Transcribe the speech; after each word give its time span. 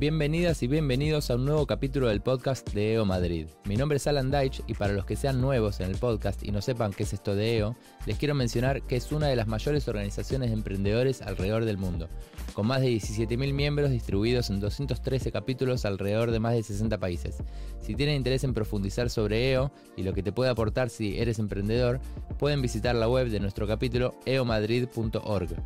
Bienvenidas 0.00 0.62
y 0.62 0.66
bienvenidos 0.66 1.30
a 1.30 1.34
un 1.34 1.44
nuevo 1.44 1.66
capítulo 1.66 2.08
del 2.08 2.22
podcast 2.22 2.72
de 2.72 2.94
EO 2.94 3.04
Madrid. 3.04 3.48
Mi 3.66 3.76
nombre 3.76 3.98
es 3.98 4.06
Alan 4.06 4.30
Deitch 4.30 4.62
y 4.66 4.72
para 4.72 4.94
los 4.94 5.04
que 5.04 5.14
sean 5.14 5.42
nuevos 5.42 5.78
en 5.80 5.90
el 5.90 5.98
podcast 5.98 6.42
y 6.42 6.52
no 6.52 6.62
sepan 6.62 6.94
qué 6.94 7.02
es 7.02 7.12
esto 7.12 7.34
de 7.34 7.58
EO, 7.58 7.76
les 8.06 8.16
quiero 8.16 8.34
mencionar 8.34 8.80
que 8.80 8.96
es 8.96 9.12
una 9.12 9.26
de 9.26 9.36
las 9.36 9.46
mayores 9.46 9.86
organizaciones 9.88 10.48
de 10.48 10.54
emprendedores 10.54 11.20
alrededor 11.20 11.66
del 11.66 11.76
mundo, 11.76 12.08
con 12.54 12.66
más 12.66 12.80
de 12.80 12.88
17.000 12.88 13.52
miembros 13.52 13.90
distribuidos 13.90 14.48
en 14.48 14.60
213 14.60 15.32
capítulos 15.32 15.84
alrededor 15.84 16.30
de 16.30 16.40
más 16.40 16.54
de 16.54 16.62
60 16.62 16.96
países. 16.96 17.36
Si 17.82 17.94
tienen 17.94 18.16
interés 18.16 18.42
en 18.42 18.54
profundizar 18.54 19.10
sobre 19.10 19.50
EO 19.50 19.70
y 19.98 20.02
lo 20.02 20.14
que 20.14 20.22
te 20.22 20.32
puede 20.32 20.48
aportar 20.48 20.88
si 20.88 21.18
eres 21.18 21.38
emprendedor, 21.38 22.00
pueden 22.38 22.62
visitar 22.62 22.94
la 22.94 23.06
web 23.06 23.28
de 23.28 23.40
nuestro 23.40 23.66
capítulo 23.66 24.14
eomadrid.org. 24.24 25.56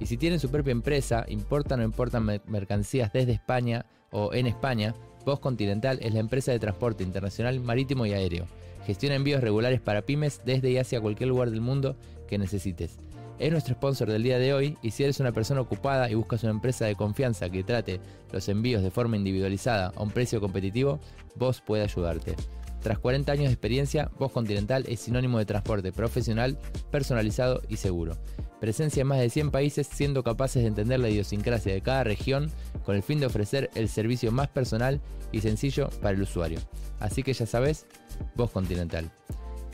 Y 0.00 0.06
si 0.06 0.16
tienen 0.16 0.40
su 0.40 0.50
propia 0.50 0.72
empresa, 0.72 1.24
importan 1.28 1.80
o 1.80 1.84
importan 1.84 2.40
mercancías 2.46 3.12
desde 3.12 3.32
España 3.32 3.84
o 4.10 4.32
en 4.32 4.46
España, 4.46 4.94
Voz 5.24 5.40
Continental 5.40 5.98
es 6.00 6.14
la 6.14 6.20
empresa 6.20 6.50
de 6.50 6.58
transporte 6.58 7.04
internacional 7.04 7.60
marítimo 7.60 8.06
y 8.06 8.14
aéreo. 8.14 8.46
Gestiona 8.86 9.14
envíos 9.14 9.42
regulares 9.42 9.80
para 9.80 10.02
pymes 10.02 10.40
desde 10.44 10.70
y 10.70 10.78
hacia 10.78 11.02
cualquier 11.02 11.28
lugar 11.28 11.50
del 11.50 11.60
mundo 11.60 11.96
que 12.26 12.38
necesites. 12.38 12.98
Es 13.38 13.52
nuestro 13.52 13.74
sponsor 13.74 14.10
del 14.10 14.22
día 14.22 14.38
de 14.38 14.54
hoy 14.54 14.78
y 14.82 14.90
si 14.90 15.02
eres 15.02 15.20
una 15.20 15.32
persona 15.32 15.60
ocupada 15.60 16.10
y 16.10 16.14
buscas 16.14 16.42
una 16.42 16.52
empresa 16.52 16.86
de 16.86 16.94
confianza 16.94 17.50
que 17.50 17.62
trate 17.62 18.00
los 18.32 18.48
envíos 18.48 18.82
de 18.82 18.90
forma 18.90 19.16
individualizada 19.16 19.92
a 19.94 20.02
un 20.02 20.10
precio 20.10 20.40
competitivo, 20.40 20.98
Voz 21.36 21.60
puede 21.60 21.82
ayudarte. 21.82 22.34
Tras 22.82 22.98
40 22.98 23.32
años 23.32 23.46
de 23.46 23.52
experiencia, 23.52 24.10
Voz 24.18 24.32
Continental 24.32 24.84
es 24.88 25.00
sinónimo 25.00 25.38
de 25.38 25.44
transporte 25.44 25.92
profesional, 25.92 26.58
personalizado 26.90 27.60
y 27.68 27.76
seguro. 27.76 28.16
Presencia 28.60 29.00
en 29.00 29.06
más 29.06 29.18
de 29.18 29.30
100 29.30 29.50
países, 29.50 29.86
siendo 29.86 30.22
capaces 30.22 30.62
de 30.62 30.68
entender 30.68 31.00
la 31.00 31.08
idiosincrasia 31.08 31.72
de 31.72 31.80
cada 31.80 32.04
región 32.04 32.50
con 32.84 32.94
el 32.94 33.02
fin 33.02 33.18
de 33.18 33.26
ofrecer 33.26 33.70
el 33.74 33.88
servicio 33.88 34.30
más 34.32 34.48
personal 34.48 35.00
y 35.32 35.40
sencillo 35.40 35.88
para 36.02 36.10
el 36.10 36.22
usuario. 36.22 36.60
Así 36.98 37.22
que 37.22 37.32
ya 37.32 37.46
sabes, 37.46 37.86
Voz 38.34 38.50
Continental. 38.50 39.10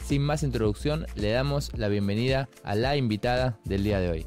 Sin 0.04 0.22
más 0.22 0.44
introducción, 0.44 1.04
le 1.16 1.32
damos 1.32 1.76
la 1.76 1.88
bienvenida 1.88 2.48
a 2.62 2.76
la 2.76 2.96
invitada 2.96 3.58
del 3.64 3.82
día 3.82 3.98
de 3.98 4.08
hoy. 4.08 4.26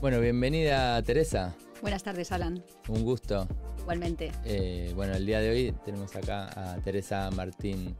Bueno, 0.00 0.20
bienvenida 0.20 1.02
Teresa. 1.02 1.54
Buenas 1.82 2.02
tardes, 2.02 2.32
Alan. 2.32 2.64
Un 2.88 3.04
gusto. 3.04 3.46
Igualmente. 3.78 4.32
Eh, 4.46 4.92
bueno, 4.96 5.14
el 5.14 5.26
día 5.26 5.40
de 5.40 5.50
hoy 5.50 5.74
tenemos 5.84 6.16
acá 6.16 6.48
a 6.56 6.76
Teresa 6.78 7.30
Martín 7.30 7.94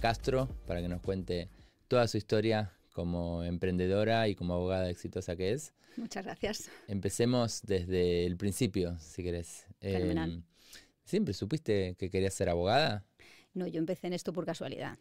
Castro 0.00 0.48
para 0.66 0.82
que 0.82 0.88
nos 0.88 1.00
cuente 1.00 1.50
toda 1.86 2.08
su 2.08 2.16
historia 2.16 2.72
como 2.92 3.42
emprendedora 3.44 4.28
y 4.28 4.34
como 4.34 4.54
abogada 4.54 4.90
exitosa 4.90 5.36
que 5.36 5.52
es. 5.52 5.74
Muchas 5.96 6.24
gracias. 6.24 6.70
Empecemos 6.88 7.62
desde 7.62 8.24
el 8.24 8.36
principio, 8.36 8.96
si 8.98 9.22
querés. 9.22 9.66
Eh, 9.80 10.40
¿Siempre 11.04 11.34
supiste 11.34 11.94
que 11.98 12.10
querías 12.10 12.34
ser 12.34 12.48
abogada? 12.48 13.04
No, 13.54 13.66
yo 13.66 13.78
empecé 13.78 14.06
en 14.06 14.12
esto 14.14 14.32
por 14.32 14.46
casualidad. 14.46 14.98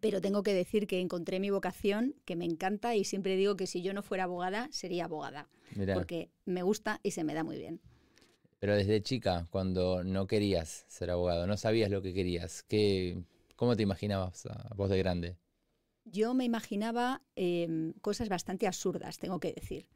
Pero 0.00 0.20
tengo 0.20 0.42
que 0.42 0.52
decir 0.52 0.88
que 0.88 1.00
encontré 1.00 1.38
mi 1.38 1.50
vocación, 1.50 2.16
que 2.24 2.34
me 2.34 2.44
encanta 2.44 2.96
y 2.96 3.04
siempre 3.04 3.36
digo 3.36 3.56
que 3.56 3.68
si 3.68 3.82
yo 3.82 3.94
no 3.94 4.02
fuera 4.02 4.24
abogada, 4.24 4.68
sería 4.72 5.04
abogada. 5.04 5.48
Porque 5.94 6.30
me 6.44 6.62
gusta 6.62 6.98
y 7.04 7.12
se 7.12 7.22
me 7.22 7.34
da 7.34 7.44
muy 7.44 7.58
bien. 7.58 7.80
Pero 8.58 8.74
desde 8.74 9.02
chica, 9.02 9.46
cuando 9.50 10.02
no 10.02 10.26
querías 10.26 10.86
ser 10.88 11.10
abogado, 11.10 11.46
no 11.46 11.56
sabías 11.56 11.90
lo 11.90 12.02
que 12.02 12.14
querías, 12.14 12.64
¿qué, 12.64 13.22
¿Cómo 13.56 13.74
te 13.74 13.82
imaginabas 13.82 14.44
a 14.46 14.74
vos 14.74 14.90
de 14.90 14.98
grande? 14.98 15.38
Yo 16.08 16.34
me 16.34 16.44
imaginaba 16.44 17.20
em, 17.34 17.92
cosas 18.00 18.28
bastante 18.28 18.66
absurdas, 18.66 19.18
tengo 19.18 19.40
que 19.40 19.52
decir, 19.52 19.88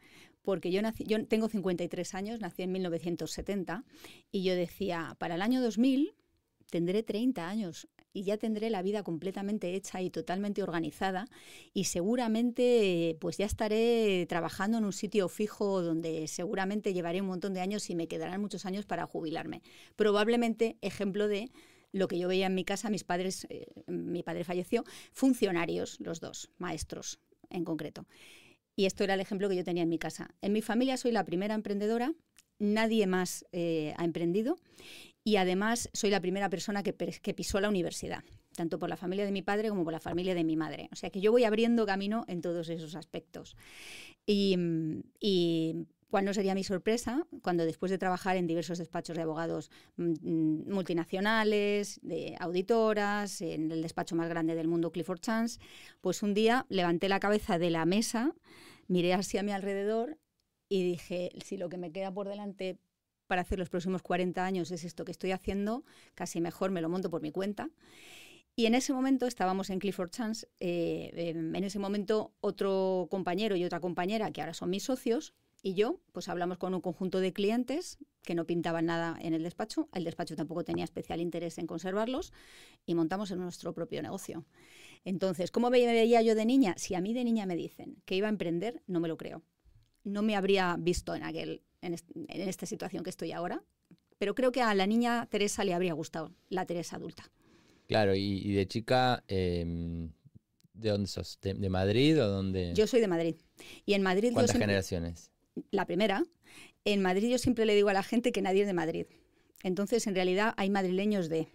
porque 0.42 0.72
yo, 0.72 0.82
nací, 0.82 1.04
yo 1.04 1.24
tengo 1.26 1.48
53 1.48 2.14
años, 2.14 2.40
nací 2.40 2.62
en 2.62 2.72
1970, 2.72 3.84
y 4.32 4.42
yo 4.42 4.56
decía, 4.56 5.16
para 5.18 5.36
el 5.36 5.42
año 5.42 5.62
2000 5.62 6.12
tendré 6.68 7.02
30 7.04 7.48
años 7.48 7.88
y 8.12 8.24
ya 8.24 8.36
tendré 8.38 8.70
la 8.70 8.82
vida 8.82 9.02
completamente 9.02 9.74
hecha 9.74 10.02
y 10.02 10.10
totalmente 10.10 10.62
organizada 10.62 11.28
y 11.72 11.84
seguramente 11.84 13.16
pues 13.20 13.38
ya 13.38 13.46
estaré 13.46 14.26
trabajando 14.28 14.78
en 14.78 14.84
un 14.84 14.92
sitio 14.92 15.28
fijo 15.28 15.82
donde 15.82 16.26
seguramente 16.26 16.92
llevaré 16.92 17.20
un 17.20 17.28
montón 17.28 17.54
de 17.54 17.60
años 17.60 17.88
y 17.90 17.94
me 17.94 18.08
quedarán 18.08 18.40
muchos 18.40 18.66
años 18.66 18.86
para 18.86 19.06
jubilarme. 19.06 19.62
Probablemente 19.96 20.76
ejemplo 20.80 21.28
de 21.28 21.50
lo 21.92 22.08
que 22.08 22.18
yo 22.18 22.28
veía 22.28 22.46
en 22.46 22.54
mi 22.54 22.64
casa, 22.64 22.90
mis 22.90 23.04
padres, 23.04 23.46
eh, 23.50 23.66
mi 23.86 24.22
padre 24.22 24.44
falleció, 24.44 24.84
funcionarios, 25.12 25.98
los 26.00 26.20
dos, 26.20 26.50
maestros 26.58 27.20
en 27.50 27.64
concreto. 27.64 28.06
Y 28.76 28.86
esto 28.86 29.04
era 29.04 29.14
el 29.14 29.20
ejemplo 29.20 29.48
que 29.48 29.56
yo 29.56 29.64
tenía 29.64 29.82
en 29.82 29.88
mi 29.88 29.98
casa. 29.98 30.34
En 30.40 30.52
mi 30.52 30.62
familia 30.62 30.96
soy 30.96 31.12
la 31.12 31.24
primera 31.24 31.54
emprendedora, 31.54 32.14
nadie 32.58 33.06
más 33.06 33.44
eh, 33.52 33.94
ha 33.96 34.04
emprendido 34.04 34.58
y 35.24 35.36
además 35.36 35.90
soy 35.92 36.10
la 36.10 36.20
primera 36.20 36.48
persona 36.48 36.82
que, 36.82 36.94
que, 36.94 37.34
pisó 37.34 37.60
la 37.60 37.68
universidad, 37.68 38.24
tanto 38.54 38.78
por 38.78 38.88
la 38.88 38.96
familia 38.96 39.24
de 39.24 39.32
mi 39.32 39.42
padre 39.42 39.68
como 39.68 39.84
por 39.84 39.92
la 39.92 40.00
familia 40.00 40.34
de 40.34 40.44
mi 40.44 40.56
madre. 40.56 40.88
O 40.92 40.96
sea 40.96 41.10
que 41.10 41.20
yo 41.20 41.32
voy 41.32 41.44
abriendo 41.44 41.84
camino 41.84 42.24
en 42.28 42.40
todos 42.40 42.68
esos 42.68 42.94
aspectos. 42.94 43.56
Y, 44.26 44.56
y 45.20 45.86
¿Cuál 46.10 46.24
no 46.24 46.34
sería 46.34 46.56
mi 46.56 46.64
sorpresa 46.64 47.24
cuando 47.42 47.64
después 47.64 47.90
de 47.90 47.98
trabajar 47.98 48.36
en 48.36 48.48
diversos 48.48 48.78
despachos 48.78 49.16
de 49.16 49.22
abogados 49.22 49.70
mm, 49.96 50.12
mm, 50.20 50.72
multinacionales, 50.72 52.00
de 52.02 52.36
auditoras, 52.40 53.40
en 53.40 53.70
el 53.70 53.80
despacho 53.80 54.16
más 54.16 54.28
grande 54.28 54.56
del 54.56 54.66
mundo, 54.66 54.90
Clifford 54.90 55.20
Chance, 55.20 55.60
pues 56.00 56.24
un 56.24 56.34
día 56.34 56.66
levanté 56.68 57.08
la 57.08 57.20
cabeza 57.20 57.58
de 57.58 57.70
la 57.70 57.84
mesa, 57.86 58.34
miré 58.88 59.14
así 59.14 59.38
a 59.38 59.44
mi 59.44 59.52
alrededor 59.52 60.18
y 60.68 60.82
dije, 60.82 61.30
si 61.44 61.56
lo 61.56 61.68
que 61.68 61.78
me 61.78 61.92
queda 61.92 62.12
por 62.12 62.28
delante 62.28 62.78
para 63.28 63.42
hacer 63.42 63.60
los 63.60 63.68
próximos 63.68 64.02
40 64.02 64.44
años 64.44 64.72
es 64.72 64.82
esto 64.82 65.04
que 65.04 65.12
estoy 65.12 65.30
haciendo, 65.30 65.84
casi 66.16 66.40
mejor 66.40 66.72
me 66.72 66.80
lo 66.80 66.88
monto 66.88 67.10
por 67.10 67.22
mi 67.22 67.30
cuenta. 67.30 67.70
Y 68.56 68.66
en 68.66 68.74
ese 68.74 68.92
momento 68.92 69.26
estábamos 69.26 69.70
en 69.70 69.78
Clifford 69.78 70.10
Chance, 70.10 70.48
eh, 70.58 71.12
en 71.14 71.64
ese 71.64 71.78
momento 71.78 72.34
otro 72.40 73.06
compañero 73.08 73.54
y 73.54 73.64
otra 73.64 73.78
compañera, 73.78 74.32
que 74.32 74.40
ahora 74.40 74.54
son 74.54 74.70
mis 74.70 74.82
socios, 74.82 75.34
y 75.62 75.74
yo, 75.74 76.00
pues 76.12 76.28
hablamos 76.28 76.58
con 76.58 76.74
un 76.74 76.80
conjunto 76.80 77.20
de 77.20 77.32
clientes 77.32 77.98
que 78.22 78.34
no 78.34 78.46
pintaban 78.46 78.86
nada 78.86 79.18
en 79.20 79.34
el 79.34 79.42
despacho, 79.42 79.88
el 79.92 80.04
despacho 80.04 80.36
tampoco 80.36 80.64
tenía 80.64 80.84
especial 80.84 81.20
interés 81.20 81.58
en 81.58 81.66
conservarlos 81.66 82.32
y 82.86 82.94
montamos 82.94 83.30
en 83.30 83.38
nuestro 83.38 83.74
propio 83.74 84.02
negocio. 84.02 84.46
Entonces, 85.04 85.50
¿cómo 85.50 85.70
me 85.70 85.84
veía 85.84 86.22
yo 86.22 86.34
de 86.34 86.44
niña? 86.44 86.74
Si 86.76 86.94
a 86.94 87.00
mí 87.00 87.14
de 87.14 87.24
niña 87.24 87.46
me 87.46 87.56
dicen 87.56 87.96
que 88.04 88.16
iba 88.16 88.28
a 88.28 88.30
emprender, 88.30 88.82
no 88.86 89.00
me 89.00 89.08
lo 89.08 89.16
creo. 89.16 89.42
No 90.04 90.22
me 90.22 90.36
habría 90.36 90.76
visto 90.78 91.14
en, 91.14 91.24
aquel, 91.24 91.62
en, 91.82 91.96
esta 92.28 92.66
situación 92.66 93.04
que 93.04 93.10
estoy 93.10 93.32
ahora, 93.32 93.62
pero 94.18 94.34
creo 94.34 94.52
que 94.52 94.62
a 94.62 94.74
la 94.74 94.86
niña 94.86 95.26
Teresa 95.30 95.64
le 95.64 95.74
habría 95.74 95.92
gustado, 95.92 96.34
la 96.48 96.64
Teresa 96.66 96.96
adulta. 96.96 97.30
Claro, 97.86 98.14
y, 98.14 98.52
de 98.52 98.66
chica, 98.66 99.24
em, 99.26 100.10
¿de 100.72 100.90
dónde 100.90 101.08
sos? 101.08 101.38
¿De, 101.42 101.54
Madrid 101.68 102.22
o 102.22 102.28
dónde? 102.28 102.72
Yo 102.74 102.86
soy 102.86 103.00
de 103.00 103.08
Madrid. 103.08 103.36
Y 103.84 103.94
en 103.94 104.02
Madrid... 104.02 104.30
¿Cuántas 104.32 104.56
generaciones? 104.56 105.30
La 105.70 105.86
primera, 105.86 106.24
en 106.84 107.02
Madrid 107.02 107.30
yo 107.30 107.38
siempre 107.38 107.66
le 107.66 107.74
digo 107.74 107.88
a 107.88 107.92
la 107.92 108.02
gente 108.02 108.32
que 108.32 108.42
nadie 108.42 108.62
es 108.62 108.66
de 108.66 108.74
Madrid. 108.74 109.06
Entonces, 109.62 110.06
en 110.06 110.14
realidad 110.14 110.54
hay 110.56 110.70
madrileños 110.70 111.28
de... 111.28 111.48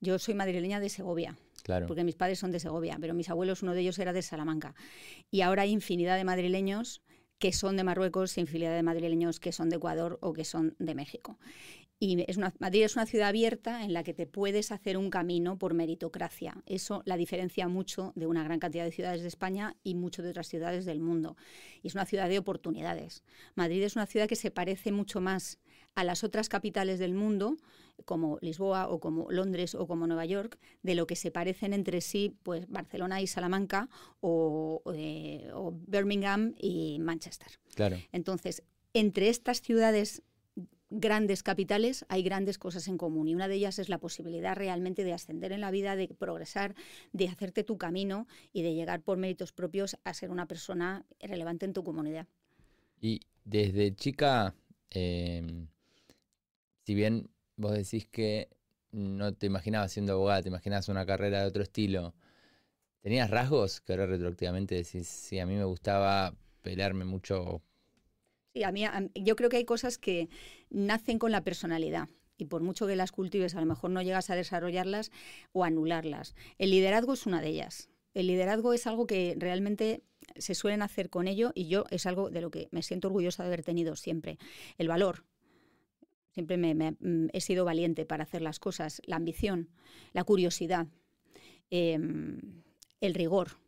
Yo 0.00 0.18
soy 0.18 0.34
madrileña 0.34 0.80
de 0.80 0.88
Segovia. 0.88 1.36
Claro. 1.62 1.86
Porque 1.86 2.04
mis 2.04 2.14
padres 2.14 2.38
son 2.38 2.50
de 2.50 2.60
Segovia, 2.60 2.98
pero 3.00 3.14
mis 3.14 3.30
abuelos, 3.30 3.62
uno 3.62 3.72
de 3.72 3.80
ellos 3.80 3.98
era 3.98 4.12
de 4.12 4.22
Salamanca. 4.22 4.74
Y 5.30 5.40
ahora 5.40 5.62
hay 5.62 5.70
infinidad 5.70 6.16
de 6.16 6.24
madrileños 6.24 7.02
que 7.38 7.52
son 7.52 7.76
de 7.76 7.84
Marruecos 7.84 8.36
y 8.36 8.40
infinidad 8.40 8.74
de 8.74 8.82
madrileños 8.82 9.40
que 9.40 9.52
son 9.52 9.68
de 9.70 9.76
Ecuador 9.76 10.18
o 10.20 10.32
que 10.32 10.44
son 10.44 10.76
de 10.78 10.94
México. 10.94 11.38
Y 12.04 12.22
es 12.28 12.36
una, 12.36 12.52
Madrid 12.58 12.82
es 12.84 12.96
una 12.96 13.06
ciudad 13.06 13.28
abierta 13.28 13.82
en 13.82 13.94
la 13.94 14.02
que 14.02 14.12
te 14.12 14.26
puedes 14.26 14.72
hacer 14.72 14.98
un 14.98 15.08
camino 15.08 15.56
por 15.56 15.72
meritocracia. 15.72 16.62
Eso 16.66 17.00
la 17.06 17.16
diferencia 17.16 17.66
mucho 17.66 18.12
de 18.14 18.26
una 18.26 18.44
gran 18.44 18.58
cantidad 18.58 18.84
de 18.84 18.92
ciudades 18.92 19.22
de 19.22 19.28
España 19.28 19.74
y 19.82 19.94
mucho 19.94 20.22
de 20.22 20.28
otras 20.28 20.46
ciudades 20.46 20.84
del 20.84 21.00
mundo. 21.00 21.38
Y 21.82 21.88
es 21.88 21.94
una 21.94 22.04
ciudad 22.04 22.28
de 22.28 22.38
oportunidades. 22.38 23.22
Madrid 23.54 23.82
es 23.82 23.96
una 23.96 24.04
ciudad 24.04 24.28
que 24.28 24.36
se 24.36 24.50
parece 24.50 24.92
mucho 24.92 25.22
más 25.22 25.58
a 25.94 26.04
las 26.04 26.24
otras 26.24 26.50
capitales 26.50 26.98
del 26.98 27.14
mundo, 27.14 27.56
como 28.04 28.36
Lisboa 28.42 28.90
o 28.90 29.00
como 29.00 29.30
Londres 29.30 29.74
o 29.74 29.86
como 29.86 30.06
Nueva 30.06 30.26
York, 30.26 30.58
de 30.82 30.96
lo 30.96 31.06
que 31.06 31.16
se 31.16 31.30
parecen 31.30 31.72
entre 31.72 32.02
sí 32.02 32.36
pues 32.42 32.68
Barcelona 32.68 33.22
y 33.22 33.26
Salamanca 33.26 33.88
o, 34.20 34.82
eh, 34.94 35.50
o 35.54 35.72
Birmingham 35.86 36.54
y 36.58 36.98
Manchester. 37.00 37.48
Claro. 37.74 37.96
Entonces, 38.12 38.62
entre 38.92 39.30
estas 39.30 39.62
ciudades 39.62 40.22
grandes 40.94 41.42
capitales 41.42 42.04
hay 42.08 42.22
grandes 42.22 42.58
cosas 42.58 42.88
en 42.88 42.96
común 42.96 43.28
y 43.28 43.34
una 43.34 43.48
de 43.48 43.56
ellas 43.56 43.78
es 43.78 43.88
la 43.88 43.98
posibilidad 43.98 44.54
realmente 44.56 45.04
de 45.04 45.12
ascender 45.12 45.52
en 45.52 45.60
la 45.60 45.70
vida, 45.70 45.96
de 45.96 46.08
progresar, 46.08 46.74
de 47.12 47.28
hacerte 47.28 47.64
tu 47.64 47.78
camino 47.78 48.26
y 48.52 48.62
de 48.62 48.74
llegar 48.74 49.02
por 49.02 49.18
méritos 49.18 49.52
propios 49.52 49.96
a 50.04 50.14
ser 50.14 50.30
una 50.30 50.46
persona 50.46 51.04
relevante 51.20 51.66
en 51.66 51.72
tu 51.72 51.82
comunidad. 51.82 52.26
Y 53.00 53.20
desde 53.44 53.94
chica, 53.94 54.54
em, 54.90 55.66
si 56.84 56.94
bien 56.94 57.28
vos 57.56 57.72
decís 57.72 58.06
que 58.06 58.48
no 58.92 59.34
te 59.34 59.46
imaginabas 59.46 59.92
siendo 59.92 60.12
abogada, 60.12 60.42
te 60.42 60.48
imaginabas 60.48 60.88
una 60.88 61.04
carrera 61.04 61.40
de 61.40 61.48
otro 61.48 61.62
estilo, 61.62 62.14
¿tenías 63.00 63.30
rasgos 63.30 63.80
que 63.80 63.92
ahora 63.92 64.06
retroactivamente 64.06 64.76
decís, 64.76 65.08
sí, 65.08 65.38
a 65.40 65.46
mí 65.46 65.54
me 65.56 65.64
gustaba 65.64 66.34
pelearme 66.62 67.04
mucho 67.04 67.62
Sí, 68.54 68.62
a 68.62 68.70
mí, 68.70 68.84
yo 69.16 69.34
creo 69.34 69.50
que 69.50 69.56
hay 69.56 69.64
cosas 69.64 69.98
que 69.98 70.28
nacen 70.70 71.18
con 71.18 71.32
la 71.32 71.42
personalidad. 71.42 72.08
y 72.36 72.46
por 72.46 72.62
mucho 72.62 72.88
que 72.88 72.96
las 72.96 73.12
cultives 73.12 73.54
a 73.54 73.60
lo 73.60 73.66
mejor 73.66 73.90
no 73.90 74.02
llegas 74.02 74.28
a 74.28 74.34
desarrollarlas 74.34 75.12
o 75.52 75.62
anularlas. 75.62 76.34
El 76.58 76.70
liderazgo 76.70 77.12
es 77.12 77.26
una 77.26 77.40
de 77.40 77.46
ellas. 77.46 77.90
El 78.12 78.26
liderazgo 78.26 78.72
es 78.72 78.88
algo 78.88 79.06
que 79.06 79.36
realmente 79.38 80.02
se 80.36 80.56
suelen 80.56 80.82
hacer 80.82 81.10
con 81.10 81.28
ello 81.28 81.52
y 81.54 81.68
yo 81.68 81.84
es 81.90 82.06
algo 82.06 82.30
de 82.30 82.40
lo 82.40 82.50
que 82.50 82.66
me 82.72 82.82
siento 82.82 83.06
orgullosa 83.06 83.44
de 83.44 83.50
haber 83.50 83.62
tenido 83.62 83.94
siempre. 83.94 84.38
El 84.78 84.88
valor. 84.88 85.24
Siempre 86.32 86.56
me, 86.56 86.74
mm, 86.74 87.28
he 87.32 87.40
sido 87.40 87.64
valiente 87.64 88.04
para 88.04 88.24
hacer 88.24 88.42
las 88.42 88.58
cosas. 88.58 89.00
La 89.06 89.14
ambición, 89.14 89.70
la 90.12 90.24
curiosidad, 90.24 90.88
em, 91.70 92.64
el 93.00 93.14
rigor 93.14 93.58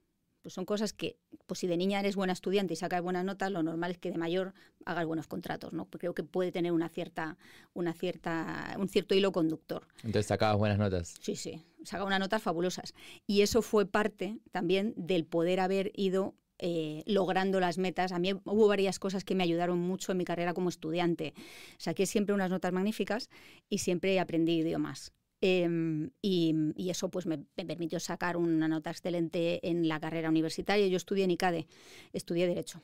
pues 0.47 0.55
son 0.55 0.65
cosas 0.65 0.93
que, 0.93 1.19
pues 1.47 1.61
si 1.61 1.67
de 1.67 1.77
niña 1.77 2.01
eres 2.01 2.17
buena 2.17 2.33
estudiante 2.33 2.75
y 2.75 2.77
sacas 2.77 3.03
buenas 3.03 3.25
notas, 3.25 3.51
lo 3.51 3.63
normal 3.63 3.93
es 3.93 3.99
que 3.99 4.11
de 4.11 4.19
mayor 4.19 4.55
hagas 4.85 5.07
buenos 5.07 5.27
contratos, 5.27 5.73
¿no? 5.73 5.87
Creo 5.87 6.15
que 6.15 6.23
puede 6.23 6.53
tener 6.53 6.73
una 6.73 6.89
cierta, 6.89 7.37
una 7.73 7.93
cierta, 7.93 8.77
un 8.79 8.89
cierto 8.89 9.15
hilo 9.15 9.33
conductor. 9.33 9.87
Entonces 9.99 10.27
sacabas 10.27 10.59
buenas 10.59 10.79
notas. 10.79 11.15
Sí, 11.21 11.37
sí, 11.37 11.63
sacaba 11.85 12.07
unas 12.07 12.21
notas 12.21 12.43
fabulosas. 12.43 12.95
Y 13.27 13.43
eso 13.43 13.63
fue 13.63 13.87
parte 13.87 14.39
también 14.51 14.93
del 14.97 15.25
poder 15.25 15.61
haber 15.61 15.93
ido 15.95 16.35
eh, 16.59 17.03
logrando 17.07 17.61
las 17.61 17.77
metas. 17.79 18.13
A 18.13 18.19
mí 18.19 18.33
hubo 18.33 18.69
varias 18.69 18.99
cosas 18.99 19.25
que 19.25 19.35
me 19.35 19.45
ayudaron 19.45 19.79
mucho 19.79 20.13
en 20.13 20.19
mi 20.19 20.25
carrera 20.25 20.55
como 20.55 20.69
estudiante. 20.69 21.35
Saqué 21.79 22.07
siempre 22.07 22.35
unas 22.35 22.51
notas 22.51 22.73
magníficas 22.73 23.29
y 23.69 23.79
siempre 23.79 24.19
aprendí 24.19 24.59
idiomas. 24.59 25.13
Em, 25.41 26.11
y, 26.23 26.55
eso 26.91 27.11
pues 27.11 27.27
me, 27.27 27.39
permitió 27.39 28.01
sacar 28.01 28.37
una 28.37 28.69
nota 28.69 28.91
excelente 28.91 29.67
en 29.69 29.89
la 29.89 30.01
carrera 30.01 30.31
universitaria. 30.31 30.87
Yo 30.89 30.97
estudié 30.97 31.25
en 31.25 31.31
ICADE, 31.33 31.67
estudié 32.13 32.47
Derecho. 32.47 32.83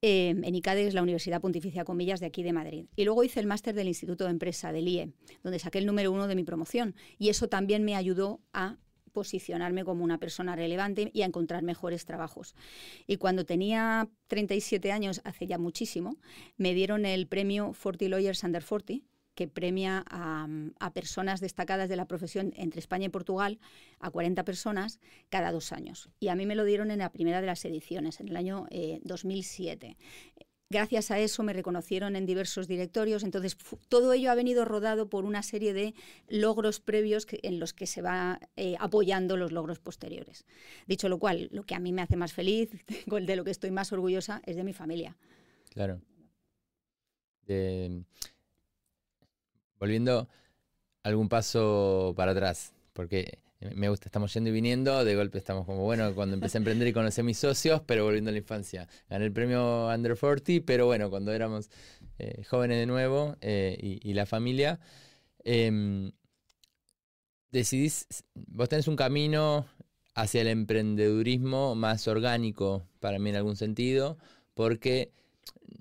Em, 0.00 0.44
en 0.44 0.54
ICADE 0.54 0.86
es 0.86 0.94
la 0.94 1.02
Universidad 1.02 1.40
Pontificia 1.40 1.84
Comillas 1.84 2.20
de 2.20 2.26
aquí 2.26 2.42
de 2.42 2.52
Madrid. 2.52 2.86
Y 2.94 3.04
luego 3.04 3.24
hice 3.24 3.40
el 3.40 3.46
máster 3.46 3.74
del 3.74 3.88
Instituto 3.88 4.24
de 4.24 4.30
Empresa, 4.30 4.72
del 4.72 4.86
IE, 4.86 5.12
donde 5.42 5.58
saqué 5.58 5.78
el 5.78 5.86
número 5.86 6.12
uno 6.12 6.28
de 6.28 6.34
mi 6.34 6.44
promoción. 6.44 6.94
Y 7.18 7.30
eso 7.30 7.48
también 7.48 7.84
me 7.84 7.96
ayudó 7.96 8.40
a 8.52 8.76
posicionarme 9.14 9.84
como 9.84 10.04
una 10.04 10.18
persona 10.18 10.56
relevante 10.56 11.10
y 11.14 11.22
a 11.22 11.26
encontrar 11.26 11.62
mejores 11.62 12.04
trabajos. 12.04 12.54
Y 13.06 13.16
cuando 13.16 13.46
tenía 13.46 14.10
37 14.26 14.92
años, 14.92 15.22
hace 15.24 15.46
ya 15.46 15.56
muchísimo, 15.56 16.18
me 16.58 16.74
dieron 16.74 17.06
el 17.06 17.26
premio 17.26 17.72
40 17.80 18.08
Lawyers 18.08 18.44
Under 18.44 18.62
40, 18.62 19.06
que 19.34 19.48
premia 19.48 20.04
a, 20.08 20.90
personas 20.92 21.40
destacadas 21.40 21.88
de 21.88 21.96
la 21.96 22.06
profesión 22.06 22.52
entre 22.56 22.80
España 22.80 23.06
y 23.06 23.08
Portugal, 23.08 23.58
a 23.98 24.10
40 24.10 24.44
personas 24.44 25.00
cada 25.28 25.50
dos 25.52 25.72
años. 25.72 26.08
Y 26.20 26.28
a 26.28 26.34
mí 26.34 26.46
me 26.46 26.54
lo 26.54 26.64
dieron 26.64 26.90
en 26.90 27.00
la 27.00 27.10
primera 27.10 27.40
de 27.40 27.46
las 27.46 27.64
ediciones, 27.64 28.20
en 28.20 28.28
el 28.28 28.36
año 28.36 28.66
2007. 29.02 29.86
Eh, 29.86 30.44
Gracias 30.70 31.10
a 31.10 31.20
eso 31.20 31.42
me 31.42 31.52
reconocieron 31.52 32.16
en 32.16 32.26
diversos 32.26 32.66
directorios. 32.66 33.22
Entonces, 33.22 33.56
todo 33.88 34.12
ello 34.12 34.30
ha 34.30 34.34
venido 34.34 34.64
rodado 34.64 35.08
por 35.08 35.24
una 35.24 35.42
serie 35.42 35.72
de 35.72 35.94
logros 36.26 36.80
previos 36.80 37.26
en 37.30 37.60
los 37.60 37.74
que 37.74 37.86
se 37.86 38.02
va 38.02 38.40
eh, 38.56 38.74
apoyando 38.80 39.36
los 39.36 39.52
logros 39.52 39.78
posteriores. 39.78 40.46
Dicho 40.88 41.08
lo 41.08 41.18
cual, 41.18 41.48
lo 41.52 41.64
que 41.64 41.74
a 41.74 41.80
mí 41.80 41.92
me 41.92 42.02
hace 42.02 42.16
más 42.16 42.32
feliz, 42.32 42.70
de 43.06 43.36
lo 43.36 43.44
que 43.44 43.50
estoy 43.50 43.70
más 43.70 43.92
orgullosa, 43.92 44.42
es 44.46 44.56
de 44.56 44.64
mi 44.64 44.72
familia. 44.72 45.16
Claro 45.70 46.00
volviendo 49.78 50.28
algún 51.02 51.28
paso 51.28 52.14
para 52.16 52.32
atrás, 52.32 52.72
porque 52.92 53.38
me 53.74 53.88
gusta, 53.88 54.08
estamos 54.08 54.32
yendo 54.34 54.50
y 54.50 54.52
viniendo, 54.52 55.04
de 55.04 55.16
golpe 55.16 55.38
estamos 55.38 55.64
como, 55.64 55.84
bueno, 55.84 56.14
cuando 56.14 56.34
empecé 56.34 56.58
a 56.58 56.60
emprender 56.60 56.86
y 56.88 56.92
conocí 56.92 57.20
a 57.20 57.24
mis 57.24 57.38
socios, 57.38 57.80
pero 57.86 58.04
volviendo 58.04 58.28
a 58.30 58.32
la 58.32 58.38
infancia. 58.38 58.88
Gané 59.08 59.24
el 59.24 59.32
premio 59.32 59.88
Under 59.88 60.16
40, 60.18 60.64
pero 60.66 60.86
bueno, 60.86 61.08
cuando 61.08 61.32
éramos 61.32 61.70
eh, 62.18 62.42
jóvenes 62.44 62.78
de 62.78 62.86
nuevo 62.86 63.36
eh, 63.40 63.76
y, 63.80 64.12
la 64.12 64.26
familia, 64.26 64.80
em, 65.44 66.12
decidís, 67.50 68.06
vos 68.34 68.68
tenés 68.68 68.86
un 68.88 68.96
camino 68.96 69.66
hacia 70.14 70.42
el 70.42 70.48
emprendedurismo 70.48 71.74
más 71.74 72.06
orgánico 72.06 72.86
para 73.00 73.18
mí 73.18 73.30
en 73.30 73.36
algún 73.36 73.56
sentido, 73.56 74.18
porque 74.54 75.10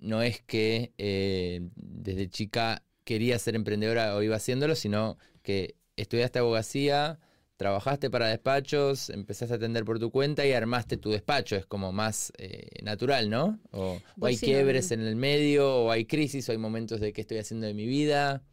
no 0.02 0.22
es 0.22 0.42
que 0.42 0.94
eh, 0.98 1.70
desde 1.76 2.30
chica 2.30 2.84
quería 3.04 3.40
ser 3.40 3.56
emprendedora 3.56 4.16
o 4.16 4.22
iba 4.22 4.36
haciéndolo, 4.36 4.76
sino 4.76 5.18
que 5.42 5.76
estudiaste 5.96 6.40
abogacía, 6.40 7.20
trabajaste 7.58 8.10
para 8.10 8.28
despachos, 8.28 9.10
empezaste 9.10 9.54
a 9.54 9.58
atender 9.58 9.86
por 9.86 10.00
tu 10.00 10.12
cuenta 10.12 10.46
y 10.46 10.54
armaste 10.54 10.98
tu 10.98 11.12
despacho. 11.12 11.56
Es 11.56 11.66
como 11.66 11.92
más 11.92 12.34
eh, 12.38 12.68
natural, 12.84 13.30
¿no? 13.30 13.60
O, 13.72 14.00
hay 14.22 14.38
quiebres 14.38 14.92
en 14.92 15.02
el 15.02 15.16
medio, 15.16 15.84
o 15.84 15.92
hay 15.92 16.06
crisis, 16.06 16.48
o 16.50 16.52
hay 16.52 16.58
momentos 16.58 17.00
de 17.00 17.14
qué 17.14 17.22
estoy 17.22 17.38
haciendo 17.38 17.68
de 17.68 17.74
mi 17.74 17.86
vida. 17.86 18.44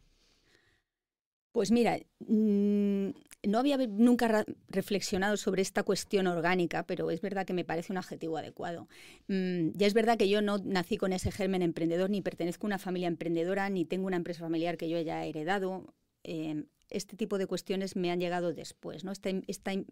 Pues 1.51 1.71
mira, 1.71 1.99
mm, 2.19 3.09
no 3.43 3.57
había 3.57 3.77
nunca 3.77 4.45
reflexionado 4.69 5.35
sobre 5.37 5.61
esta 5.61 5.83
cuestión 5.83 6.27
orgánica, 6.27 6.85
pero 6.85 7.09
es 7.09 7.21
verdad 7.21 7.45
que 7.45 7.53
me 7.53 7.65
parece 7.65 7.91
un 7.91 7.97
adjetivo 7.97 8.37
adecuado. 8.37 8.87
Mm, 9.27 9.69
ya 9.73 9.87
es 9.87 9.93
verdad 9.93 10.17
que 10.17 10.29
yo 10.29 10.41
no 10.41 10.59
nací 10.59 10.97
con 10.97 11.11
ese 11.13 11.31
germen 11.31 11.61
emprendedor, 11.61 12.09
ni 12.09 12.21
pertenezco 12.21 12.67
a 12.67 12.69
una 12.69 12.77
familia 12.77 13.07
emprendedora, 13.07 13.69
ni 13.69 13.85
tengo 13.85 14.07
una 14.07 14.17
empresa 14.17 14.41
familiar 14.41 14.77
que 14.77 14.89
yo 14.89 14.97
haya 14.97 15.25
heredado. 15.25 15.93
Em, 16.23 16.65
este 16.89 17.15
tipo 17.15 17.37
de 17.37 17.47
cuestiones 17.47 17.95
me 17.95 18.11
han 18.11 18.19
llegado 18.19 18.53
después, 18.53 19.03
¿no? 19.03 19.11
Este, 19.11 19.41
este 19.47 19.85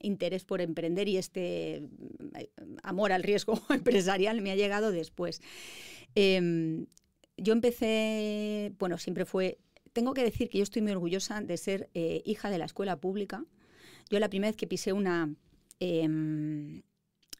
interés 0.00 0.44
por 0.44 0.60
emprender 0.60 1.08
y 1.08 1.16
este 1.16 1.82
mm, 1.82 2.76
amor 2.82 3.12
al 3.12 3.22
riesgo 3.24 3.60
empresarial 3.70 4.42
me 4.42 4.52
ha 4.52 4.56
llegado 4.56 4.92
después. 4.92 5.40
Em, 6.14 6.86
yo 7.36 7.52
empecé, 7.52 8.72
bueno, 8.78 8.96
siempre 8.96 9.24
fue 9.24 9.58
tengo 9.96 10.12
que 10.12 10.22
decir 10.22 10.50
que 10.50 10.58
yo 10.58 10.62
estoy 10.62 10.82
muy 10.82 10.92
orgullosa 10.92 11.40
de 11.40 11.56
ser 11.56 11.88
eh, 11.94 12.20
hija 12.26 12.50
de 12.50 12.58
la 12.58 12.66
escuela 12.66 13.00
pública. 13.00 13.46
Yo 14.10 14.20
la 14.20 14.28
primera 14.28 14.50
vez 14.50 14.56
que 14.58 14.66
pisé 14.66 14.92
una 14.92 15.34
em, 15.80 16.82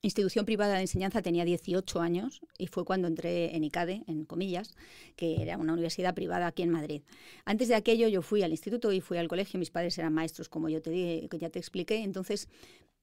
institución 0.00 0.46
privada 0.46 0.76
de 0.76 0.80
enseñanza 0.80 1.20
tenía 1.20 1.44
18 1.44 2.00
años 2.00 2.40
y 2.56 2.68
fue 2.68 2.86
cuando 2.86 3.08
entré 3.08 3.54
en 3.54 3.62
ICADE, 3.62 4.04
en 4.06 4.24
comillas, 4.24 4.74
que 5.16 5.42
era 5.42 5.58
una 5.58 5.74
universidad 5.74 6.14
privada 6.14 6.46
aquí 6.46 6.62
en 6.62 6.70
Madrid. 6.70 7.02
Antes 7.44 7.68
de 7.68 7.74
aquello 7.74 8.08
yo 8.08 8.22
fui 8.22 8.42
al 8.42 8.52
instituto 8.52 8.90
y 8.90 9.02
fui 9.02 9.18
al 9.18 9.28
colegio, 9.28 9.60
mis 9.60 9.70
padres 9.70 9.98
eran 9.98 10.14
maestros, 10.14 10.48
como 10.48 10.70
yo 10.70 10.80
te 10.80 10.88
dije, 10.88 11.28
ya 11.38 11.50
te 11.50 11.58
expliqué, 11.58 11.96
entonces 12.04 12.48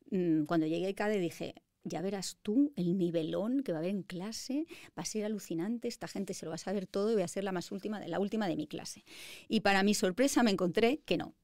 mm, 0.10 0.46
cuando 0.46 0.66
llegué 0.66 0.88
a 0.88 0.90
ICADE 0.90 1.20
dije, 1.20 1.54
ya 1.84 2.02
verás 2.02 2.38
tú 2.42 2.72
el 2.76 2.98
nivelón 2.98 3.64
que 3.64 3.72
va 3.72 3.80
a 3.80 3.82
haber 3.82 3.92
en 3.92 4.04
clase, 4.04 4.66
va 4.98 5.04
a 5.04 5.06
ser 5.06 5.26
alucinante, 5.26 5.88
esta 5.88 6.08
gente 6.08 6.34
se 6.34 6.46
lo 6.46 6.52
va 6.52 6.56
a 6.56 6.60
saber 6.60 6.88
todo 6.88 7.12
y 7.12 7.14
voy 7.14 7.24
a 7.24 7.28
ser 7.28 7.44
la 7.44 7.52
más 7.52 7.72
última, 7.72 8.00
la 8.08 8.20
última 8.20 8.48
de 8.48 8.56
mi 8.56 8.68
clase. 8.68 9.04
Y 9.48 9.62
para 9.62 9.84
mi 9.84 9.94
sorpresa 9.94 10.44
me 10.44 10.52
encontré 10.52 11.02
que 11.06 11.18
no, 11.18 11.36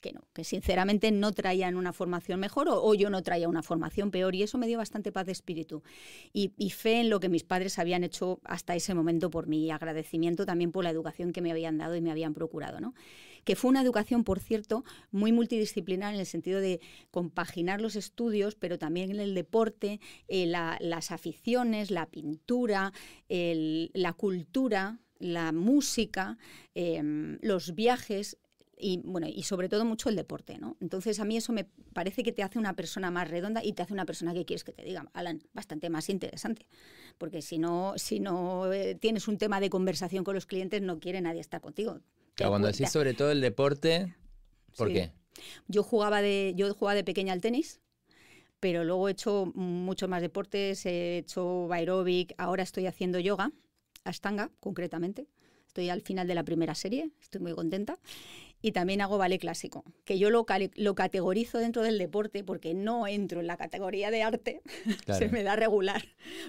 que 0.00 0.12
no, 0.12 0.22
que 0.32 0.44
sinceramente 0.44 1.10
no 1.10 1.32
traían 1.32 1.76
una 1.76 1.92
formación 1.92 2.40
mejor 2.40 2.68
o, 2.70 2.94
yo 2.94 3.10
no 3.10 3.22
traía 3.22 3.48
una 3.48 3.62
formación 3.62 4.10
peor 4.10 4.34
y 4.34 4.42
eso 4.42 4.58
me 4.58 4.66
dio 4.66 4.78
bastante 4.78 5.12
paz 5.12 5.26
de 5.26 5.32
espíritu 5.32 5.82
y, 6.32 6.48
fe 6.70 7.00
en 7.00 7.10
lo 7.10 7.20
que 7.20 7.28
mis 7.28 7.44
padres 7.44 7.78
habían 7.78 8.04
hecho 8.04 8.40
hasta 8.44 8.74
ese 8.76 8.94
momento 8.94 9.30
por 9.30 9.52
y 9.52 9.70
agradecimiento 9.70 10.46
también 10.46 10.72
por 10.72 10.84
la 10.84 10.90
educación 10.90 11.32
que 11.32 11.40
me 11.40 11.50
habían 11.50 11.78
dado 11.78 11.96
y 11.96 12.00
me 12.00 12.10
habían 12.10 12.34
procurado, 12.34 12.80
¿no? 12.80 12.94
Que 13.44 13.56
fue 13.56 13.70
una 13.70 13.82
educación, 13.82 14.24
por 14.24 14.40
cierto, 14.40 14.84
muy 15.10 15.32
multidisciplinar 15.32 16.14
en 16.14 16.20
el 16.20 16.26
sentido 16.26 16.60
de 16.60 16.80
compaginar 17.10 17.80
los 17.80 17.96
estudios, 17.96 18.54
pero 18.54 18.78
también 18.78 19.10
en 19.10 19.20
el 19.20 19.34
deporte, 19.34 20.00
eh, 20.28 20.46
las 20.46 21.10
aficiones, 21.10 21.90
la 21.90 22.06
pintura, 22.06 22.92
la 23.28 24.12
cultura, 24.12 24.98
la 25.18 25.52
música, 25.52 26.38
em, 26.74 27.38
los 27.42 27.74
viajes, 27.74 28.38
y 28.80 29.00
bueno, 29.04 29.26
y 29.28 29.42
sobre 29.42 29.68
todo 29.68 29.84
mucho 29.84 30.08
el 30.08 30.16
deporte, 30.16 30.58
¿no? 30.58 30.76
Entonces 30.80 31.18
a 31.18 31.24
mí 31.24 31.36
eso 31.36 31.52
me 31.52 31.64
parece 31.92 32.22
que 32.22 32.32
te 32.32 32.42
hace 32.42 32.58
una 32.58 32.74
persona 32.74 33.10
más 33.10 33.28
redonda 33.28 33.62
y 33.64 33.72
te 33.72 33.82
hace 33.82 33.92
una 33.92 34.06
persona 34.06 34.32
que 34.32 34.44
quieres 34.44 34.64
que 34.64 34.72
te 34.72 34.84
diga, 34.84 35.10
Alan, 35.12 35.42
bastante 35.52 35.90
más 35.90 36.08
interesante, 36.08 36.66
porque 37.18 37.42
si 37.42 37.58
no 37.58 37.94
si 37.96 38.20
no 38.20 38.72
eh, 38.72 38.94
tienes 38.94 39.26
un 39.28 39.38
tema 39.38 39.60
de 39.60 39.70
conversación 39.70 40.24
con 40.24 40.34
los 40.34 40.46
clientes 40.46 40.80
no 40.80 41.00
quiere 41.00 41.20
nadie 41.20 41.40
estar 41.40 41.60
contigo. 41.60 42.00
Cuando 42.46 42.68
decís 42.68 42.90
sobre 42.90 43.14
todo 43.14 43.30
el 43.30 43.40
deporte, 43.40 44.14
¿por 44.76 44.92
qué? 44.92 45.12
Yo 45.66 45.82
jugaba 45.82 46.22
de 46.22 46.52
yo 46.56 46.72
jugaba 46.74 46.94
de 46.94 47.04
pequeña 47.04 47.32
al 47.32 47.40
tenis, 47.40 47.80
pero 48.60 48.84
luego 48.84 49.08
he 49.08 49.12
hecho 49.12 49.52
muchos 49.54 50.08
más 50.08 50.22
deportes, 50.22 50.84
he 50.86 51.18
hecho 51.18 51.72
aeróbic, 51.72 52.34
ahora 52.38 52.62
estoy 52.62 52.86
haciendo 52.86 53.18
yoga, 53.18 53.52
Ashtanga 54.04 54.50
concretamente. 54.60 55.26
Estoy 55.66 55.90
al 55.90 56.00
final 56.00 56.26
de 56.26 56.34
la 56.34 56.44
primera 56.44 56.74
serie, 56.74 57.10
estoy 57.20 57.40
muy 57.40 57.54
contenta 57.54 57.98
y 58.60 58.72
también 58.72 59.00
hago 59.00 59.18
ballet 59.18 59.40
clásico, 59.40 59.84
que 60.04 60.18
yo 60.18 60.30
lo, 60.30 60.44
lo 60.74 60.94
categorizo 60.94 61.58
dentro 61.58 61.82
del 61.82 61.98
deporte 61.98 62.42
porque 62.42 62.74
no 62.74 63.06
entro 63.06 63.40
en 63.40 63.46
la 63.46 63.56
categoría 63.56 64.10
de 64.10 64.22
arte, 64.22 64.62
se 65.18 65.28
me 65.28 65.42
da 65.42 65.56
regular, 65.56 66.04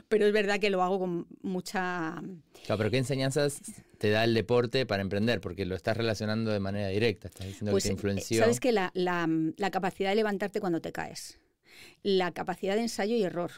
pero 0.07 0.25
es 0.25 0.33
verdad 0.33 0.59
que 0.59 0.69
lo 0.69 0.81
hago 0.81 0.99
con 0.99 1.27
mucha... 1.41 2.21
Claro, 2.65 2.77
pero 2.77 2.91
¿qué 2.91 2.97
enseñanzas 2.97 3.61
te 3.97 4.09
da 4.09 4.23
el 4.23 4.33
deporte 4.33 4.85
para 4.85 5.01
emprender? 5.01 5.39
Porque 5.39 5.65
lo 5.65 5.75
estás 5.75 5.97
relacionando 5.97 6.51
de 6.51 6.59
manera 6.59 6.87
directa, 6.87 7.27
estás 7.27 7.47
diciendo 7.47 7.71
que 7.71 7.73
pues, 7.73 7.83
te 7.83 7.89
eh, 7.89 7.93
influenció. 7.93 8.39
Sabes 8.39 8.59
que 8.59 8.71
la, 8.71 8.91
la 8.93 9.71
capacidad 9.71 10.09
de 10.09 10.15
levantarte 10.15 10.59
cuando 10.59 10.81
te 10.81 10.91
caes, 10.91 11.39
la 12.03 12.31
capacidad 12.31 12.75
de 12.75 12.81
ensayo 12.81 13.15
y 13.15 13.23
error, 13.23 13.51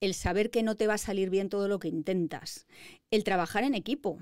el 0.00 0.14
saber 0.14 0.50
que 0.50 0.62
no 0.62 0.76
te 0.76 0.86
va 0.86 0.94
a 0.94 0.98
salir 0.98 1.28
bien 1.28 1.48
todo 1.48 1.68
lo 1.68 1.78
que 1.78 1.88
intentas, 1.88 2.66
el 3.10 3.24
trabajar 3.24 3.64
en 3.64 3.74
equipo, 3.74 4.18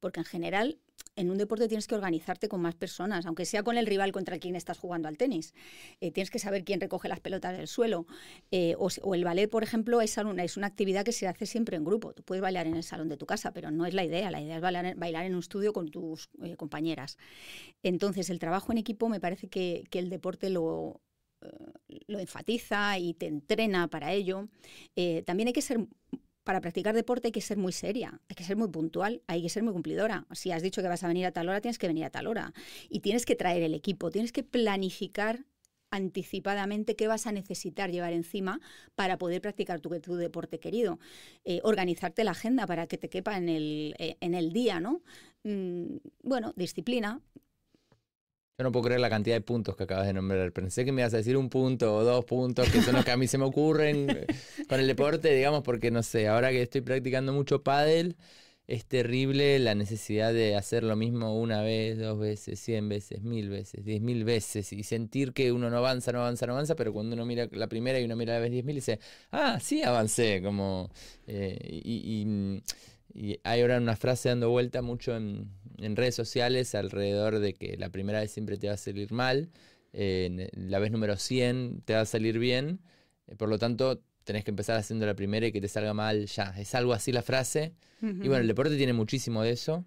porque 0.00 0.20
en 0.20 0.26
general 0.26 0.78
en 1.16 1.30
un 1.30 1.38
deporte 1.38 1.68
tienes 1.68 1.86
que 1.86 1.94
organizarte 1.94 2.48
con 2.48 2.60
más 2.62 2.74
personas, 2.74 3.26
aunque 3.26 3.44
sea 3.44 3.62
con 3.62 3.76
el 3.76 3.86
rival 3.86 4.12
contra 4.12 4.38
quien 4.38 4.56
estás 4.56 4.78
jugando 4.78 5.08
al 5.08 5.18
tenis. 5.18 5.54
Eh, 6.00 6.10
tienes 6.10 6.30
que 6.30 6.38
saber 6.38 6.64
quién 6.64 6.80
recoge 6.80 7.08
las 7.08 7.20
pelotas 7.20 7.56
del 7.56 7.68
suelo. 7.68 8.06
Eh, 8.50 8.74
o, 8.78 9.14
el 9.14 9.24
ballet, 9.24 9.48
por 9.48 9.62
ejemplo, 9.62 10.00
es 10.00 10.16
una, 10.16 10.42
es 10.42 10.56
una 10.56 10.66
actividad 10.66 11.04
que 11.04 11.12
se 11.12 11.28
hace 11.28 11.46
siempre 11.46 11.76
en 11.76 11.84
grupo. 11.84 12.14
Tú 12.14 12.22
puedes 12.22 12.40
bailar 12.40 12.66
en 12.66 12.74
el 12.74 12.82
salón 12.82 13.08
de 13.08 13.16
tu 13.16 13.26
casa, 13.26 13.52
pero 13.52 13.70
no 13.70 13.84
es 13.84 13.94
la 13.94 14.04
idea. 14.04 14.30
La 14.30 14.40
idea 14.40 14.56
es 14.56 14.62
bailar, 14.62 15.26
en 15.26 15.34
un 15.34 15.40
estudio 15.40 15.72
con 15.72 15.90
tus 15.90 16.30
eh, 16.42 16.56
compañeras. 16.56 17.18
Entonces, 17.82 18.30
el 18.30 18.38
trabajo 18.38 18.72
en 18.72 18.78
equipo 18.78 19.08
me 19.08 19.20
parece 19.20 19.48
que, 19.48 19.84
el 19.92 20.08
deporte 20.08 20.50
lo, 20.50 21.00
lo 22.06 22.18
enfatiza 22.18 22.98
y 22.98 23.14
te 23.14 23.26
entrena 23.26 23.88
para 23.88 24.12
ello. 24.12 24.48
también 25.26 25.48
hay 25.48 25.52
que 25.52 25.62
ser 25.62 25.86
para 26.44 26.60
practicar 26.60 26.94
deporte 26.94 27.28
hay 27.28 27.32
que 27.32 27.40
ser 27.40 27.56
muy 27.56 27.72
seria, 27.72 28.20
hay 28.28 28.34
que 28.34 28.44
ser 28.44 28.56
muy 28.56 28.68
puntual, 28.68 29.22
hay 29.26 29.42
que 29.42 29.48
ser 29.48 29.62
muy 29.62 29.72
cumplidora. 29.72 30.26
Si 30.32 30.50
has 30.50 30.62
dicho 30.62 30.82
que 30.82 30.88
vas 30.88 31.02
a 31.04 31.08
venir 31.08 31.26
a 31.26 31.32
tal 31.32 31.48
hora, 31.48 31.60
tienes 31.60 31.78
que 31.78 31.86
venir 31.86 32.04
a 32.04 32.10
tal 32.10 32.26
hora. 32.26 32.52
Y 32.88 33.00
tienes 33.00 33.26
que 33.26 33.36
traer 33.36 33.62
el 33.62 33.74
equipo, 33.74 34.10
tienes 34.10 34.32
que 34.32 34.42
planificar 34.42 35.44
anticipadamente 35.92 36.96
qué 36.96 37.06
vas 37.06 37.26
a 37.26 37.32
necesitar 37.32 37.90
llevar 37.90 38.14
encima 38.14 38.60
para 38.94 39.18
poder 39.18 39.42
practicar 39.42 39.80
tu, 39.80 39.90
deporte 39.90 40.58
querido. 40.58 40.98
Eh, 41.44 41.60
organizarte 41.62 42.24
la 42.24 42.32
agenda 42.32 42.66
para 42.66 42.86
que 42.86 42.98
te 42.98 43.08
quepa 43.08 43.36
en 43.36 43.48
el, 43.48 43.94
eh, 43.98 44.50
día, 44.52 44.80
¿no? 44.80 45.02
Mm, 45.44 45.98
bueno, 46.22 46.54
disciplina, 46.56 47.20
yo 48.58 48.64
no 48.64 48.72
puedo 48.72 48.84
creer 48.84 49.00
la 49.00 49.10
cantidad 49.10 49.36
de 49.36 49.40
puntos 49.40 49.76
que 49.76 49.84
acabas 49.84 50.06
de 50.06 50.12
nombrar. 50.12 50.52
Pensé 50.52 50.84
que 50.84 50.92
me 50.92 51.02
ibas 51.02 51.14
a 51.14 51.18
decir 51.18 51.36
un 51.36 51.48
punto 51.48 51.96
o 51.96 52.04
dos 52.04 52.24
puntos, 52.24 52.68
que 52.70 52.82
son 52.82 52.94
los 52.94 53.04
que 53.04 53.10
a 53.10 53.16
mí 53.16 53.26
se 53.26 53.38
me 53.38 53.44
ocurren 53.44 54.06
con 54.68 54.78
el 54.78 54.86
deporte, 54.86 55.34
digamos, 55.34 55.62
porque 55.62 55.90
no 55.90 56.02
sé, 56.02 56.28
ahora 56.28 56.50
que 56.50 56.62
estoy 56.62 56.82
practicando 56.82 57.32
mucho 57.32 57.62
pádel, 57.62 58.16
es 58.66 58.84
terrible 58.86 59.58
la 59.58 59.74
necesidad 59.74 60.32
de 60.32 60.54
hacer 60.54 60.84
lo 60.84 60.96
mismo 60.96 61.38
una 61.38 61.62
vez, 61.62 61.98
dos 61.98 62.18
veces, 62.18 62.60
cien 62.60 62.88
veces, 62.88 63.22
mil 63.22 63.48
veces, 63.48 63.84
diez 63.84 64.00
mil 64.00 64.24
veces 64.24 64.72
y 64.72 64.82
sentir 64.84 65.32
que 65.32 65.50
uno 65.52 65.68
no 65.68 65.78
avanza, 65.78 66.12
no 66.12 66.20
avanza, 66.20 66.46
no 66.46 66.52
avanza, 66.52 66.76
pero 66.76 66.92
cuando 66.92 67.14
uno 67.14 67.26
mira 67.26 67.48
la 67.52 67.68
primera 67.68 67.98
y 68.00 68.04
uno 68.04 68.16
mira 68.16 68.34
la 68.34 68.40
vez 68.40 68.50
diez 68.50 68.64
mil 68.64 68.76
dice, 68.76 69.00
ah, 69.32 69.58
sí 69.60 69.82
avancé, 69.82 70.42
como... 70.42 70.90
Eh, 71.26 71.58
y, 71.84 72.62
y 73.14 73.38
hay 73.44 73.60
ahora 73.60 73.78
una 73.78 73.96
frase 73.96 74.30
dando 74.30 74.50
vuelta 74.50 74.80
mucho 74.80 75.14
en, 75.16 75.50
en 75.78 75.96
redes 75.96 76.14
sociales 76.14 76.74
alrededor 76.74 77.38
de 77.38 77.54
que 77.54 77.76
la 77.76 77.90
primera 77.90 78.20
vez 78.20 78.30
siempre 78.30 78.58
te 78.58 78.68
va 78.68 78.74
a 78.74 78.78
salir 78.78 79.12
mal, 79.12 79.50
la 79.92 80.78
vez 80.78 80.90
número 80.90 81.16
100 81.16 81.82
te 81.84 81.94
va 81.94 82.00
a 82.00 82.06
salir 82.06 82.38
bien, 82.38 82.80
eh, 83.26 83.36
por 83.36 83.48
lo 83.48 83.58
tanto 83.58 84.02
tenés 84.24 84.44
que 84.44 84.50
empezar 84.50 84.78
haciendo 84.78 85.06
la 85.06 85.14
primera 85.14 85.46
y 85.46 85.52
que 85.52 85.60
te 85.60 85.68
salga 85.68 85.94
mal 85.94 86.26
ya. 86.26 86.54
Es 86.58 86.74
algo 86.74 86.92
así 86.92 87.12
la 87.12 87.22
frase. 87.22 87.74
Y 88.00 88.26
bueno, 88.26 88.38
el 88.38 88.48
deporte 88.48 88.76
tiene 88.76 88.92
muchísimo 88.92 89.42
de 89.42 89.52
eso. 89.52 89.84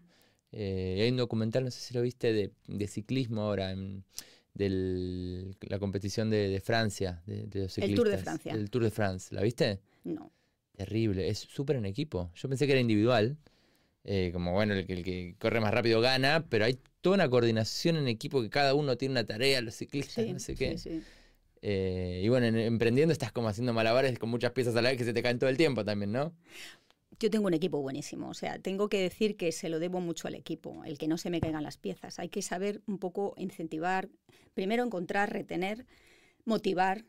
Eh, 0.53 0.99
hay 1.01 1.09
un 1.09 1.17
documental, 1.17 1.65
no 1.65 1.71
sé 1.71 1.81
si 1.81 1.93
lo 1.93 2.01
viste, 2.01 2.31
de, 2.31 2.87
ciclismo 2.87 3.41
ahora, 3.41 3.75
de 4.53 5.53
la 5.61 5.79
competición 5.79 6.29
de, 6.29 6.61
Francia, 6.63 7.21
de, 7.25 7.43
los 7.59 7.73
ciclistas. 7.73 7.89
El 7.89 7.95
Tour 7.95 8.09
de 8.09 8.17
Francia. 8.17 8.53
El 8.53 8.69
Tour 8.69 8.83
de 8.85 8.91
France, 8.91 9.35
¿la 9.35 9.41
viste? 9.41 9.81
No. 10.05 10.31
Terrible, 10.77 11.27
es 11.27 11.39
súper 11.39 11.75
en 11.75 11.85
equipo. 11.85 12.31
Yo 12.35 12.47
pensé 12.47 12.65
que 12.65 12.71
era 12.71 12.81
individual. 12.81 13.37
Eh, 14.07 14.29
como 14.31 14.51
bueno, 14.53 14.75
el, 14.75 14.85
que 14.85 15.35
corre 15.39 15.59
más 15.59 15.73
rápido 15.73 15.99
gana, 15.99 16.45
pero 16.47 16.65
hay 16.65 16.77
toda 17.01 17.15
una 17.15 17.29
coordinación 17.29 17.97
en 17.97 18.07
equipo 18.07 18.41
que 18.41 18.51
cada 18.51 18.75
uno 18.75 18.97
tiene 18.97 19.13
una 19.13 19.25
tarea, 19.25 19.61
los 19.61 19.75
ciclistas, 19.75 20.27
no 20.27 20.39
sé 20.39 20.53
qué. 20.53 21.01
Eh, 21.61 22.21
y 22.23 22.29
bueno, 22.29 22.45
emprendiendo 22.45 23.11
estás 23.11 23.31
como 23.31 23.47
haciendo 23.47 23.73
malabares 23.73 24.19
con 24.19 24.29
muchas 24.29 24.51
piezas 24.51 24.75
a 24.75 24.83
la 24.83 24.89
vez 24.89 24.99
que 24.99 25.05
se 25.05 25.13
te 25.13 25.23
caen 25.23 25.39
todo 25.39 25.49
el 25.49 25.57
tiempo 25.57 25.83
también, 25.83 26.11
¿no? 26.11 26.31
Yo 27.19 27.31
tengo 27.31 27.47
un 27.47 27.55
equipo 27.55 27.81
buenísimo, 27.81 28.29
o 28.29 28.33
sea, 28.35 28.59
tengo 28.59 28.89
que 28.89 29.01
decir 29.01 29.37
que 29.37 29.51
se 29.51 29.69
lo 29.69 29.79
debo 29.79 30.01
mucho 30.01 30.27
al 30.27 30.35
equipo, 30.35 30.83
el 30.85 30.99
que 30.99 31.07
no 31.07 31.17
se 31.17 31.31
me 31.31 31.41
caigan 31.41 31.63
las 31.63 31.77
piezas. 31.77 32.19
Hay 32.19 32.29
que 32.29 32.43
saber 32.43 32.81
un 32.85 32.99
poco 32.99 33.33
incentivar, 33.37 34.09
primero 34.53 34.83
encontrar, 34.83 35.33
retener, 35.33 35.87
motivar, 36.43 37.05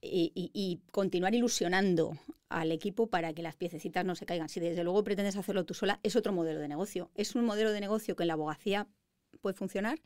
y, 0.00 0.80
continuar 0.90 1.34
ilusionando 1.34 2.18
al 2.48 2.72
equipo 2.72 3.08
para 3.08 3.32
que 3.32 3.42
las 3.42 3.56
piececitas 3.56 4.04
no 4.04 4.14
se 4.14 4.26
caigan. 4.26 4.48
Si 4.48 4.60
desde 4.60 4.84
luego 4.84 5.02
pretendes 5.02 5.36
hacerlo 5.36 5.64
tú 5.64 5.74
sola, 5.74 6.00
es 6.02 6.16
otro 6.16 6.32
modelo 6.32 6.60
de 6.60 6.68
negocio. 6.68 7.10
Es 7.14 7.34
un 7.34 7.44
modelo 7.44 7.72
de 7.72 7.80
negocio 7.80 8.16
que 8.16 8.22
en 8.22 8.28
la 8.28 8.34
abogacía 8.34 8.86
puede 9.40 9.54
funcionar, 9.54 10.00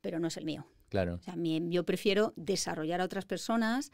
pero 0.00 0.18
no 0.20 0.28
es 0.28 0.36
el 0.36 0.44
mío. 0.44 0.66
Claro. 0.88 1.14
O 1.16 1.22
sea, 1.22 1.34
yo 1.36 1.84
prefiero 1.84 2.32
desarrollar 2.36 3.00
a 3.00 3.04
otras 3.04 3.24
personas 3.24 3.90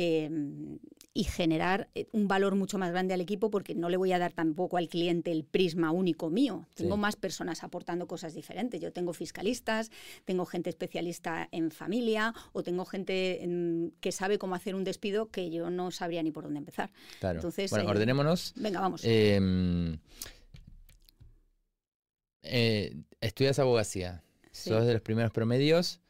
Em, 0.00 0.78
y 1.12 1.24
generar 1.24 1.88
eh, 1.96 2.06
un 2.12 2.28
valor 2.28 2.54
mucho 2.54 2.78
más 2.78 2.92
grande 2.92 3.12
al 3.12 3.20
equipo 3.20 3.50
porque 3.50 3.74
no 3.74 3.88
le 3.88 3.96
voy 3.96 4.12
a 4.12 4.20
dar 4.20 4.32
tampoco 4.32 4.76
al 4.76 4.88
cliente 4.88 5.32
el 5.32 5.42
prisma 5.42 5.90
único 5.90 6.30
mío. 6.30 6.68
Tengo 6.76 6.96
más 6.96 7.16
personas 7.16 7.64
aportando 7.64 8.06
cosas 8.06 8.32
diferentes. 8.32 8.80
Yo 8.80 8.92
tengo 8.92 9.12
fiscalistas, 9.12 9.90
tengo 10.24 10.46
gente 10.46 10.70
especialista 10.70 11.48
en 11.50 11.72
familia 11.72 12.32
o 12.52 12.62
tengo 12.62 12.84
gente 12.84 13.42
em, 13.42 13.90
que 14.00 14.12
sabe 14.12 14.38
cómo 14.38 14.54
hacer 14.54 14.76
un 14.76 14.84
despido 14.84 15.26
que 15.30 15.50
yo 15.50 15.68
no 15.68 15.90
sabría 15.90 16.22
ni 16.22 16.30
por 16.30 16.44
dónde 16.44 16.60
empezar. 16.60 16.92
Claro. 17.18 17.40
Entonces, 17.40 17.68
bueno, 17.72 17.86
eh, 17.86 17.90
ordenémonos. 17.90 18.52
Venga, 18.54 18.80
vamos. 18.80 19.00
Em, 19.02 19.98
eh, 22.42 22.94
estudias 23.20 23.58
abogacía. 23.58 24.22
Sos 24.52 24.86
de 24.86 24.92
los 24.92 25.02
primeros 25.02 25.32
promedios 25.32 26.00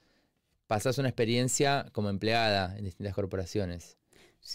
pasás 0.68 0.98
una 0.98 1.08
experiencia 1.08 1.88
como 1.92 2.10
empleada 2.10 2.78
en 2.78 2.84
distintas 2.84 3.14
corporaciones. 3.14 3.96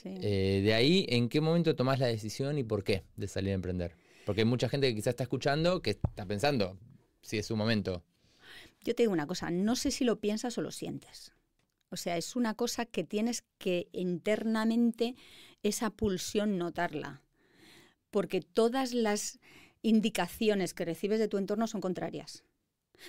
Eh, 0.05 0.61
de 0.63 0.73
ahí, 0.73 1.05
¿en 1.09 1.27
qué 1.27 1.41
momento 1.41 1.75
tomás 1.75 1.99
la 1.99 2.07
decisión 2.07 2.57
y 2.57 2.63
por 2.63 2.83
qué 2.85 3.03
de 3.17 3.27
salir 3.27 3.51
a 3.51 3.55
emprender? 3.55 3.95
Porque 4.25 4.41
hay 4.41 4.45
mucha 4.45 4.69
gente 4.69 4.87
que 4.87 4.95
quizás 4.95 5.11
está 5.11 5.23
escuchando 5.23 5.81
que 5.81 5.89
está 5.89 6.25
pensando 6.25 6.77
si 7.21 7.37
es 7.37 7.45
su 7.45 7.57
momento. 7.57 8.03
Yo 8.81 8.95
te 8.95 9.03
digo 9.03 9.11
una 9.11 9.27
cosa, 9.27 9.51
no 9.51 9.75
sé 9.75 9.91
si 9.91 10.05
lo 10.05 10.19
piensas 10.19 10.57
o 10.57 10.61
lo 10.61 10.71
sientes. 10.71 11.33
O 11.89 11.97
sea, 11.97 12.17
es 12.17 12.35
una 12.35 12.53
cosa 12.53 12.85
que 12.85 13.03
tienes 13.03 13.43
que 13.57 13.87
internamente 13.91 15.15
esa 15.61 15.89
pulsión 15.89 16.57
notarla. 16.57 17.21
Porque 18.09 18.41
todas 18.41 18.93
las 18.93 19.39
indicaciones 19.81 20.73
que 20.73 20.85
recibes 20.85 21.19
de 21.19 21.27
tu 21.27 21.37
entorno 21.37 21.67
son 21.67 21.81
contrarias. 21.81 22.43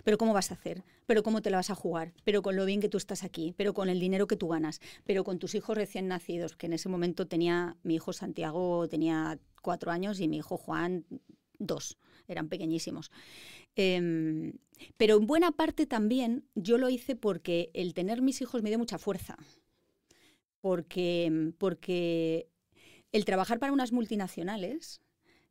Pero 0.02 0.18
¿cómo 0.18 0.32
vas 0.32 0.50
a 0.50 0.54
hacer? 0.54 0.82
¿Pero 1.06 1.22
cómo 1.22 1.42
te 1.42 1.50
la 1.50 1.58
vas 1.58 1.70
a 1.70 1.74
jugar? 1.74 2.12
¿Pero 2.24 2.42
con 2.42 2.56
lo 2.56 2.64
bien 2.64 2.80
que 2.80 2.88
tú 2.88 2.98
estás 2.98 3.22
aquí? 3.22 3.54
¿Pero 3.56 3.74
con 3.74 3.88
el 3.88 4.00
dinero 4.00 4.26
que 4.26 4.36
tú 4.36 4.48
ganas? 4.48 4.80
¿Pero 5.04 5.24
con 5.24 5.38
tus 5.38 5.54
hijos 5.54 5.76
recién 5.76 6.08
nacidos? 6.08 6.56
Que 6.56 6.66
en 6.66 6.72
ese 6.72 6.88
momento 6.88 7.26
tenía, 7.26 7.76
mi 7.82 7.94
hijo 7.94 8.12
Santiago 8.12 8.88
tenía 8.88 9.38
cuatro 9.62 9.90
años 9.90 10.20
y 10.20 10.28
mi 10.28 10.38
hijo 10.38 10.56
Juan 10.56 11.04
dos, 11.58 11.98
eran 12.28 12.48
pequeñísimos. 12.48 13.10
Em, 13.76 14.54
pero 14.96 15.16
en 15.16 15.26
buena 15.26 15.52
parte 15.52 15.86
también 15.86 16.44
yo 16.54 16.78
lo 16.78 16.88
hice 16.88 17.16
porque 17.16 17.70
el 17.74 17.94
tener 17.94 18.22
mis 18.22 18.40
hijos 18.40 18.62
me 18.62 18.70
dio 18.70 18.78
mucha 18.78 18.98
fuerza. 18.98 19.36
Porque, 20.60 21.52
porque 21.58 22.48
el 23.12 23.24
trabajar 23.24 23.58
para 23.58 23.72
unas 23.72 23.92
multinacionales, 23.92 25.02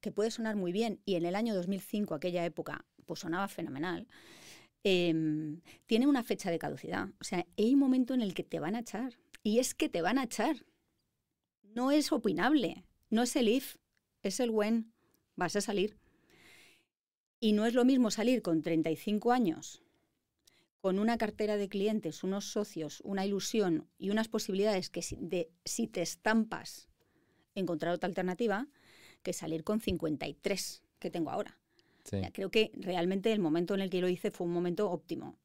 que 0.01 0.11
puede 0.11 0.31
sonar 0.31 0.55
muy 0.55 0.71
bien, 0.71 1.01
y 1.05 1.15
en 1.15 1.25
el 1.25 1.35
año 1.35 1.55
2005, 1.55 2.15
aquella 2.15 2.43
época, 2.45 2.85
pues 3.03 3.21
sonaba 3.21 3.47
fenomenal, 3.47 4.07
em, 4.83 5.61
tiene 5.85 6.07
una 6.07 6.23
fecha 6.23 6.51
de 6.51 6.59
caducidad. 6.59 7.09
O 7.19 7.23
sea, 7.23 7.45
hay 7.57 7.73
un 7.73 7.79
momento 7.79 8.13
en 8.13 8.21
el 8.21 8.33
que 8.33 8.43
te 8.43 8.59
van 8.59 8.75
a 8.75 8.79
echar. 8.79 9.13
Y 9.43 9.59
es 9.59 9.73
que 9.73 9.89
te 9.89 10.01
van 10.01 10.17
a 10.17 10.23
echar. 10.23 10.65
No 11.63 11.91
es 11.91 12.11
opinable. 12.11 12.85
No 13.09 13.23
es 13.23 13.35
el 13.35 13.47
if, 13.47 13.77
es 14.21 14.39
el 14.39 14.49
when. 14.49 14.93
Vas 15.35 15.55
a 15.55 15.61
salir. 15.61 15.97
Y 17.39 17.53
no 17.53 17.65
es 17.65 17.73
lo 17.73 17.85
mismo 17.85 18.09
salir 18.09 18.41
con 18.41 18.61
35 18.61 19.33
años, 19.33 19.83
con 20.79 20.97
una 20.97 21.17
cartera 21.17 21.57
de 21.57 21.67
clientes, 21.67 22.23
unos 22.23 22.45
socios, 22.45 23.01
una 23.01 23.25
ilusión 23.25 23.89
y 23.97 24.11
unas 24.11 24.29
posibilidades 24.29 24.89
que 24.89 25.01
si, 25.01 25.17
de, 25.19 25.51
si 25.65 25.87
te 25.87 26.01
estampas, 26.01 26.87
encontrar 27.53 27.93
otra 27.93 28.07
alternativa, 28.07 28.67
que 29.23 29.33
salir 29.33 29.65
con 29.65 29.81
53 29.81 30.83
que 30.99 31.09
tengo 31.09 31.31
ahora 31.31 31.59
creo 32.33 32.49
que 32.49 32.71
realmente 32.75 33.31
el 33.31 33.39
momento 33.39 33.73
en 33.73 33.81
el 33.81 33.89
que 33.89 34.01
lo 34.01 34.09
hice 34.09 34.31
fue 34.31 34.47
un 34.47 34.53
momento 34.53 34.89
óptimo. 34.89 35.37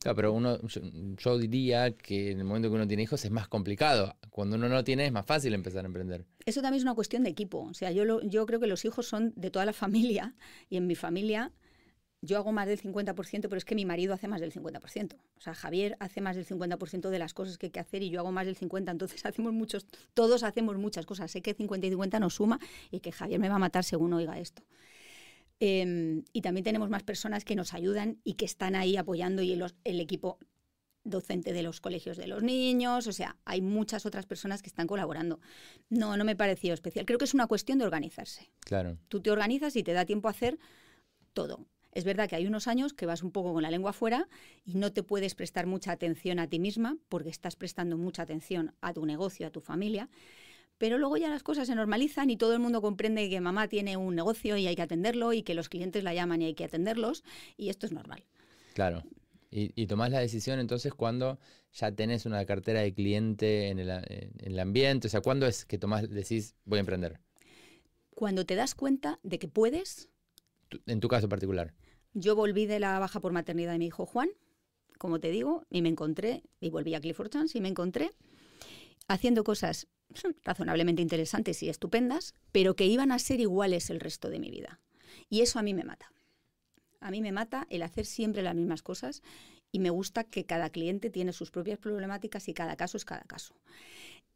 Claro, 0.00 0.16
pero 0.16 0.32
uno, 0.32 0.58
yo, 0.66 1.38
diría 1.38 1.90
que 1.94 2.30
en 2.30 2.38
el 2.38 2.44
momento 2.44 2.70
que 2.70 2.74
uno 2.74 2.88
tiene 2.88 3.02
hijos 3.02 3.22
es 3.22 3.30
más 3.30 3.48
complicado. 3.48 4.16
Cuando 4.30 4.56
uno 4.56 4.68
no 4.68 4.82
tiene 4.82 5.04
es 5.04 5.12
más 5.12 5.26
fácil 5.26 5.52
empezar 5.52 5.84
a 5.84 5.88
emprender. 5.88 6.24
Eso 6.46 6.62
también 6.62 6.78
es 6.78 6.84
una 6.84 6.94
cuestión 6.94 7.22
de 7.22 7.28
equipo. 7.28 7.60
O 7.60 7.74
sea, 7.74 7.90
yo, 7.90 8.22
yo 8.22 8.46
creo 8.46 8.60
que 8.60 8.66
los 8.66 8.86
hijos 8.86 9.06
son 9.06 9.34
de 9.36 9.50
toda 9.50 9.66
la 9.66 9.72
familia 9.74 10.34
y 10.70 10.78
en 10.78 10.86
mi 10.86 10.94
familia 10.94 11.52
yo 12.22 12.38
hago 12.38 12.52
más 12.52 12.66
del 12.66 12.80
50%, 12.80 13.14
pero 13.42 13.56
es 13.56 13.64
que 13.64 13.74
mi 13.74 13.84
marido 13.84 14.14
hace 14.14 14.26
más 14.28 14.40
del 14.40 14.52
50%. 14.52 15.16
O 15.36 15.40
sea, 15.40 15.54
Javier 15.54 15.96
hace 16.00 16.20
más 16.20 16.36
del 16.36 16.46
50% 16.46 17.08
de 17.08 17.18
las 17.18 17.34
cosas 17.34 17.58
que 17.58 17.66
hay 17.66 17.70
que 17.70 17.80
hacer 17.80 18.02
y 18.02 18.10
yo 18.10 18.20
hago 18.20 18.32
más 18.32 18.46
del 18.46 18.56
50%. 18.56 18.90
Entonces 18.90 19.24
hacemos 19.26 19.52
muchos, 19.52 19.86
todos 20.14 20.42
hacemos 20.44 20.78
muchas 20.78 21.04
cosas. 21.04 21.30
Sé 21.30 21.42
que 21.42 21.52
50 21.52 21.86
y 21.86 21.90
50 21.90 22.20
nos 22.20 22.34
suma 22.34 22.58
y 22.90 23.00
que 23.00 23.12
Javier 23.12 23.38
me 23.38 23.50
va 23.50 23.56
a 23.56 23.58
matar 23.58 23.84
según 23.84 24.14
oiga 24.14 24.38
esto. 24.38 24.62
Em, 25.60 26.24
y 26.32 26.40
también 26.40 26.64
tenemos 26.64 26.88
más 26.88 27.02
personas 27.02 27.44
que 27.44 27.54
nos 27.54 27.74
ayudan 27.74 28.18
y 28.24 28.34
que 28.34 28.46
están 28.46 28.74
ahí 28.74 28.96
apoyando 28.96 29.42
y 29.42 29.52
el 29.52 30.00
equipo 30.00 30.38
docente 31.04 31.52
de 31.52 31.62
los 31.62 31.80
colegios 31.80 32.16
de 32.16 32.26
los 32.26 32.42
niños, 32.42 33.06
o 33.06 33.12
sea, 33.12 33.36
hay 33.44 33.60
muchas 33.60 34.06
otras 34.06 34.26
personas 34.26 34.62
que 34.62 34.68
están 34.68 34.86
colaborando. 34.86 35.40
No, 35.88 36.16
no 36.16 36.24
me 36.24 36.36
pareció 36.36 36.74
especial. 36.74 37.06
Creo 37.06 37.18
que 37.18 37.24
es 37.24 37.34
una 37.34 37.46
cuestión 37.46 37.78
de 37.78 37.84
organizarse. 37.84 38.50
Claro. 38.60 38.98
Tú 39.08 39.20
te 39.20 39.30
organizas 39.30 39.76
y 39.76 39.82
te 39.82 39.92
da 39.92 40.04
tiempo 40.04 40.28
a 40.28 40.32
hacer 40.32 40.58
todo. 41.32 41.66
Es 41.92 42.04
verdad 42.04 42.28
que 42.28 42.36
hay 42.36 42.46
unos 42.46 42.68
años 42.68 42.92
que 42.92 43.06
vas 43.06 43.22
un 43.22 43.32
poco 43.32 43.52
con 43.52 43.62
la 43.62 43.70
lengua 43.70 43.90
afuera 43.90 44.28
y 44.64 44.74
no 44.74 44.92
te 44.92 45.02
puedes 45.02 45.34
prestar 45.34 45.66
mucha 45.66 45.92
atención 45.92 46.38
a 46.38 46.46
ti 46.46 46.58
misma 46.58 46.96
porque 47.08 47.30
estás 47.30 47.56
prestando 47.56 47.98
mucha 47.98 48.22
atención 48.22 48.74
a 48.80 48.92
tu 48.92 49.04
negocio, 49.04 49.46
a 49.46 49.50
tu 49.50 49.60
familia. 49.60 50.08
Pero 50.80 50.96
luego 50.96 51.18
ya 51.18 51.28
las 51.28 51.42
cosas 51.42 51.66
se 51.66 51.74
normalizan 51.74 52.30
y 52.30 52.38
todo 52.38 52.54
el 52.54 52.58
mundo 52.58 52.80
comprende 52.80 53.28
que 53.28 53.38
mamá 53.42 53.68
tiene 53.68 53.98
un 53.98 54.14
negocio 54.14 54.56
y 54.56 54.66
hay 54.66 54.74
que 54.74 54.80
atenderlo 54.80 55.34
y 55.34 55.42
que 55.42 55.52
los 55.52 55.68
clientes 55.68 56.02
la 56.02 56.14
llaman 56.14 56.40
y 56.40 56.46
hay 56.46 56.54
que 56.54 56.64
atenderlos 56.64 57.22
y 57.58 57.68
esto 57.68 57.84
es 57.84 57.92
normal. 57.92 58.24
Claro. 58.72 59.02
Y, 59.50 59.72
y 59.74 59.86
tomás 59.86 60.10
la 60.10 60.20
decisión 60.20 60.58
entonces 60.58 60.94
cuando 60.94 61.38
ya 61.74 61.92
tenés 61.92 62.24
una 62.24 62.46
cartera 62.46 62.80
de 62.80 62.94
cliente 62.94 63.68
en 63.68 63.78
el, 63.78 63.90
en 63.90 64.32
el 64.38 64.58
ambiente, 64.58 65.08
o 65.08 65.10
sea, 65.10 65.20
¿cuándo 65.20 65.46
es 65.46 65.66
que 65.66 65.76
tomás, 65.76 66.08
decís, 66.08 66.54
voy 66.64 66.78
a 66.78 66.80
emprender? 66.80 67.20
Cuando 68.14 68.46
te 68.46 68.54
das 68.54 68.74
cuenta 68.74 69.20
de 69.22 69.38
que 69.38 69.48
puedes 69.48 70.08
en 70.86 71.00
tu 71.00 71.08
caso 71.08 71.28
particular. 71.28 71.74
Yo 72.14 72.34
volví 72.34 72.64
de 72.64 72.80
la 72.80 72.98
baja 72.98 73.20
por 73.20 73.32
maternidad 73.32 73.72
de 73.72 73.78
mi 73.80 73.86
hijo 73.88 74.06
Juan, 74.06 74.30
como 74.96 75.20
te 75.20 75.30
digo, 75.30 75.66
y 75.68 75.82
me 75.82 75.90
encontré, 75.90 76.42
y 76.58 76.70
volví 76.70 76.94
a 76.94 77.00
Clifford 77.02 77.28
Chance 77.28 77.58
y 77.58 77.60
me 77.60 77.68
encontré 77.68 78.12
haciendo 79.08 79.44
cosas 79.44 79.88
razonablemente 80.44 81.02
interesantes 81.02 81.62
y 81.62 81.68
estupendas, 81.68 82.34
pero 82.52 82.76
que 82.76 82.86
iban 82.86 83.12
a 83.12 83.18
ser 83.18 83.40
iguales 83.40 83.90
el 83.90 84.00
resto 84.00 84.30
de 84.30 84.40
mi 84.40 84.50
vida. 84.50 84.80
Y 85.28 85.40
eso 85.42 85.58
a 85.58 85.62
mí 85.62 85.74
me 85.74 85.84
mata. 85.84 86.12
A 87.00 87.10
mí 87.10 87.20
me 87.20 87.32
mata 87.32 87.66
el 87.70 87.82
hacer 87.82 88.04
siempre 88.04 88.42
las 88.42 88.54
mismas 88.54 88.82
cosas 88.82 89.22
y 89.72 89.78
me 89.78 89.90
gusta 89.90 90.24
que 90.24 90.44
cada 90.44 90.70
cliente 90.70 91.10
tiene 91.10 91.32
sus 91.32 91.50
propias 91.50 91.78
problemáticas 91.78 92.48
y 92.48 92.54
cada 92.54 92.76
caso 92.76 92.96
es 92.96 93.04
cada 93.04 93.22
caso. 93.22 93.54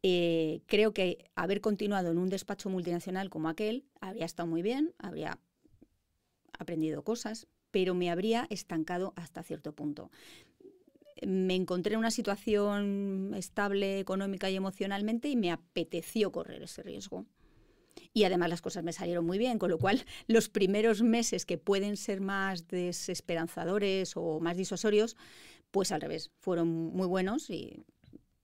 Eh, 0.02 0.61
creo 0.66 0.93
que 0.93 1.31
haber 1.35 1.61
continuado 1.61 2.11
en 2.11 2.19
un 2.19 2.28
despacho 2.28 2.69
multinacional 2.69 3.31
como 3.31 3.49
aquel 3.49 3.85
habría 4.00 4.26
estado 4.26 4.47
muy 4.47 4.62
bien, 4.62 4.95
habría 4.99 5.38
aprendido 6.59 7.02
cosas, 7.02 7.47
pero 7.71 7.95
me 7.95 8.11
habría 8.11 8.47
estancado 8.50 9.12
hasta 9.16 9.43
cierto 9.43 9.73
punto. 9.73 10.11
Me 11.26 11.54
encontré 11.54 11.95
en 11.95 12.00
una 12.00 12.11
situación 12.11 13.33
estable 13.37 13.99
económica 13.99 14.50
y 14.50 14.57
emocionalmente 14.57 15.28
y 15.28 15.37
me 15.37 15.50
apeteció 15.50 16.33
correr 16.33 16.62
ese 16.62 16.83
riesgo. 16.83 17.26
Y 18.12 18.25
además 18.25 18.49
las 18.49 18.62
cosas 18.62 18.85
me 18.85 18.93
salieron 18.93 19.25
muy 19.25 19.38
bien, 19.38 19.59
con 19.59 19.71
lo 19.71 19.78
cual 19.78 20.04
los 20.26 20.49
primeros 20.49 21.02
meses 21.02 21.47
que 21.47 21.59
pueden 21.59 21.97
ser 21.97 22.21
más 22.21 22.69
desesperanzadores 22.69 24.12
o 24.16 24.40
más 24.40 24.57
disosorios, 24.57 25.16
pues 25.71 25.93
al 25.93 26.00
revés, 26.00 26.31
fueron 26.38 26.69
muy 26.69 27.07
buenos 27.07 27.50
y, 27.50 27.85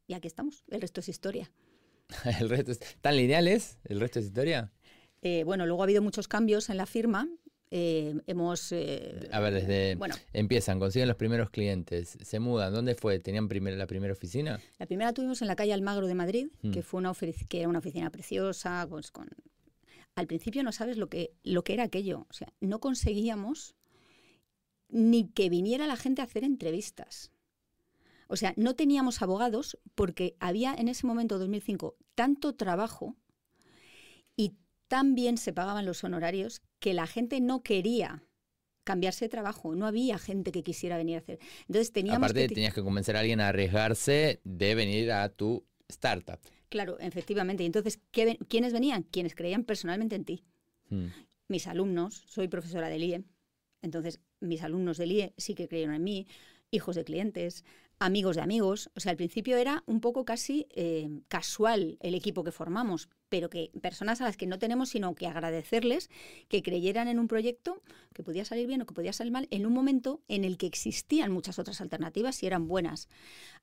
y 0.07 0.15
aquí 0.15 0.27
estamos. 0.27 0.65
El 0.69 0.81
resto 0.81 1.01
es 1.01 1.09
historia. 1.09 1.51
¿El 2.41 2.49
resto 2.49 2.73
es 2.73 2.81
tan 3.01 3.17
lineales? 3.17 3.79
¿El 3.85 4.01
resto 4.01 4.19
es 4.19 4.27
historia? 4.27 4.73
Eh, 5.23 5.45
bueno, 5.45 5.67
luego 5.67 5.83
ha 5.83 5.85
habido 5.85 6.03
muchos 6.03 6.29
cambios 6.29 6.71
en 6.71 6.77
la 6.77 6.87
firma 6.87 7.29
eh, 7.71 8.21
hemos... 8.27 8.73
Eh, 8.73 9.29
a 9.33 9.41
ver, 9.41 9.55
desde... 9.55 9.95
Bueno, 9.95 10.17
empiezan, 10.33 10.81
consiguen 10.81 11.09
los 11.09 11.17
primeros 11.17 11.51
clientes, 11.51 12.19
se 12.21 12.41
mudan. 12.41 12.73
¿Dónde 12.73 12.95
fue? 12.95 13.21
¿Tenían 13.21 13.49
la 13.79 13.87
primera 13.87 14.13
oficina? 14.13 14.61
La 14.79 14.87
primera 14.87 15.13
tuvimos 15.13 15.41
en 15.43 15.49
la 15.49 15.57
calle 15.57 15.73
Almagro 15.73 16.07
de 16.07 16.15
Madrid, 16.15 16.49
mm. 16.63 16.73
que 16.73 16.83
fue 16.83 16.99
una, 16.99 17.13
que 17.49 17.61
era 17.61 17.69
una 17.69 17.79
oficina 17.79 18.11
preciosa, 18.11 18.87
pues 18.89 19.11
con... 19.11 19.29
Al 20.17 20.27
principio 20.27 20.65
no 20.65 20.73
sabes 20.73 20.97
lo 20.97 21.09
que, 21.09 21.33
lo 21.45 21.63
que 21.63 21.75
era 21.75 21.85
aquello. 21.85 22.27
O 22.29 22.33
sea, 22.33 22.53
no 22.61 22.81
conseguíamos 22.81 23.77
ni 24.89 25.29
que 25.29 25.49
viniera 25.49 25.87
la 25.87 25.97
gente 25.97 26.21
a 26.21 26.25
hacer 26.25 26.43
entrevistas. 26.43 27.31
O 28.27 28.37
sea, 28.37 28.53
no 28.57 28.75
teníamos 28.75 29.23
abogados 29.23 29.79
porque 29.95 30.37
había 30.41 30.75
en 30.75 30.89
ese 30.89 31.07
momento, 31.07 31.39
2005, 31.39 31.97
tanto 32.15 32.55
trabajo 32.55 33.17
y 34.37 34.57
tan 34.89 35.15
bien 35.15 35.39
se 35.39 35.53
pagaban 35.53 35.87
los 35.87 36.03
honorarios 36.03 36.63
que 36.81 36.95
la 36.95 37.07
gente 37.07 37.41
no 37.41 37.63
quería 37.63 38.25
cambiarse 38.85 39.27
de 39.27 39.29
trabajo, 39.29 39.75
no 39.75 39.87
había 39.87 40.19
gente 40.19 40.51
que 40.51 40.63
quisiera 40.63 40.97
venir 40.97 41.17
a 41.17 41.19
hacer. 41.19 41.39
Entonces 41.69 41.93
teníamos 41.93 42.31
Aparte 42.31 42.49
tenías 42.49 42.75
que 42.75 42.83
convencer 42.83 43.17
a 43.17 43.21
alguien 43.21 43.41
a 43.41 43.49
arriesgarse 43.49 44.41
de 44.43 44.75
venir 44.75 45.13
a 45.13 45.29
tu 45.29 45.65
startup. 45.89 46.41
Claro, 46.69 46.99
efectivamente. 46.99 47.63
Y 47.63 47.67
entonces, 47.67 48.01
¿quiénes 48.11 48.73
venían? 48.73 49.03
Quienes 49.05 49.35
creían 49.35 49.65
personalmente 49.65 50.17
en 50.17 50.25
ti. 50.25 50.45
Hmm. 50.89 51.07
Mis 51.49 51.67
alumnos, 51.67 52.15
soy 52.27 52.49
profesora 52.49 52.89
del 52.89 53.03
IE, 53.03 53.25
entonces 53.83 54.21
mis 54.41 54.63
alumnos 54.63 54.99
del 54.99 55.13
IE 55.13 55.35
sí 55.37 55.55
que 55.55 55.69
creyeron 55.69 55.95
en 55.95 56.05
mí, 56.05 56.27
hijos 56.71 56.97
de 56.97 57.05
clientes, 57.05 57.65
amigos 57.99 58.37
de 58.37 58.43
amigos. 58.43 58.91
O 58.95 59.01
sea, 59.01 59.11
al 59.11 59.17
principio 59.17 59.57
era 59.57 59.83
un 59.87 60.01
poco 60.01 60.25
casi 60.25 60.67
eh, 60.71 61.09
casual 61.29 61.99
el 62.01 62.15
equipo 62.15 62.45
que 62.45 62.53
formamos, 62.53 63.09
pero 63.31 63.49
que 63.49 63.71
personas 63.81 64.21
a 64.21 64.25
las 64.25 64.37
que 64.37 64.47
no 64.47 64.59
tenemos 64.59 64.91
sino 64.91 65.15
que 65.15 65.27
agradecerles 65.27 66.11
que 66.49 66.63
creyeran 66.63 67.09
en 67.09 67.19
un 67.19 67.29
proyecto 67.29 67.83
que 68.13 68.23
podía 68.23 68.45
salir 68.45 68.67
bien 68.67 68.83
o 68.83 68.87
que 68.87 68.93
podía 68.93 69.15
salir 69.15 69.33
mal 69.33 69.49
en 69.51 69.65
un 69.65 69.73
momento 69.73 70.21
en 70.29 70.45
el 70.45 70.59
que 70.59 70.67
existían 70.67 71.33
muchas 71.33 71.59
otras 71.59 71.81
alternativas 71.81 72.43
y 72.43 72.47
eran 72.47 72.69
buenas. 72.69 73.09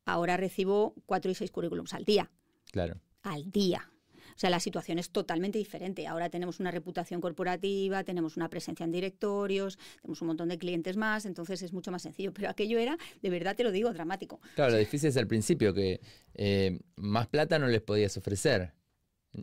Ahora 0.06 0.38
recibo 0.38 0.96
cuatro 1.06 1.30
y 1.30 1.36
seis 1.36 1.52
currículums 1.52 1.94
al 1.94 2.06
día. 2.06 2.32
Claro. 2.72 3.00
Al 3.22 3.52
día. 3.52 3.92
O 4.38 4.40
sea, 4.40 4.52
la 4.52 4.60
situación 4.60 5.00
es 5.00 5.10
totalmente 5.10 5.58
diferente. 5.58 6.06
Ahora 6.06 6.30
tenemos 6.30 6.60
una 6.60 6.70
reputación 6.70 7.22
corporativa, 7.22 8.04
tenemos 8.04 8.38
una 8.38 8.50
presencia 8.50 8.84
en 8.84 8.92
directorios, 8.92 9.80
tenemos 10.00 10.22
un 10.22 10.28
montón 10.28 10.50
de 10.50 10.60
clientes 10.60 10.96
más, 10.96 11.26
entonces 11.26 11.64
es 11.64 11.74
mucho 11.74 11.92
más 11.92 12.04
sencillo. 12.04 12.32
Pero 12.34 12.48
aquello 12.48 12.78
era, 12.78 12.98
de 13.24 13.30
verdad 13.32 13.56
te 13.56 13.64
lo 13.64 13.72
digo, 13.72 13.92
dramático. 13.92 14.40
Claro, 14.54 14.74
lo 14.74 14.78
difícil 14.78 15.10
es 15.10 15.18
al 15.18 15.26
principio, 15.26 15.74
que 15.74 16.02
eh, 16.36 16.80
más 16.98 17.26
plata 17.28 17.58
no 17.58 17.66
les 17.66 17.82
podías 17.82 18.16
ofrecer. 18.16 18.77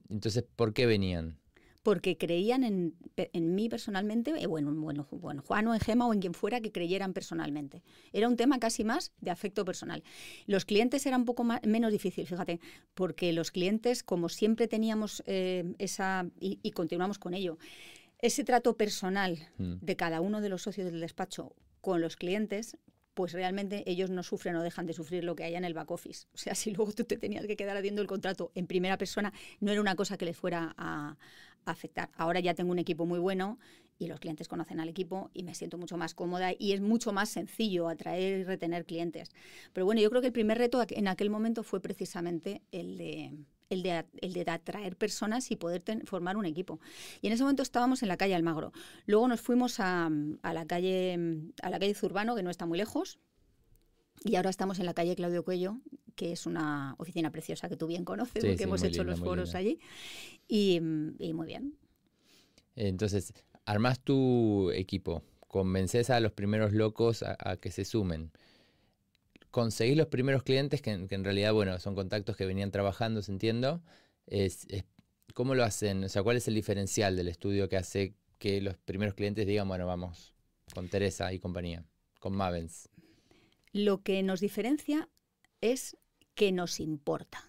Entonces, 0.08 0.44
¿por 0.56 0.72
qué 0.72 0.86
venían? 0.86 1.38
porque 1.84 2.16
creían 2.16 2.64
en, 2.64 3.54
mí 3.54 3.68
personalmente, 3.68 4.30
eh, 4.30 4.46
bueno, 4.46 4.72
bueno, 4.72 5.06
bueno, 5.10 5.42
Juan 5.46 5.68
o 5.68 5.74
en 5.74 5.80
Gema 5.80 6.06
o 6.06 6.14
en 6.14 6.20
quien 6.20 6.32
fuera 6.32 6.62
que 6.62 6.72
creyeran 6.72 7.12
personalmente. 7.12 7.82
Era 8.14 8.26
un 8.26 8.36
tema 8.36 8.58
casi 8.58 8.84
más 8.84 9.12
de 9.20 9.30
afecto 9.30 9.66
personal. 9.66 10.02
Los 10.46 10.64
clientes 10.64 11.04
eran 11.04 11.20
un 11.20 11.26
poco 11.26 11.44
menos 11.44 11.92
difícil, 11.92 12.26
fíjate, 12.26 12.58
porque 12.94 13.34
los 13.34 13.50
clientes, 13.50 14.02
como 14.02 14.30
siempre 14.30 14.66
teníamos 14.66 15.22
eh, 15.26 15.74
esa, 15.78 16.26
y, 16.40 16.70
continuamos 16.70 17.18
con 17.18 17.34
ello, 17.34 17.58
ese 18.18 18.44
trato 18.44 18.78
personal 18.78 19.38
mm. 19.58 19.74
de 19.82 19.96
cada 19.96 20.22
uno 20.22 20.40
de 20.40 20.48
los 20.48 20.62
socios 20.62 20.90
del 20.90 21.00
despacho 21.00 21.54
con 21.82 22.00
los 22.00 22.16
clientes, 22.16 22.78
pues 23.14 23.32
realmente 23.32 23.84
ellos 23.86 24.10
no 24.10 24.22
sufren 24.22 24.56
o 24.56 24.62
dejan 24.62 24.86
de 24.86 24.92
sufrir 24.92 25.24
lo 25.24 25.34
que 25.36 25.44
haya 25.44 25.58
en 25.58 25.64
el 25.64 25.74
back 25.74 25.90
office. 25.90 26.26
O 26.34 26.38
sea, 26.38 26.54
si 26.54 26.72
luego 26.72 26.92
tú 26.92 27.04
te 27.04 27.16
tenías 27.16 27.46
que 27.46 27.56
quedar 27.56 27.76
haciendo 27.76 28.02
el 28.02 28.08
contrato 28.08 28.50
en 28.54 28.66
primera 28.66 28.98
persona, 28.98 29.32
no 29.60 29.72
era 29.72 29.80
una 29.80 29.96
cosa 29.96 30.16
que 30.18 30.24
les 30.24 30.36
fuera 30.36 30.74
a, 30.76 31.16
afectar. 31.66 32.10
Ahora 32.16 32.40
ya 32.40 32.52
tengo 32.52 32.72
un 32.72 32.78
equipo 32.78 33.06
muy 33.06 33.18
bueno 33.18 33.58
y 33.98 34.06
los 34.06 34.20
clientes 34.20 34.48
conocen 34.48 34.80
al 34.80 34.88
equipo 34.90 35.30
y 35.32 35.44
me 35.44 35.54
siento 35.54 35.78
mucho 35.78 35.96
más 35.96 36.12
cómoda 36.12 36.52
y 36.58 36.72
es 36.72 36.82
mucho 36.82 37.10
más 37.10 37.30
sencillo 37.30 37.88
atraer 37.88 38.40
y 38.40 38.44
retener 38.44 38.84
clientes. 38.84 39.30
Pero 39.72 39.86
bueno, 39.86 40.02
yo 40.02 40.10
creo 40.10 40.20
que 40.20 40.26
el 40.26 40.34
primer 40.34 40.58
reto 40.58 40.84
en 40.86 41.08
aquel 41.08 41.30
momento 41.30 41.62
fue 41.62 41.80
precisamente 41.80 42.60
el 42.70 42.98
de, 42.98 43.32
el 43.70 43.82
de, 43.82 44.04
el 44.20 44.32
de 44.32 44.44
atraer 44.50 44.96
personas 44.96 45.50
y 45.50 45.56
poder 45.56 45.82
formar 46.06 46.36
un 46.36 46.46
equipo. 46.46 46.80
Y 47.22 47.28
en 47.28 47.32
ese 47.32 47.42
momento 47.42 47.62
estábamos 47.62 48.02
en 48.02 48.08
la 48.08 48.16
calle 48.16 48.34
Almagro. 48.34 48.72
Luego 49.06 49.28
nos 49.28 49.40
fuimos 49.40 49.80
a, 49.80 50.10
a, 50.42 50.52
la, 50.52 50.66
calle, 50.66 51.18
a 51.62 51.70
la 51.70 51.78
calle 51.78 51.94
Zurbano, 51.94 52.34
que 52.34 52.42
no 52.42 52.50
está 52.50 52.66
muy 52.66 52.78
lejos, 52.78 53.18
y 54.24 54.36
ahora 54.36 54.50
estamos 54.50 54.78
en 54.78 54.86
la 54.86 54.94
calle 54.94 55.14
Claudio 55.16 55.44
Cuello, 55.44 55.80
que 56.14 56.32
es 56.32 56.46
una 56.46 56.94
oficina 56.98 57.30
preciosa 57.30 57.68
que 57.68 57.76
tú 57.76 57.86
bien 57.86 58.04
conoces, 58.04 58.44
porque 58.44 58.64
hemos 58.64 58.82
hecho 58.82 59.04
los 59.04 59.20
foros 59.20 59.54
allí. 59.54 59.80
Y, 60.48 60.80
muy 60.80 61.46
bien. 61.46 61.76
Entonces, 62.76 63.34
armas 63.66 64.00
tu 64.00 64.70
equipo, 64.70 65.22
convences 65.46 66.10
a 66.10 66.20
los 66.20 66.32
primeros 66.32 66.72
locos 66.72 67.22
a, 67.22 67.56
que 67.56 67.70
se 67.70 67.84
sumen. 67.84 68.30
Conseguís 69.54 69.96
los 69.96 70.08
primeros 70.08 70.42
clientes, 70.42 70.82
que, 70.82 70.90
en 70.90 71.22
realidad, 71.22 71.52
bueno, 71.52 71.78
son 71.78 71.94
contactos 71.94 72.36
que 72.36 72.44
venían 72.44 72.72
trabajando, 72.72 73.22
se 73.22 73.30
entiendo. 73.30 73.84
¿Cómo 75.32 75.54
lo 75.54 75.62
hacen? 75.62 76.02
O 76.02 76.08
sea, 76.08 76.24
¿cuál 76.24 76.38
es 76.38 76.48
el 76.48 76.56
diferencial 76.56 77.14
del 77.14 77.28
estudio 77.28 77.68
que 77.68 77.76
hace 77.76 78.16
que 78.40 78.60
los 78.60 78.76
primeros 78.78 79.14
clientes 79.14 79.46
digan, 79.46 79.68
bueno, 79.68 79.86
vamos 79.86 80.34
con 80.74 80.88
Teresa 80.88 81.32
y 81.32 81.38
compañía, 81.38 81.84
con 82.18 82.34
Mavens? 82.34 82.88
Lo 83.70 84.02
que 84.02 84.24
nos 84.24 84.40
diferencia 84.40 85.08
es 85.60 85.96
que 86.34 86.50
nos 86.50 86.80
importa. 86.80 87.48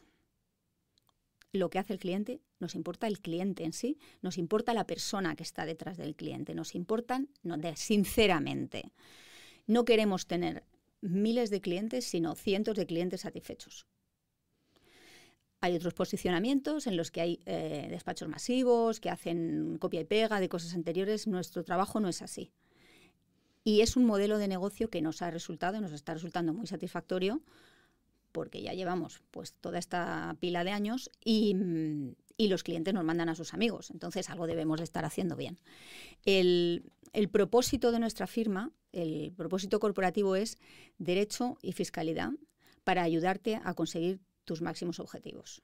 Lo 1.53 1.71
que 1.71 1.79
hace 1.79 1.93
el 1.93 1.99
cliente, 1.99 2.39
nos 2.59 2.75
importa 2.75 3.07
el 3.07 3.19
cliente 3.19 3.63
en 3.63 3.73
sí, 3.73 3.97
nos 4.21 4.37
importa 4.37 4.75
la 4.75 4.85
persona 4.85 5.35
que 5.35 5.41
está 5.41 5.65
detrás 5.65 5.97
del 5.97 6.15
cliente, 6.15 6.53
nos 6.53 6.75
importan, 6.75 7.29
sinceramente. 7.75 8.91
No 9.65 9.85
queremos 9.85 10.27
tener 10.27 10.63
miles 11.05 11.49
de 11.49 11.61
clientes, 11.61 12.05
sino 12.05 12.35
cientos 12.35 12.75
de 12.75 12.85
clientes 12.85 13.21
satisfechos. 13.21 13.85
Hay 15.61 15.75
otros 15.75 15.93
posicionamientos 15.93 16.85
en 16.85 16.97
los 16.97 17.11
que 17.11 17.21
hay 17.21 17.39
eh, 17.45 17.87
despachos 17.89 18.27
masivos, 18.27 18.99
que 18.99 19.09
hacen 19.09 19.77
copia 19.79 20.01
y 20.01 20.05
pega 20.05 20.39
de 20.39 20.49
cosas 20.49 20.75
anteriores. 20.75 21.27
Nuestro 21.27 21.63
trabajo 21.63 21.99
no 21.99 22.09
es 22.09 22.21
así. 22.21 22.51
Y 23.63 23.81
es 23.81 23.97
un 23.97 24.05
modelo 24.05 24.37
de 24.37 24.47
negocio 24.47 24.89
que 24.91 25.01
nos 25.01 25.23
ha 25.23 25.31
resultado, 25.31 25.81
nos 25.81 25.91
está 25.91 26.13
resultando 26.13 26.53
muy 26.53 26.67
satisfactorio, 26.67 27.41
porque 28.31 28.61
ya 28.61 28.73
llevamos 28.73 29.23
pues 29.31 29.53
toda 29.53 29.79
esta 29.79 30.35
pila 30.39 30.63
de 30.63 30.71
años 30.71 31.09
y, 31.23 31.55
los 32.37 32.63
clientes 32.63 32.93
nos 32.93 33.03
mandan 33.03 33.29
a 33.29 33.35
sus 33.35 33.53
amigos. 33.53 33.91
Entonces 33.91 34.29
algo 34.29 34.47
debemos 34.47 34.79
de 34.79 34.83
estar 34.83 35.05
haciendo 35.05 35.35
bien. 35.35 35.59
El, 36.25 36.83
el 37.13 37.29
propósito 37.29 37.91
de 37.91 37.99
nuestra 37.99 38.27
firma, 38.27 38.71
el 38.91 39.33
propósito 39.35 39.79
corporativo 39.79 40.35
es 40.35 40.57
derecho 40.97 41.57
y 41.61 41.71
fiscalidad 41.71 42.31
para 42.83 43.03
ayudarte 43.03 43.59
a 43.63 43.73
conseguir 43.73 44.19
tus 44.43 44.61
máximos 44.61 44.99
objetivos. 44.99 45.61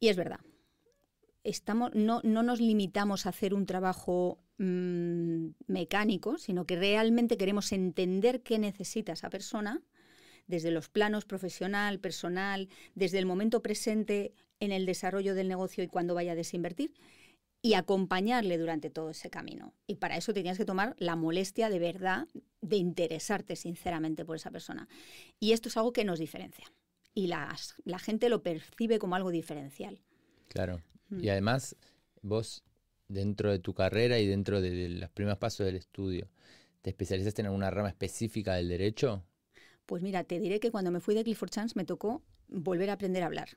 Y 0.00 0.08
es 0.08 0.16
verdad, 0.16 0.40
estamos, 1.44 1.94
no, 1.94 2.20
no 2.24 2.42
nos 2.42 2.60
limitamos 2.60 3.24
a 3.24 3.30
hacer 3.30 3.54
un 3.54 3.66
trabajo 3.66 4.38
mm, 4.58 5.48
mecánico, 5.66 6.38
sino 6.38 6.66
que 6.66 6.76
realmente 6.76 7.36
queremos 7.36 7.72
entender 7.72 8.42
qué 8.42 8.58
necesita 8.58 9.12
esa 9.12 9.30
persona 9.30 9.82
desde 10.46 10.70
los 10.70 10.88
planos 10.88 11.24
profesional, 11.24 11.98
personal, 11.98 12.68
desde 12.94 13.18
el 13.18 13.26
momento 13.26 13.62
presente 13.62 14.32
en 14.60 14.72
el 14.72 14.86
desarrollo 14.86 15.34
del 15.34 15.48
negocio 15.48 15.84
y 15.84 15.88
cuando 15.88 16.14
vaya 16.14 16.32
a 16.32 16.36
desinvertir 16.36 16.94
y 17.62 17.74
acompañarle 17.74 18.58
durante 18.58 18.90
todo 18.90 19.10
ese 19.10 19.28
camino. 19.28 19.74
Y 19.86 19.96
para 19.96 20.16
eso 20.16 20.32
tenías 20.32 20.56
que 20.56 20.64
tomar 20.64 20.94
la 20.98 21.16
molestia 21.16 21.68
de 21.68 21.78
verdad 21.78 22.28
de 22.60 22.76
interesarte 22.76 23.56
sinceramente 23.56 24.24
por 24.24 24.36
esa 24.36 24.50
persona. 24.50 24.88
Y 25.40 25.52
esto 25.52 25.68
es 25.68 25.76
algo 25.76 25.92
que 25.92 26.04
nos 26.04 26.18
diferencia. 26.18 26.72
Y 27.12 27.28
la 27.28 27.98
gente 27.98 28.28
lo 28.28 28.42
percibe 28.42 28.98
como 28.98 29.16
algo 29.16 29.30
diferencial. 29.30 30.00
Claro. 30.48 30.80
Mm. 31.08 31.24
Y 31.24 31.28
además, 31.28 31.76
vos, 32.22 32.62
dentro 33.08 33.50
de 33.50 33.58
tu 33.58 33.74
carrera 33.74 34.18
y 34.18 34.26
dentro 34.26 34.60
de, 34.60 34.88
los 34.88 35.10
primeros 35.10 35.38
pasos 35.38 35.66
del 35.66 35.76
estudio, 35.76 36.28
¿te 36.82 36.90
especializaste 36.90 37.42
en 37.42 37.46
alguna 37.46 37.70
rama 37.70 37.88
específica 37.88 38.54
del 38.54 38.68
derecho? 38.68 39.24
Pues 39.86 40.02
mira, 40.02 40.24
te 40.24 40.38
diré 40.38 40.60
que 40.60 40.70
cuando 40.70 40.90
me 40.90 41.00
fui 41.00 41.14
de 41.14 41.24
Clifford 41.24 41.50
Chance 41.50 41.74
me 41.76 41.84
tocó 41.84 42.22
volver 42.48 42.90
a 42.90 42.94
aprender 42.94 43.22
a 43.22 43.26
hablar 43.26 43.48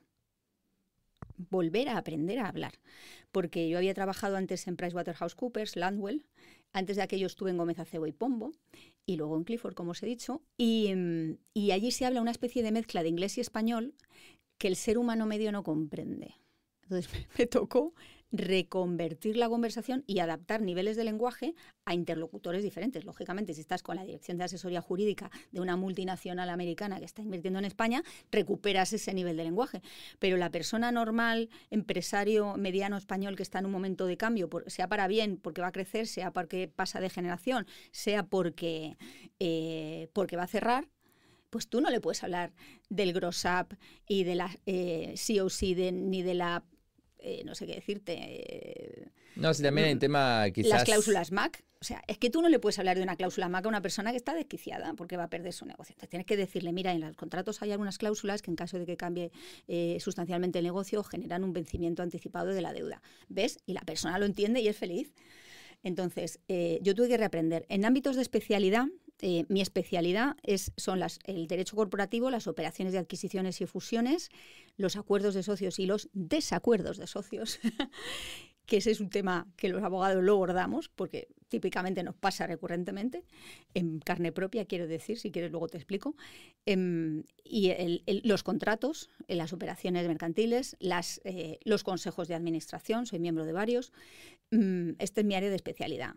volver 1.48 1.88
a 1.88 1.96
aprender 1.96 2.38
a 2.38 2.48
hablar. 2.48 2.74
Porque 3.32 3.68
yo 3.68 3.78
había 3.78 3.94
trabajado 3.94 4.36
antes 4.36 4.66
en 4.66 4.76
PricewaterhouseCoopers, 4.76 5.76
Landwell, 5.76 6.26
antes 6.72 6.96
de 6.96 7.02
aquello 7.02 7.26
estuve 7.26 7.50
en 7.50 7.56
Gómez 7.56 7.78
Acebo 7.78 8.06
y 8.06 8.12
Pombo, 8.12 8.52
y 9.06 9.16
luego 9.16 9.36
en 9.36 9.44
Clifford, 9.44 9.74
como 9.74 9.92
os 9.92 10.02
he 10.02 10.06
dicho, 10.06 10.42
y, 10.56 10.92
y 11.54 11.70
allí 11.70 11.90
se 11.90 12.04
habla 12.04 12.20
una 12.20 12.30
especie 12.30 12.62
de 12.62 12.72
mezcla 12.72 13.02
de 13.02 13.08
inglés 13.08 13.38
y 13.38 13.40
español 13.40 13.94
que 14.58 14.68
el 14.68 14.76
ser 14.76 14.98
humano 14.98 15.26
medio 15.26 15.52
no 15.52 15.62
comprende. 15.62 16.34
Entonces 16.82 17.10
me 17.38 17.46
tocó 17.46 17.94
reconvertir 18.32 19.36
la 19.36 19.48
conversación 19.48 20.04
y 20.06 20.20
adaptar 20.20 20.62
niveles 20.62 20.96
de 20.96 21.04
lenguaje 21.04 21.54
a 21.84 21.94
interlocutores 21.94 22.62
diferentes. 22.62 23.04
Lógicamente, 23.04 23.54
si 23.54 23.60
estás 23.60 23.82
con 23.82 23.96
la 23.96 24.04
dirección 24.04 24.38
de 24.38 24.44
asesoría 24.44 24.80
jurídica 24.80 25.30
de 25.50 25.60
una 25.60 25.76
multinacional 25.76 26.48
americana 26.48 26.98
que 26.98 27.04
está 27.04 27.22
invirtiendo 27.22 27.58
en 27.58 27.64
España, 27.64 28.02
recuperas 28.30 28.92
ese 28.92 29.12
nivel 29.14 29.36
de 29.36 29.44
lenguaje. 29.44 29.82
Pero 30.18 30.36
la 30.36 30.50
persona 30.50 30.92
normal, 30.92 31.50
empresario 31.70 32.56
mediano 32.56 32.96
español 32.96 33.36
que 33.36 33.42
está 33.42 33.58
en 33.58 33.66
un 33.66 33.72
momento 33.72 34.06
de 34.06 34.16
cambio, 34.16 34.48
sea 34.66 34.88
para 34.88 35.08
bien, 35.08 35.36
porque 35.36 35.60
va 35.60 35.68
a 35.68 35.72
crecer, 35.72 36.06
sea 36.06 36.32
porque 36.32 36.68
pasa 36.68 37.00
de 37.00 37.10
generación, 37.10 37.66
sea 37.90 38.24
porque, 38.24 38.96
eh, 39.38 40.08
porque 40.12 40.36
va 40.36 40.44
a 40.44 40.48
cerrar, 40.48 40.88
pues 41.50 41.68
tú 41.68 41.80
no 41.80 41.90
le 41.90 42.00
puedes 42.00 42.22
hablar 42.22 42.52
del 42.88 43.12
gross 43.12 43.44
up 43.44 43.76
y 44.06 44.24
de 44.24 44.36
la 44.36 44.56
eh, 44.66 45.14
COC 45.16 45.92
ni 45.92 46.22
de 46.22 46.34
la 46.34 46.64
eh, 47.22 47.42
no 47.44 47.54
sé 47.54 47.66
qué 47.66 47.74
decirte. 47.74 48.16
Eh, 48.18 49.08
no, 49.36 49.52
si 49.54 49.62
también 49.62 49.86
hay 49.86 49.92
un 49.92 49.98
tema 49.98 50.44
quizás... 50.52 50.70
Las 50.70 50.84
cláusulas 50.84 51.32
MAC. 51.32 51.64
O 51.80 51.84
sea, 51.84 52.02
es 52.06 52.18
que 52.18 52.28
tú 52.28 52.42
no 52.42 52.48
le 52.48 52.58
puedes 52.58 52.78
hablar 52.78 52.96
de 52.96 53.02
una 53.02 53.16
cláusula 53.16 53.48
MAC 53.48 53.64
a 53.64 53.68
una 53.68 53.80
persona 53.80 54.10
que 54.10 54.16
está 54.18 54.34
desquiciada 54.34 54.92
porque 54.94 55.16
va 55.16 55.24
a 55.24 55.30
perder 55.30 55.52
su 55.52 55.64
negocio. 55.64 55.94
Entonces, 55.94 56.10
tienes 56.10 56.26
que 56.26 56.36
decirle, 56.36 56.72
mira, 56.72 56.92
en 56.92 57.00
los 57.00 57.16
contratos 57.16 57.62
hay 57.62 57.72
algunas 57.72 57.96
cláusulas 57.96 58.42
que 58.42 58.50
en 58.50 58.56
caso 58.56 58.78
de 58.78 58.84
que 58.84 58.96
cambie 58.96 59.32
eh, 59.66 59.96
sustancialmente 60.00 60.58
el 60.58 60.64
negocio 60.64 61.02
generan 61.02 61.44
un 61.44 61.52
vencimiento 61.52 62.02
anticipado 62.02 62.48
de 62.48 62.60
la 62.60 62.72
deuda. 62.72 63.00
¿Ves? 63.28 63.58
Y 63.64 63.72
la 63.72 63.80
persona 63.80 64.18
lo 64.18 64.26
entiende 64.26 64.60
y 64.60 64.68
es 64.68 64.76
feliz. 64.76 65.14
Entonces, 65.82 66.40
yo 66.82 66.94
tuve 66.94 67.08
que 67.08 67.16
reaprender. 67.16 67.64
En 67.70 67.86
ámbitos 67.86 68.14
de 68.16 68.20
especialidad, 68.20 68.84
eh, 69.22 69.44
mi 69.48 69.60
especialidad 69.60 70.36
es, 70.42 70.72
son 70.76 70.98
las, 70.98 71.18
el 71.24 71.46
derecho 71.46 71.76
corporativo, 71.76 72.30
las 72.30 72.46
operaciones 72.46 72.92
de 72.92 72.98
adquisiciones 72.98 73.60
y 73.60 73.66
fusiones, 73.66 74.30
los 74.76 74.96
acuerdos 74.96 75.34
de 75.34 75.42
socios 75.42 75.78
y 75.78 75.86
los 75.86 76.08
desacuerdos 76.12 76.96
de 76.96 77.06
socios, 77.06 77.60
que 78.66 78.78
ese 78.78 78.92
es 78.92 79.00
un 79.00 79.10
tema 79.10 79.46
que 79.56 79.68
los 79.68 79.82
abogados 79.82 80.22
lo 80.22 80.34
abordamos 80.34 80.88
porque 80.88 81.28
típicamente 81.48 82.02
nos 82.02 82.14
pasa 82.14 82.46
recurrentemente, 82.46 83.24
en 83.74 83.98
carne 83.98 84.32
propia, 84.32 84.64
quiero 84.64 84.86
decir, 84.86 85.18
si 85.18 85.30
quieres 85.30 85.50
luego 85.50 85.68
te 85.68 85.76
explico, 85.76 86.16
em, 86.64 87.24
y 87.44 87.72
los 88.24 88.42
contratos, 88.42 89.10
las 89.28 89.52
operaciones 89.52 90.06
mercantiles, 90.06 90.76
eh, 91.24 91.58
los 91.64 91.82
consejos 91.84 92.28
de 92.28 92.36
administración, 92.36 93.06
soy 93.06 93.18
miembro 93.18 93.44
de 93.44 93.52
varios, 93.52 93.92
mm, 94.50 94.92
este 94.98 95.20
es 95.22 95.26
mi 95.26 95.34
área 95.34 95.50
de 95.50 95.56
especialidad 95.56 96.14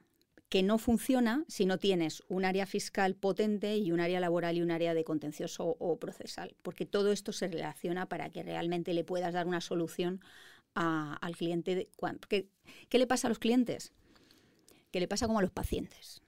que 0.54 0.62
no 0.62 0.78
funciona 0.78 1.44
si 1.48 1.66
no 1.66 1.80
tienes 1.80 2.22
un 2.30 2.46
área 2.46 2.68
fiscal 2.68 3.16
potente 3.16 3.76
y 3.78 3.92
un 3.92 4.00
área 4.00 4.20
laboral 4.20 4.56
y 4.56 4.62
un 4.62 4.70
área 4.70 4.94
de 4.94 5.04
contencioso 5.04 5.76
o 5.80 5.98
procesal, 5.98 6.56
porque 6.62 6.86
todo 6.86 7.12
esto 7.12 7.34
se 7.34 7.48
relaciona 7.48 8.08
para 8.08 8.30
que 8.30 8.44
realmente 8.44 8.94
le 8.94 9.04
puedas 9.04 9.34
dar 9.34 9.48
una 9.48 9.62
solución 9.62 10.22
al 10.76 11.36
cliente. 11.36 11.90
¿Qué, 12.30 12.50
¿Qué 12.88 13.00
le 13.00 13.08
pasa 13.08 13.28
a 13.28 13.30
los 13.30 13.40
clientes? 13.40 13.94
Que 14.92 15.00
le 15.00 15.08
pasa 15.08 15.26
como 15.26 15.40
a 15.40 15.42
los 15.42 15.50
pacientes, 15.50 16.22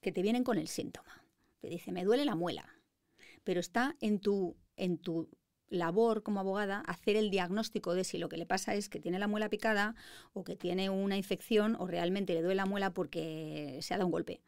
que 0.00 0.12
te 0.12 0.22
vienen 0.22 0.44
con 0.44 0.56
el 0.56 0.68
síntoma. 0.68 1.22
Te 1.60 1.68
dice, 1.68 1.92
me 1.92 2.04
duele 2.04 2.24
la 2.24 2.36
muela, 2.36 2.74
pero 3.44 3.60
está 3.60 3.96
en 4.00 4.18
tu, 4.18 4.56
en 4.78 4.96
tu 4.96 5.28
labor 5.70 6.22
como 6.22 6.40
abogada 6.40 6.80
hacer 6.86 7.16
el 7.16 7.30
diagnóstico 7.30 7.94
de 7.94 8.04
si 8.04 8.18
lo 8.18 8.28
que 8.28 8.36
le 8.36 8.46
pasa 8.46 8.74
es 8.74 8.88
que 8.88 9.00
tiene 9.00 9.18
la 9.18 9.28
muela 9.28 9.48
picada 9.48 9.94
o 10.32 10.44
que 10.44 10.56
tiene 10.56 10.90
una 10.90 11.16
infección 11.16 11.76
o 11.78 11.86
realmente 11.86 12.34
le 12.34 12.42
duele 12.42 12.56
la 12.56 12.66
muela 12.66 12.92
porque 12.92 13.78
se 13.82 13.94
ha 13.94 13.98
dado 13.98 14.06
un 14.06 14.12
golpe. 14.12 14.40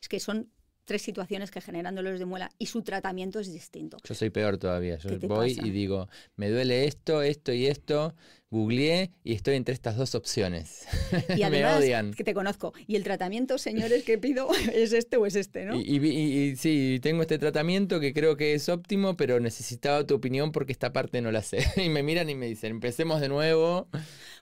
Es 0.00 0.08
que 0.08 0.20
son 0.20 0.50
tres 0.84 1.02
situaciones 1.02 1.50
que 1.50 1.60
generan 1.60 1.94
dolores 1.94 2.18
de 2.18 2.26
muela 2.26 2.50
y 2.58 2.66
su 2.66 2.82
tratamiento 2.82 3.40
es 3.40 3.52
distinto. 3.52 3.96
Yo 4.04 4.14
soy 4.14 4.30
peor 4.30 4.58
todavía. 4.58 4.98
Yo 4.98 5.18
voy 5.28 5.58
y 5.62 5.70
digo, 5.70 6.08
me 6.36 6.50
duele 6.50 6.86
esto, 6.86 7.22
esto 7.22 7.52
y 7.52 7.66
esto. 7.66 8.14
Googleé 8.50 9.10
y 9.24 9.32
estoy 9.32 9.56
entre 9.56 9.72
estas 9.72 9.96
dos 9.96 10.14
opciones. 10.14 10.86
Y 11.34 11.42
además, 11.42 11.78
me 11.80 11.86
odian. 11.86 12.12
que 12.12 12.22
te 12.22 12.34
conozco. 12.34 12.74
Y 12.86 12.96
el 12.96 13.04
tratamiento, 13.04 13.56
señores, 13.56 14.04
que 14.04 14.18
pido 14.18 14.48
es 14.74 14.92
este 14.92 15.16
o 15.16 15.24
es 15.24 15.36
este, 15.36 15.64
¿no? 15.64 15.80
Y, 15.80 15.96
y, 15.96 16.56
sí, 16.56 16.98
tengo 17.00 17.22
este 17.22 17.38
tratamiento 17.38 17.98
que 17.98 18.12
creo 18.12 18.36
que 18.36 18.52
es 18.52 18.68
óptimo, 18.68 19.16
pero 19.16 19.40
necesitaba 19.40 20.06
tu 20.06 20.16
opinión 20.16 20.52
porque 20.52 20.72
esta 20.72 20.92
parte 20.92 21.22
no 21.22 21.32
la 21.32 21.42
sé. 21.42 21.64
y 21.82 21.88
me 21.88 22.02
miran 22.02 22.28
y 22.28 22.34
me 22.34 22.46
dicen, 22.46 22.72
empecemos 22.72 23.22
de 23.22 23.28
nuevo. 23.28 23.88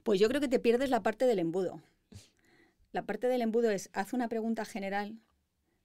Pues 0.02 0.18
yo 0.18 0.28
creo 0.28 0.40
que 0.40 0.48
te 0.48 0.58
pierdes 0.58 0.90
la 0.90 1.04
parte 1.04 1.26
del 1.26 1.38
embudo. 1.38 1.80
La 2.90 3.02
parte 3.02 3.28
del 3.28 3.42
embudo 3.42 3.70
es, 3.70 3.90
haz 3.92 4.12
una 4.12 4.28
pregunta 4.28 4.64
general 4.64 5.20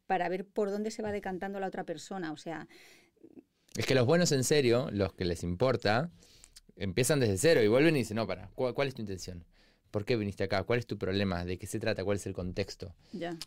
para 0.08 0.30
ver 0.30 0.46
por 0.46 0.72
dónde 0.72 0.92
se 0.92 1.02
va 1.02 1.12
decantando 1.12 1.60
la 1.60 1.68
otra 1.68 1.84
persona. 1.84 2.32
O 2.32 2.38
sea. 2.38 2.68
Es 3.76 3.86
que 3.86 3.96
los 3.96 4.06
buenos 4.06 4.32
en 4.32 4.44
serio, 4.44 4.90
los 4.92 5.14
que 5.14 5.26
les 5.26 5.44
importa, 5.44 6.10
empiezan 6.76 7.20
desde 7.20 7.38
cero 7.38 7.62
y 7.62 7.68
vuelven 7.68 7.96
y 7.96 8.00
dicen, 8.00 8.16
no, 8.16 8.28
para, 8.28 8.50
¿cuál, 8.56 8.88
es 8.88 8.94
tu 8.94 9.02
intención? 9.02 9.46
¿Por 9.92 10.04
qué 10.04 10.18
viniste 10.18 10.44
acá? 10.44 10.64
¿Cuál 10.64 10.80
es 10.80 10.88
tu 10.88 10.98
problema? 10.98 11.46
¿De 11.46 11.58
qué 11.58 11.68
se 11.68 11.80
trata? 11.80 12.04
¿Cuál 12.04 12.18
es 12.18 12.26
el 12.26 12.34
contexto? 12.34 12.94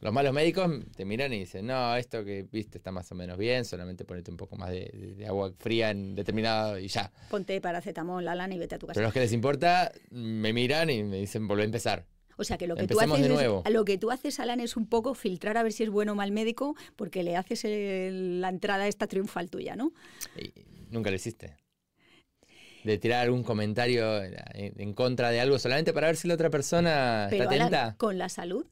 Los 0.01 0.13
malos 0.13 0.33
médicos 0.33 0.71
te 0.97 1.05
miran 1.05 1.33
y 1.35 1.41
dicen, 1.41 1.67
no, 1.67 1.95
esto 1.97 2.25
que 2.25 2.47
viste 2.51 2.79
está 2.79 2.91
más 2.91 3.11
o 3.13 3.15
menos 3.15 3.37
bien, 3.37 3.67
solamente 3.67 4.05
ponete 4.05 4.31
un 4.31 4.39
poco 4.39 4.57
más 4.57 4.71
de, 4.71 5.25
agua 5.29 5.53
fría 5.59 5.91
en 5.91 6.15
determinado 6.15 6.79
y 6.79 6.89
ya. 6.89 7.13
Ponte 7.31 7.61
paracetamol, 7.61 8.25
lana 8.25 8.55
y 8.55 8.59
vete 8.59 8.77
a 8.77 8.79
tu 8.79 8.87
casa. 8.87 8.95
Pero 8.95 9.09
los 9.09 9.15
que 9.15 9.21
les 9.21 9.33
importa 9.33 9.93
me 10.11 10.55
miran 10.55 10.89
y 10.89 11.03
me 11.05 11.19
dicen, 11.19 11.47
volvé 11.47 11.63
a 11.63 11.67
empezar. 11.67 12.07
O 12.39 12.45
sea 12.45 12.57
que 12.57 12.69
lo 12.69 12.77
que, 12.77 12.87
tú 12.87 13.01
haces, 13.01 13.29
lo 13.69 13.85
que 13.85 13.99
tú 13.99 14.13
haces, 14.13 14.39
Alan, 14.39 14.61
es 14.61 14.77
un 14.77 14.87
poco 14.87 15.15
filtrar 15.15 15.57
a 15.57 15.65
ver 15.65 15.73
si 15.73 15.83
es 15.83 15.91
bueno 15.91 16.13
o 16.13 16.15
mal 16.15 16.31
médico, 16.31 16.77
porque 16.95 17.25
le 17.25 17.37
haces 17.37 17.65
la 17.65 18.49
entrada 18.49 18.87
esta 18.87 19.09
triunfal 19.09 19.51
tuya, 19.51 19.75
¿no? 19.75 19.93
nunca 20.91 21.11
lo 21.11 21.17
hiciste. 21.17 21.57
De 22.85 22.97
tirar 22.97 23.25
algún 23.25 23.43
comentario 23.43 24.23
en, 24.23 24.95
contra 24.95 25.31
de 25.31 25.41
algo 25.41 25.59
solamente 25.59 25.93
para 25.93 26.07
ver 26.07 26.17
si 26.17 26.29
la 26.29 26.35
otra 26.35 26.49
persona 26.49 27.29
está 27.29 27.45
atenta. 27.45 27.97
¿Con 27.99 28.19
la 28.19 28.29
salud? 28.29 28.65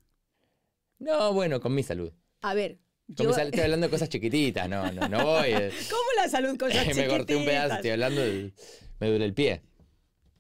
No, 1.01 1.33
bueno, 1.33 1.61
con 1.61 1.75
mi 1.75 1.83
salud. 1.83 2.13
A 2.43 2.55
ver, 2.55 2.79
yo... 3.09 3.31
estoy 3.31 3.61
hablando 3.61 3.89
de 3.89 3.91
cosas 3.91 4.09
chiquititas, 4.09 4.69
no, 4.69 4.93
no, 4.93 5.09
no 5.09 5.25
voy. 5.25 5.51
¿Cómo 5.91 6.09
la 6.17 6.29
salud, 6.29 6.51
cosas 6.59 6.85
chiquititas? 6.85 6.97
me 6.97 7.09
corté 7.09 7.35
un 7.35 7.45
pedazo, 7.45 7.75
estoy 7.75 7.91
hablando, 7.91 8.23
me 9.01 9.09
duele 9.09 9.25
el 9.25 9.35
pie 9.35 9.63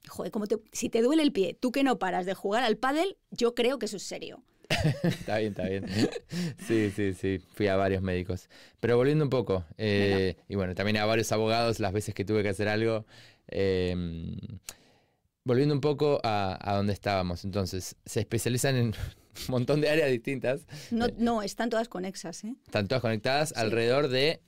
joder, 0.09 0.33
como 0.33 0.47
si 0.73 0.88
te 0.88 1.03
duele 1.03 1.23
el 1.23 1.33
pie, 1.33 1.57
tú 1.59 1.73
que 1.73 1.85
no 1.85 1.99
paras 1.99 2.27
de 2.27 2.35
jugar 2.35 2.64
al 2.64 2.77
pádel, 2.77 3.16
yo 3.31 3.55
creo 3.55 3.79
que 3.79 3.87
eso 3.87 3.97
es 3.97 4.03
serio. 4.03 4.42
está 5.05 5.38
bien, 5.38 5.51
está 5.53 5.69
bien. 5.69 5.87
Sí, 6.66 6.90
sí, 6.90 7.14
sí. 7.14 7.38
Fui 7.55 7.69
a 7.69 7.77
varios 7.77 8.03
médicos. 8.03 8.49
Pero 8.81 8.97
volviendo 8.97 9.25
un 9.25 9.31
poco, 9.31 9.64
eh, 9.79 10.37
y 10.49 10.57
bueno, 10.57 10.75
también 10.75 10.97
a 10.97 11.05
varios 11.05 11.31
abogados 11.33 11.79
las 11.79 11.92
veces 11.92 12.14
que 12.14 12.25
tuve 12.25 12.42
que 12.42 12.49
hacer 12.49 12.69
algo. 12.69 13.07
Em, 13.49 14.37
volviendo 15.45 15.75
un 15.75 15.81
poco 15.81 16.21
a, 16.25 16.59
a 16.61 16.77
donde 16.77 16.92
estábamos. 16.92 17.45
Entonces, 17.45 17.97
se 18.05 18.21
especializan 18.21 18.75
en 18.75 18.87
un 18.87 18.95
montón 19.49 19.81
de 19.81 19.88
áreas 19.88 20.11
distintas. 20.11 20.66
No, 20.90 21.07
no 21.16 21.42
están 21.42 21.71
todas 21.71 21.88
conexas. 21.88 22.45
¿eh? 22.45 22.55
Están 22.66 22.88
todas 22.88 23.03
conectadas 23.03 23.53
alrededor 23.57 24.09
de 24.09 24.42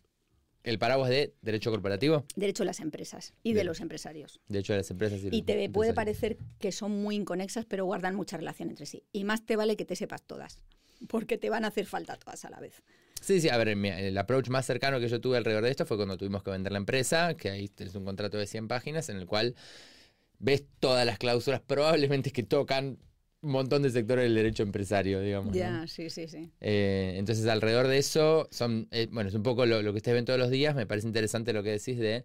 el 0.64 0.79
paraguas 0.79 1.11
de 1.11 1.35
derecho 1.42 1.71
corporativo. 1.71 2.25
Derecho 2.37 2.62
de 2.62 2.66
las 2.66 2.81
empresas 2.81 3.33
y 3.42 3.53
de, 3.53 3.64
los 3.64 3.81
empresarios. 3.81 4.40
Derecho 4.49 4.73
de 4.73 4.79
las 4.79 4.90
empresas 4.90 5.21
y, 5.23 5.29
y 5.31 5.42
te 5.42 5.68
puede 5.71 5.94
parecer 5.94 6.38
que 6.59 6.73
son 6.73 7.03
muy 7.03 7.16
inconexas, 7.16 7.64
pero 7.64 7.85
guardan 7.85 8.14
mucha 8.14 8.37
relación 8.37 8.71
entre 8.71 8.87
sí. 8.87 9.05
Y 9.12 9.25
más 9.25 9.44
te 9.47 9.57
vale 9.57 9.77
que 9.77 9.85
te 9.85 9.97
sepas 9.97 10.23
todas. 10.23 10.59
porque 11.07 11.38
te 11.38 11.51
van 11.51 11.64
a 11.64 11.68
hacer 11.68 11.87
falta 11.87 12.16
todas 12.16 12.44
a 12.44 12.51
la 12.51 12.61
vez. 12.61 12.83
Sí, 13.21 13.40
sí, 13.40 13.49
a 13.49 13.57
ver, 13.57 13.68
el 13.68 14.16
approach 14.16 14.49
más 14.49 14.66
cercano 14.66 15.01
que 15.01 15.09
yo 15.09 15.21
tuve 15.21 15.37
alrededor 15.37 15.64
de 15.64 15.71
esto 15.71 15.87
fue 15.87 15.97
cuando 15.97 16.16
tuvimos 16.16 16.42
que 16.42 16.51
vender 16.51 16.73
la 16.73 16.79
empresa, 16.79 17.35
que 17.35 17.51
ahí 17.51 17.71
es 17.77 17.94
un 17.94 18.05
contrato 18.05 18.38
de 18.38 18.47
100 18.47 18.68
páginas 18.68 19.09
en 19.09 19.16
el 19.16 19.27
cual 19.27 19.55
ves 20.38 20.64
todas 20.79 21.05
las 21.05 21.18
cláusulas 21.18 21.61
probablemente 21.61 22.31
que 22.31 22.44
tocan 22.44 22.99
un 23.40 23.53
montón 23.53 23.83
de 23.83 23.90
sectores 23.90 24.24
del 24.24 24.35
derecho 24.35 24.62
empresario, 24.62 25.20
digamos. 25.20 25.55
Ya, 25.55 25.87
sí, 25.87 26.11
sí, 26.11 26.27
sí. 26.29 26.51
Eh, 26.61 27.14
entonces, 27.16 27.46
alrededor 27.46 27.87
de 27.87 27.98
eso, 27.98 28.48
son, 28.51 28.88
eh, 28.90 29.09
bueno, 29.11 29.29
es 29.29 29.35
un 29.35 29.42
poco 29.42 29.64
lo, 29.64 29.81
que 29.81 29.96
ustedes 29.96 30.16
ven 30.16 30.24
todos 30.24 30.38
los 30.38 30.51
días. 30.51 30.74
Me 30.74 30.87
parece 30.87 31.07
interesante 31.07 31.53
lo 31.53 31.62
que 31.62 31.70
decís 31.70 31.98
de 31.98 32.24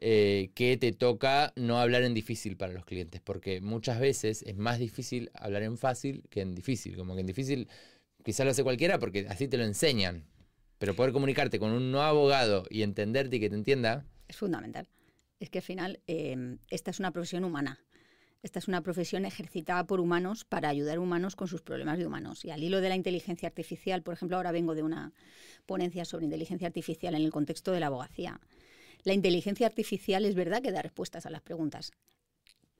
eh, 0.00 0.50
que 0.54 0.76
te 0.76 0.92
toca 0.92 1.52
no 1.56 1.78
hablar 1.78 2.02
en 2.02 2.14
difícil 2.14 2.56
para 2.56 2.72
los 2.72 2.84
clientes, 2.84 3.20
porque 3.20 3.60
muchas 3.60 4.00
veces 4.00 4.42
es 4.42 4.56
más 4.56 4.78
difícil 4.78 5.30
hablar 5.34 5.62
en 5.62 5.76
fácil 5.76 6.24
que 6.30 6.40
en 6.40 6.54
difícil. 6.54 6.96
Como 6.96 7.14
que 7.14 7.20
en 7.20 7.26
difícil 7.26 7.68
quizás 8.24 8.44
lo 8.46 8.52
hace 8.52 8.64
cualquiera 8.64 8.98
porque 8.98 9.26
así 9.28 9.48
te 9.48 9.58
lo 9.58 9.64
enseñan. 9.64 10.24
Pero 10.78 10.96
poder 10.96 11.12
comunicarte 11.12 11.58
con 11.58 11.70
un 11.70 11.92
no 11.92 12.02
abogado 12.02 12.64
y 12.70 12.82
entenderte 12.82 13.36
y 13.36 13.40
que 13.40 13.48
te 13.50 13.54
entienda. 13.54 14.04
Es 14.28 14.36
fundamental. 14.36 14.88
Es 15.40 15.50
que 15.50 15.58
al 15.58 15.64
final 15.64 16.00
esta 16.70 16.90
es 16.90 16.98
una 16.98 17.10
profesión 17.10 17.44
humana. 17.44 17.78
Esta 18.44 18.58
es 18.58 18.68
una 18.68 18.82
profesión 18.82 19.24
ejercitada 19.24 19.86
por 19.86 20.00
humanos 20.00 20.44
para 20.44 20.68
ayudar 20.68 20.98
a 20.98 21.00
humanos 21.00 21.34
con 21.34 21.48
sus 21.48 21.62
problemas 21.62 21.96
de 21.96 22.06
humanos. 22.06 22.44
Y 22.44 22.50
al 22.50 22.62
hilo 22.62 22.82
de 22.82 22.90
la 22.90 22.94
inteligencia 22.94 23.48
artificial, 23.48 24.02
por 24.02 24.12
ejemplo, 24.12 24.36
ahora 24.36 24.52
vengo 24.52 24.74
de 24.74 24.82
una 24.82 25.14
ponencia 25.64 26.04
sobre 26.04 26.26
inteligencia 26.26 26.66
artificial 26.66 27.14
en 27.14 27.22
el 27.22 27.30
contexto 27.30 27.72
de 27.72 27.80
la 27.80 27.86
abogacía. 27.86 28.38
La 29.02 29.14
inteligencia 29.14 29.66
artificial 29.66 30.26
es 30.26 30.34
verdad 30.34 30.60
que 30.60 30.72
da 30.72 30.82
respuestas 30.82 31.24
a 31.24 31.30
las 31.30 31.40
preguntas. 31.40 31.92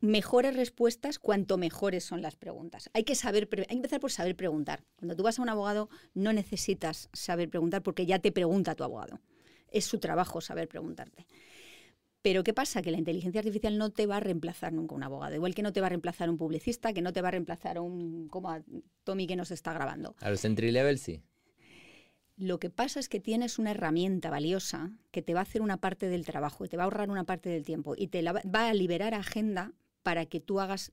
Mejores 0.01 0.55
respuestas 0.55 1.19
cuanto 1.19 1.57
mejores 1.57 2.05
son 2.05 2.21
las 2.21 2.37
preguntas. 2.37 2.91
Hay 2.93 3.05
que 3.05 3.15
saber, 3.15 3.49
hay 3.51 3.65
que 3.65 3.73
empezar 3.73 4.01
por 4.01 4.13
saber 4.13 4.37
preguntar. 4.37 4.85
Cuando 4.97 5.17
tú 5.17 5.23
vas 5.23 5.39
a 5.39 5.43
un 5.43 5.49
abogado 5.49 5.89
no 6.13 6.35
necesitas 6.35 7.09
saber 7.15 7.49
preguntar 7.49 7.83
porque 7.83 8.05
ya 8.05 8.19
te 8.19 8.33
pregunta 8.33 8.75
tu 8.75 8.85
abogado. 8.85 9.19
Es 9.73 9.87
su 9.87 9.99
trabajo 9.99 10.43
saber 10.43 10.69
preguntarte. 10.69 11.27
Pero 12.25 12.43
¿qué 12.43 12.55
pasa? 12.55 12.81
Que 12.81 12.91
la 12.91 12.97
inteligencia 12.97 13.41
artificial 13.41 13.77
no 13.77 13.91
te 13.91 14.07
va 14.07 14.17
a 14.17 14.21
reemplazar 14.21 14.73
nunca 14.73 14.95
un 14.95 15.03
abogado, 15.03 15.35
igual 15.35 15.55
que 15.55 15.61
no 15.61 15.75
te 15.75 15.83
va 15.83 15.89
a 15.89 15.91
reemplazar 15.91 16.31
un 16.31 16.39
publicista, 16.39 16.95
que 16.95 17.03
no 17.03 17.13
te 17.13 17.21
va 17.21 17.29
a 17.29 17.33
reemplazar 17.33 17.79
un 17.79 18.29
como 18.29 18.51
a 18.51 18.63
Tommy 19.05 19.27
que 19.27 19.37
nos 19.37 19.51
está 19.51 19.75
grabando. 19.75 20.17
A 20.21 20.31
los 20.31 20.43
entry 20.47 20.73
level 20.73 20.99
sí. 20.99 21.23
Lo 22.39 22.59
que 22.59 22.71
pasa 22.71 22.99
es 22.99 23.11
que 23.11 23.21
tienes 23.21 23.59
una 23.59 23.73
herramienta 23.73 24.31
valiosa 24.31 24.91
que 25.11 25.21
te 25.21 25.35
va 25.35 25.41
a 25.41 25.43
hacer 25.43 25.61
una 25.61 25.77
parte 25.77 26.09
del 26.09 26.25
trabajo 26.25 26.65
y 26.65 26.71
te 26.71 26.79
va 26.79 26.85
a 26.85 26.87
ahorrar 26.87 27.11
una 27.11 27.25
parte 27.25 27.51
del 27.51 27.63
tiempo 27.63 27.95
y 27.95 28.07
te 28.07 28.23
va 28.23 28.69
a 28.71 28.73
liberar 28.73 29.13
agenda 29.13 29.75
para 30.03 30.25
que 30.25 30.41
tú 30.41 30.61
hagas 30.61 30.93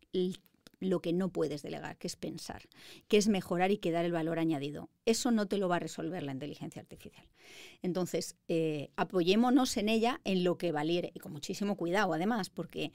lo 0.81 1.01
que 1.01 1.13
no 1.13 1.29
puedes 1.29 1.61
delegar, 1.61 1.97
que 1.97 2.07
es 2.07 2.17
pensar, 2.17 2.63
que 3.07 3.17
es 3.17 3.29
mejorar 3.29 3.71
y 3.71 3.77
que 3.77 3.91
dar 3.91 4.03
el 4.03 4.11
valor 4.11 4.39
añadido. 4.39 4.89
Eso 5.05 5.31
no 5.31 5.47
te 5.47 5.57
lo 5.57 5.69
va 5.69 5.77
a 5.77 5.79
resolver 5.79 6.23
la 6.23 6.33
inteligencia 6.33 6.81
artificial. 6.81 7.25
Entonces, 7.81 8.35
eh, 8.49 8.89
apoyémonos 8.97 9.77
en 9.77 9.87
ella 9.87 10.19
en 10.25 10.43
lo 10.43 10.57
que 10.57 10.71
valiere 10.71 11.11
y 11.13 11.19
con 11.19 11.31
muchísimo 11.31 11.77
cuidado, 11.77 12.13
además, 12.13 12.49
porque, 12.49 12.91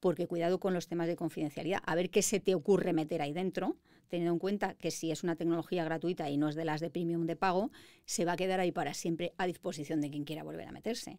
porque 0.00 0.26
cuidado 0.26 0.58
con 0.58 0.74
los 0.74 0.88
temas 0.88 1.06
de 1.06 1.16
confidencialidad, 1.16 1.82
a 1.84 1.94
ver 1.94 2.10
qué 2.10 2.22
se 2.22 2.40
te 2.40 2.54
ocurre 2.54 2.92
meter 2.92 3.22
ahí 3.22 3.32
dentro 3.32 3.76
teniendo 4.08 4.32
en 4.32 4.38
cuenta 4.38 4.74
que 4.74 4.90
si 4.90 5.10
es 5.10 5.22
una 5.22 5.36
tecnología 5.36 5.84
gratuita 5.84 6.30
y 6.30 6.36
no 6.36 6.48
es 6.48 6.54
de 6.54 6.64
las 6.64 6.80
de 6.80 6.90
premium 6.90 7.26
de 7.26 7.36
pago, 7.36 7.70
se 8.04 8.24
va 8.24 8.32
a 8.32 8.36
quedar 8.36 8.60
ahí 8.60 8.72
para 8.72 8.94
siempre 8.94 9.34
a 9.38 9.46
disposición 9.46 10.00
de 10.00 10.10
quien 10.10 10.24
quiera 10.24 10.42
volver 10.42 10.68
a 10.68 10.72
meterse. 10.72 11.18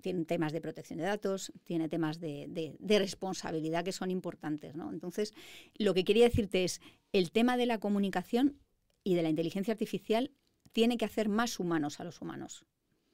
Tiene 0.00 0.24
temas 0.24 0.52
de 0.52 0.60
protección 0.60 0.98
de 0.98 1.04
datos, 1.04 1.52
tiene 1.64 1.88
temas 1.88 2.20
de, 2.20 2.76
responsabilidad 2.80 3.84
que 3.84 3.92
son 3.92 4.10
importantes. 4.10 4.74
¿no? 4.74 4.92
Entonces, 4.92 5.34
lo 5.76 5.94
que 5.94 6.04
quería 6.04 6.24
decirte 6.24 6.64
es, 6.64 6.80
el 7.12 7.30
tema 7.30 7.56
de 7.56 7.66
la 7.66 7.78
comunicación 7.78 8.58
y 9.02 9.14
de 9.14 9.22
la 9.22 9.30
inteligencia 9.30 9.72
artificial 9.72 10.30
tiene 10.72 10.98
que 10.98 11.04
hacer 11.04 11.28
más 11.28 11.58
humanos 11.58 12.00
a 12.00 12.04
los 12.04 12.20
humanos. 12.20 12.66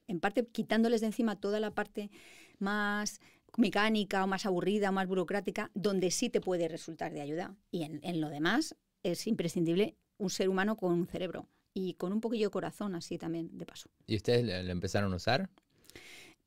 En 0.07 0.21
parte 0.21 0.47
quitándoles 0.47 1.01
de 1.01 1.07
encima 1.07 1.41
toda 1.41 1.61
la 1.61 1.71
parte 1.71 2.11
más 2.59 3.21
mecánica 3.57 4.25
o 4.25 4.27
más 4.27 4.47
aburrida 4.47 4.91
o 4.91 4.93
más 4.93 5.07
burocrática, 5.07 5.71
donde 5.75 6.11
sí 6.11 6.29
te 6.29 6.41
puede 6.41 6.69
resultar 6.69 7.13
de 7.13 7.21
ayuda. 7.21 7.55
Y 7.71 7.85
en 7.85 8.21
lo 8.21 8.29
demás, 8.29 8.77
es 9.05 9.29
imprescindible 9.29 9.97
un 10.19 10.31
ser 10.31 10.49
humano 10.49 10.77
con 10.77 10.93
un 10.93 11.07
cerebro 11.07 11.47
y 11.73 11.95
con 11.95 12.13
un 12.13 12.21
poquillo 12.21 12.49
de 12.49 12.53
corazón 12.53 12.95
así 12.95 13.19
también, 13.19 13.57
de 13.57 13.67
paso. 13.67 13.91
¿Y 14.07 14.17
ustedes 14.17 14.45
lo 14.45 14.73
empezaron 14.73 15.13
a 15.13 15.17
usar? 15.17 15.51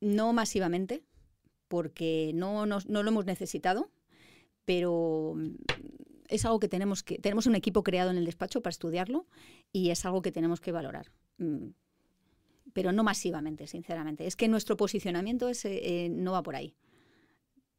No 0.00 0.32
masivamente, 0.32 1.02
porque 1.68 2.32
no, 2.34 2.66
no, 2.66 2.80
lo 2.86 3.08
hemos 3.08 3.26
necesitado, 3.26 3.90
pero 4.64 5.34
mm, 5.36 5.54
es 6.28 6.44
algo 6.44 6.58
que 6.58 6.68
tenemos 6.68 7.02
que... 7.02 7.18
Tenemos 7.18 7.46
un 7.46 7.54
equipo 7.54 7.82
creado 7.82 8.10
en 8.10 8.16
el 8.16 8.24
despacho 8.24 8.62
para 8.62 8.70
estudiarlo 8.70 9.26
y 9.72 9.90
es 9.90 10.04
algo 10.04 10.22
que 10.22 10.32
tenemos 10.32 10.60
que 10.60 10.72
valorar. 10.72 11.12
Mm, 11.38 11.68
pero 12.72 12.92
no 12.92 13.02
masivamente, 13.02 13.66
sinceramente. 13.66 14.26
Es 14.26 14.36
que 14.36 14.48
nuestro 14.48 14.76
posicionamiento 14.76 15.50
eh, 15.64 16.08
no 16.10 16.32
va 16.32 16.42
por 16.42 16.56
ahí 16.56 16.74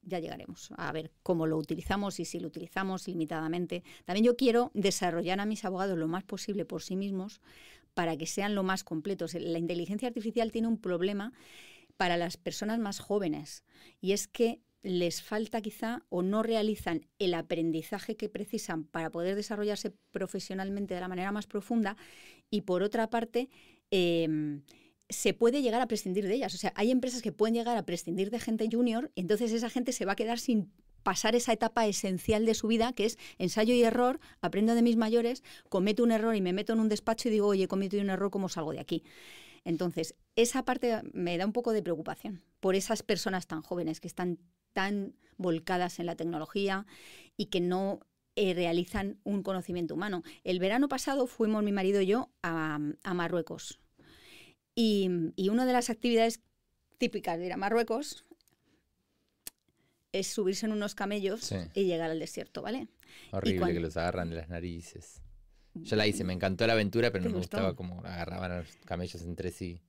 ya 0.10 0.20
llegaremos 0.20 0.72
a 0.76 0.92
ver 0.92 1.12
cómo 1.24 1.48
lo 1.48 1.58
utilizamos 1.58 2.20
y 2.20 2.26
si 2.26 2.40
lo 2.40 2.48
utilizamos 2.48 3.08
limitadamente. 3.08 3.84
También 4.06 4.26
yo 4.26 4.36
quiero 4.36 4.72
desarrollar 4.74 5.40
a 5.40 5.46
mis 5.46 5.64
abogados 5.66 5.98
lo 5.98 6.08
más 6.08 6.24
posible 6.24 6.66
por 6.66 6.82
sí 6.82 6.96
mismos 6.96 7.42
para 7.94 8.18
que 8.18 8.26
sean 8.26 8.56
lo 8.56 8.64
más 8.64 8.84
completos. 8.84 9.34
La 9.34 9.60
inteligencia 9.60 10.08
artificial 10.08 10.52
tiene 10.52 10.68
un 10.68 10.78
problema 10.78 11.34
para 11.98 12.18
las 12.18 12.38
personas 12.38 12.80
más 12.80 13.00
jóvenes 13.00 13.64
y 14.02 14.14
es 14.14 14.28
que 14.28 14.62
les 14.82 15.22
falta 15.22 15.62
quizá 15.62 16.04
o 16.10 16.22
no 16.22 16.42
realizan 16.42 17.06
el 17.20 17.34
aprendizaje 17.34 18.16
que 18.16 18.30
precisan 18.30 18.86
para 18.86 19.10
poder 19.10 19.36
desarrollarse 19.36 19.92
profesionalmente 20.12 20.94
de 20.94 21.02
la 21.02 21.10
manera 21.10 21.32
más 21.32 21.48
profunda 21.48 21.98
y 22.50 22.62
por 22.62 22.84
otra 22.84 23.10
parte 23.10 23.50
em, 23.92 24.62
se 25.10 25.34
puede 25.34 25.62
llegar 25.62 25.82
a 25.82 25.88
prescindir 25.88 26.28
de 26.28 26.36
ellas. 26.36 26.54
O 26.54 26.58
sea, 26.58 26.72
hay 26.76 26.92
empresas 26.92 27.22
que 27.22 27.32
pueden 27.32 27.56
llegar 27.56 27.76
a 27.76 27.86
prescindir 27.86 28.30
de 28.30 28.40
gente 28.40 28.70
junior 28.72 29.12
entonces 29.16 29.52
esa 29.52 29.70
gente 29.70 29.92
se 29.92 30.06
va 30.06 30.14
a 30.14 30.16
quedar 30.16 30.40
sin 30.40 30.72
pasar 31.04 31.36
esa 31.36 31.54
etapa 31.54 31.88
esencial 31.88 32.46
de 32.46 32.54
su 32.54 32.68
vida, 32.68 32.94
que 32.94 33.06
es 33.06 33.18
ensayo 33.38 33.74
y 33.74 33.84
error, 33.84 34.20
aprendo 34.42 34.76
de 34.76 34.82
mis 34.82 34.98
mayores, 34.98 35.44
cometo 35.70 36.04
un 36.04 36.12
error 36.12 36.36
y 36.36 36.42
me 36.42 36.54
meto 36.54 36.74
en 36.74 36.80
un 36.80 36.90
despacho 36.90 37.30
y 37.30 37.32
digo, 37.32 37.48
oye, 37.48 37.64
he 37.64 37.68
cometido 37.68 38.04
un 38.04 38.10
error, 38.10 38.30
¿cómo 38.30 38.50
salgo 38.50 38.74
de 38.74 38.80
aquí? 38.80 39.04
Entonces, 39.64 40.16
esa 40.36 40.64
parte 40.66 41.02
me 41.14 41.38
da 41.38 41.46
un 41.46 41.54
poco 41.54 41.72
de 41.72 41.82
preocupación 41.82 42.42
por 42.60 42.76
esas 42.76 43.02
personas 43.02 43.48
tan 43.48 43.62
jóvenes 43.62 44.00
que 44.00 44.08
están 44.08 44.40
tan 44.74 45.16
volcadas 45.38 46.00
en 46.00 46.06
la 46.06 46.16
tecnología 46.16 46.86
y 47.38 47.46
que 47.46 47.62
no 47.62 48.02
eh, 48.36 48.54
realizan 48.54 49.20
un 49.24 49.42
conocimiento 49.42 49.96
humano. 49.96 50.24
El 50.44 50.60
verano 50.60 50.90
pasado 50.90 51.28
fuimos 51.28 51.64
mi 51.64 51.72
marido 51.72 52.02
y 52.02 52.08
yo 52.08 52.30
a 52.44 52.80
Marruecos 53.14 53.80
y, 54.82 55.50
una 55.50 55.66
de 55.66 55.74
las 55.74 55.90
actividades 55.90 56.40
típicas 56.98 57.38
de 57.38 57.48
ir 57.48 57.54
a 57.54 57.58
Marruecos 57.58 58.24
es 60.14 60.28
subirse 60.28 60.66
en 60.66 60.72
unos 60.72 60.96
camellos 60.96 61.52
y 61.74 61.84
llegar 61.84 62.10
al 62.10 62.20
desierto, 62.20 62.66
¿ale? 62.66 62.88
Horrible 63.32 63.74
que 63.74 63.80
los 63.82 63.98
agarran 63.98 64.30
de 64.30 64.38
las 64.38 64.48
narices. 64.48 65.22
Yo 65.74 65.98
la 65.98 66.08
hice, 66.08 66.24
me 66.24 66.34
encantó 66.34 66.66
la 66.66 66.74
aventura, 66.74 67.12
pero 67.12 67.26
no 67.26 67.32
me 67.32 67.38
gustaba 67.38 67.76
cómo 67.76 68.00
agarraban 68.06 68.52
a 68.52 68.58
los 68.60 68.70
camellos 68.86 69.22
entre 69.24 69.52
sí. 69.52 69.82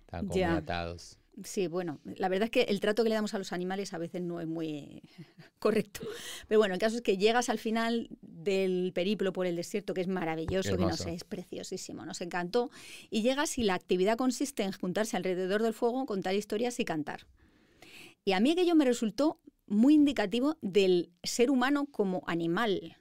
Estaban 0.00 0.28
como 0.28 0.46
atados. 0.46 1.18
Sí, 1.42 1.66
bueno, 1.66 1.98
la 2.04 2.28
verdad 2.28 2.44
es 2.44 2.50
que 2.50 2.62
el 2.62 2.78
trato 2.78 3.02
que 3.02 3.08
le 3.08 3.16
damos 3.16 3.34
a 3.34 3.38
los 3.38 3.52
animales 3.52 3.92
a 3.92 3.98
veces 3.98 4.22
no 4.22 4.40
es 4.40 4.46
muy 4.46 5.02
correcto. 5.58 6.00
Pero 6.46 6.60
bueno, 6.60 6.74
el 6.74 6.80
caso 6.80 6.96
es 6.96 7.02
que 7.02 7.18
llegas 7.18 7.48
al 7.48 7.58
final 7.58 8.08
del 8.20 8.92
periplo 8.94 9.32
por 9.32 9.46
el 9.46 9.56
desierto, 9.56 9.94
que 9.94 10.00
es 10.00 10.06
maravilloso, 10.06 10.76
que 10.76 10.84
no 10.84 10.96
sé, 10.96 11.14
es 11.14 11.24
preciosísimo, 11.24 12.06
nos 12.06 12.20
encantó. 12.20 12.70
Y 13.10 13.22
llegas 13.22 13.58
y 13.58 13.64
la 13.64 13.74
actividad 13.74 14.16
consiste 14.16 14.62
en 14.62 14.72
juntarse 14.72 15.16
alrededor 15.16 15.62
del 15.62 15.74
fuego, 15.74 16.06
contar 16.06 16.36
historias 16.36 16.78
y 16.78 16.84
cantar. 16.84 17.26
Y 18.24 18.32
a 18.32 18.40
mí 18.40 18.52
aquello 18.52 18.76
me 18.76 18.84
resultó 18.84 19.40
muy 19.66 19.94
indicativo 19.94 20.56
del 20.62 21.10
ser 21.24 21.50
humano 21.50 21.86
como 21.86 22.22
animal, 22.26 22.96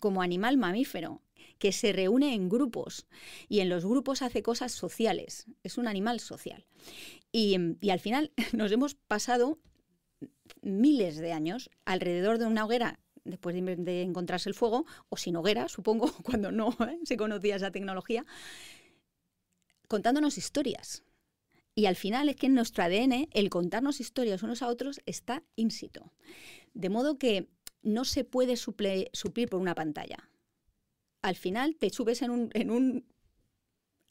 como 0.00 0.20
animal 0.20 0.58
mamífero 0.58 1.22
que 1.58 1.72
se 1.72 1.92
reúne 1.92 2.34
en 2.34 2.48
grupos 2.48 3.06
y 3.48 3.60
en 3.60 3.68
los 3.68 3.84
grupos 3.84 4.22
hace 4.22 4.42
cosas 4.42 4.72
sociales, 4.72 5.46
es 5.62 5.78
un 5.78 5.88
animal 5.88 6.20
social. 6.20 6.66
Y, 7.32 7.56
al 7.90 8.00
final 8.00 8.32
nos 8.52 8.70
hemos 8.72 8.94
pasado 8.94 9.58
miles 10.62 11.16
de 11.16 11.32
años 11.32 11.70
alrededor 11.84 12.38
de 12.38 12.46
una 12.46 12.64
hoguera 12.64 13.00
después 13.24 13.54
de, 13.54 14.02
encontrarse 14.02 14.50
el 14.50 14.54
fuego, 14.54 14.84
o 15.08 15.16
sin 15.16 15.36
hoguera, 15.36 15.68
supongo, 15.68 16.12
cuando 16.22 16.52
no 16.52 16.76
¿eh? 16.86 16.98
se 17.04 17.16
conocía 17.16 17.56
esa 17.56 17.70
tecnología, 17.70 18.26
contándonos 19.88 20.36
historias. 20.36 21.02
Y 21.74 21.86
al 21.86 21.96
final 21.96 22.28
es 22.28 22.36
que 22.36 22.46
en 22.46 22.54
nuestro 22.54 22.84
ADN 22.84 23.28
el 23.32 23.50
contarnos 23.50 24.00
historias 24.00 24.42
unos 24.42 24.62
a 24.62 24.68
otros 24.68 25.00
está 25.06 25.42
ínsito. 25.56 26.12
De 26.74 26.88
modo 26.88 27.18
que 27.18 27.48
no 27.82 28.04
se 28.04 28.24
puede 28.24 28.56
suplir 28.56 29.48
por 29.48 29.60
una 29.60 29.74
pantalla 29.74 30.30
al 31.24 31.36
final 31.36 31.76
te 31.76 31.88
subes 31.88 32.20
en 32.20 32.30
un, 32.70 33.06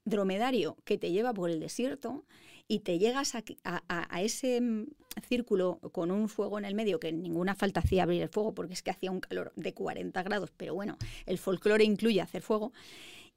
dromedario 0.06 0.76
que 0.84 0.97
te 0.97 1.12
lleva 1.12 1.34
por 1.34 1.49
el 1.49 1.60
desierto 1.60 2.26
y 2.67 2.80
te 2.80 2.97
llegas 2.97 3.36
a, 3.36 4.21
ese 4.21 4.60
mm, 4.60 4.88
círculo 5.30 5.80
con 5.91 6.12
un 6.12 6.28
fuego 6.28 6.58
en 6.58 6.65
el 6.65 6.76
medio, 6.76 6.99
que 6.99 7.13
ninguna 7.13 7.56
falta 7.56 7.82
hacía 7.82 8.04
abrir 8.04 8.21
el 8.23 8.30
fuego 8.30 8.54
porque 8.54 8.73
es 8.73 8.82
que 8.82 8.91
hacía 8.91 9.12
un 9.12 9.19
calor 9.19 9.54
de 9.56 9.73
40 9.73 10.23
grados, 10.23 10.52
pero 10.58 10.73
bueno, 10.73 10.97
el 11.26 11.38
folclore 11.38 11.84
incluye 11.84 12.19
hacer 12.19 12.41
fuego. 12.41 12.73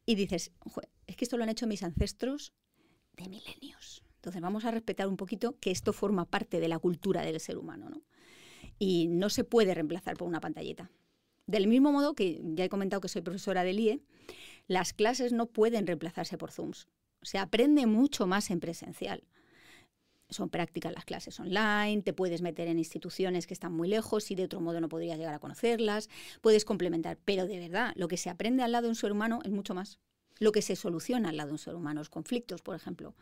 y 0.07 0.15
dices, 0.15 0.53
es 1.07 1.17
que 1.17 1.25
esto 1.25 1.37
lo 1.37 1.43
han 1.45 1.51
hecho 1.51 1.67
mis 1.67 1.83
ancestros 1.83 2.55
de 3.17 3.29
milenios. 3.29 4.03
Entonces 4.17 4.41
vamos 4.41 4.65
a 4.65 4.71
respetar 4.71 5.07
un 5.07 5.17
poquito 5.19 5.57
que 5.61 5.71
esto 5.71 5.93
forma 5.93 6.25
parte 6.25 6.61
de 6.61 6.69
la 6.69 6.79
cultura 6.79 7.23
del 7.23 7.39
ser 7.41 7.59
humano, 7.59 7.91
¿no? 7.91 8.03
Y 8.79 9.09
no 9.09 9.29
se 9.29 9.45
puede 9.45 9.75
reemplazar 9.75 10.17
por 10.17 10.27
una 10.27 10.41
pantallita. 10.41 10.91
Del 11.47 11.69
mismo 11.69 11.93
modo 11.93 12.15
que 12.15 12.41
ya 12.43 12.65
he 12.65 12.69
comentado 12.69 13.01
que 13.01 13.09
soy 13.09 13.23
profesora 13.23 13.63
del 13.63 13.79
IE, 13.79 14.01
las 14.67 14.93
clases 14.93 15.33
no 15.33 15.47
pueden 15.47 15.87
reemplazarse 15.87 16.37
por 16.37 16.51
Zooms. 16.51 16.89
Se 17.23 17.39
aprende 17.39 17.87
mucho 17.87 18.27
más 18.27 18.51
en 18.51 18.59
presencial. 18.59 19.23
Son 20.29 20.51
prácticas 20.51 20.93
las 20.93 21.05
clases 21.05 21.39
online, 21.39 22.03
te 22.03 22.13
puedes 22.13 22.43
meter 22.43 22.67
en 22.67 22.79
instituciones 22.79 23.47
que 23.47 23.55
están 23.55 23.73
muy 23.73 23.87
lejos 23.87 24.29
y 24.33 24.35
de 24.35 24.43
otro 24.45 24.61
modo 24.61 24.81
no 24.81 24.89
podrías 24.89 25.19
llegar 25.19 25.35
a 25.35 25.39
conocerlas, 25.39 26.09
puedes 26.41 26.65
complementar, 26.65 27.17
pero 27.25 27.47
de 27.47 27.61
verdad, 27.61 27.93
lo 27.95 28.09
que 28.09 28.17
se 28.17 28.29
aprende 28.29 28.65
al 28.65 28.73
lado 28.73 28.85
de 28.85 28.89
un 28.89 28.97
ser 28.97 29.13
humano 29.13 29.39
es 29.45 29.53
mucho 29.53 29.73
más. 29.73 30.01
Lo 30.41 30.51
que 30.51 30.63
se 30.63 30.75
soluciona 30.75 31.29
al 31.29 31.37
lado 31.37 31.49
de 31.49 31.53
un 31.53 31.59
ser 31.59 31.77
humano, 31.77 32.01
los 32.01 32.11
conflictos, 32.11 32.61
por 32.61 32.75
ejemplo, 32.75 33.15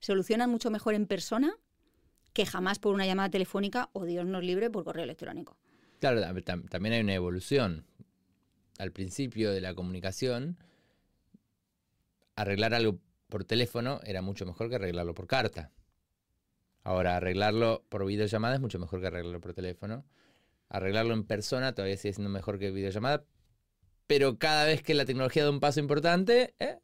solucionan 0.00 0.50
mucho 0.50 0.70
mejor 0.70 0.94
en 0.94 1.06
persona 1.06 1.54
que 2.32 2.46
jamás 2.46 2.78
por 2.78 2.94
una 2.94 3.04
llamada 3.04 3.28
telefónica 3.28 3.90
o 3.92 4.06
Dios 4.06 4.24
nos 4.24 4.42
libre 4.42 4.70
por 4.70 4.84
correo 4.84 5.04
electrónico. 5.04 5.58
Claro, 6.00 6.22
también 6.68 6.94
hay 6.94 7.00
una 7.00 7.14
evolución. 7.14 7.84
Al 8.78 8.92
principio 8.92 9.50
de 9.50 9.60
la 9.60 9.74
comunicación, 9.74 10.58
arreglar 12.36 12.74
algo 12.74 13.00
por 13.28 13.44
teléfono 13.44 14.00
era 14.04 14.22
mucho 14.22 14.46
mejor 14.46 14.68
que 14.68 14.76
arreglarlo 14.76 15.14
por 15.14 15.26
carta. 15.26 15.72
Ahora, 16.84 17.16
arreglarlo 17.16 17.84
por 17.88 18.06
videollamada 18.06 18.54
es 18.54 18.60
mucho 18.60 18.78
mejor 18.78 19.00
que 19.00 19.08
arreglarlo 19.08 19.40
por 19.40 19.54
teléfono. 19.54 20.06
Arreglarlo 20.68 21.14
en 21.14 21.24
persona 21.24 21.74
todavía 21.74 21.96
sigue 21.96 22.14
siendo 22.14 22.30
mejor 22.30 22.58
que 22.58 22.70
videollamada. 22.70 23.24
Pero 24.06 24.38
cada 24.38 24.64
vez 24.64 24.82
que 24.82 24.94
la 24.94 25.04
tecnología 25.04 25.44
da 25.44 25.50
un 25.50 25.60
paso 25.60 25.80
importante, 25.80 26.54
¿eh? 26.60 26.78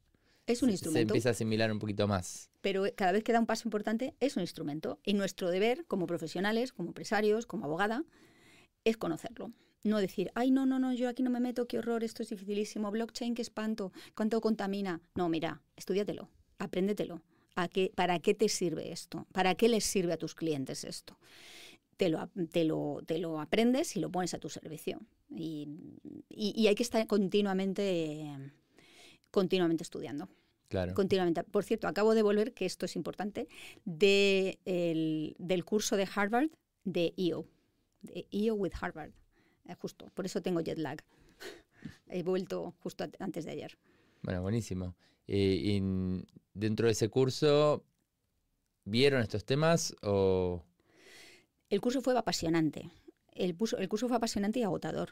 es 0.47 0.63
un 0.63 0.71
instrumento. 0.71 0.99
Se 0.99 1.13
empieza 1.13 1.29
a 1.31 1.33
asimilar 1.33 1.73
un 1.73 1.79
poquito 1.79 2.07
más. 2.07 2.51
Pero 2.61 2.85
cada 2.95 3.13
vez 3.13 3.25
que 3.25 3.33
da 3.33 3.41
un 3.41 3.47
paso 3.47 3.67
importante, 3.67 4.15
es 4.21 4.37
un 4.37 4.43
instrumento. 4.43 4.99
Y 5.05 5.15
nuestro 5.15 5.51
deber, 5.51 5.87
como 5.87 6.07
profesionales, 6.07 6.73
como 6.73 6.89
empresarios, 6.89 7.47
como 7.47 7.65
abogada, 7.65 8.05
es 8.85 8.97
conocerlo. 8.97 9.53
No 9.83 9.99
decir, 9.99 10.31
ay, 10.35 10.51
no, 10.51 10.65
no, 10.65 10.79
no, 10.79 10.95
yo 10.95 11.11
aquí 11.11 11.23
no 11.23 11.31
me 11.31 11.41
meto, 11.41 11.67
qué 11.67 11.79
horror, 11.79 12.05
esto 12.05 12.23
es 12.23 12.31
dificilísimo, 12.31 12.91
blockchain, 12.91 13.35
qué 13.35 13.43
espanto, 13.43 13.93
cuánto 14.15 14.41
contamina. 14.41 15.03
No, 15.15 15.29
mira, 15.29 15.61
estudiatelo, 15.77 16.31
apréndetelo. 16.59 17.23
¿A 17.55 17.69
qué, 17.69 17.93
¿Para 17.95 18.19
qué 18.19 18.35
te 18.35 18.49
sirve 18.49 18.91
esto? 18.93 19.27
¿Para 19.33 19.55
qué 19.55 19.69
les 19.69 19.85
sirve 19.85 20.15
a 20.15 20.17
tus 20.17 20.35
clientes 20.35 20.85
esto? 20.85 21.19
Te 21.97 22.09
lo, 22.09 22.29
te 22.51 22.65
lo, 22.65 23.01
te 23.07 23.19
lo 23.19 23.41
aprendes 23.41 23.95
y 23.95 24.01
lo 24.01 24.11
pones 24.11 24.35
a 24.35 24.39
tu 24.39 24.49
servicio. 24.49 25.01
Y, 25.31 25.69
y, 26.29 26.67
hay 26.67 26.75
que 26.75 26.83
estar 26.83 27.07
continuamente, 27.07 28.27
continuamente 29.31 29.85
estudiando. 29.85 30.29
Claro. 30.69 30.95
Continuamente. 30.95 31.45
Por 31.45 31.63
cierto, 31.63 31.87
acabo 31.87 32.15
de 32.15 32.23
volver, 32.23 32.53
que 32.55 32.65
esto 32.65 32.87
es 32.87 32.97
importante, 32.97 33.47
de 33.85 34.59
el, 34.65 35.37
del 35.39 35.65
curso 35.65 35.97
de 35.97 36.09
Harvard 36.13 36.49
de 36.85 37.15
EO. 37.17 37.47
De 38.05 38.27
EO 38.31 38.55
with 38.55 38.73
Harvard. 38.81 39.13
Eh, 39.67 39.75
justo, 39.75 40.11
por 40.15 40.27
eso 40.27 40.41
tengo 40.43 40.61
jet 40.61 40.79
lag. 40.79 41.03
He 42.09 42.23
vuelto 42.23 42.75
justo 42.81 43.05
antes 43.19 43.45
de 43.45 43.51
ayer. 43.51 43.79
Bueno, 44.23 44.43
buenísimo. 44.43 44.95
y 45.27 45.81
dentro 46.55 46.87
de 46.87 46.93
ese 46.93 47.09
curso, 47.09 47.85
¿vieron 48.85 49.21
estos 49.21 49.45
temas 49.45 49.95
o...? 50.03 50.63
El 51.69 51.81
curso 51.81 52.01
fue 52.01 52.17
apasionante. 52.17 52.91
El, 53.33 53.57
el 53.79 53.89
curso 53.89 54.09
fue 54.09 54.17
apasionante 54.17 54.61
y 54.61 54.63
agotador. 54.63 55.11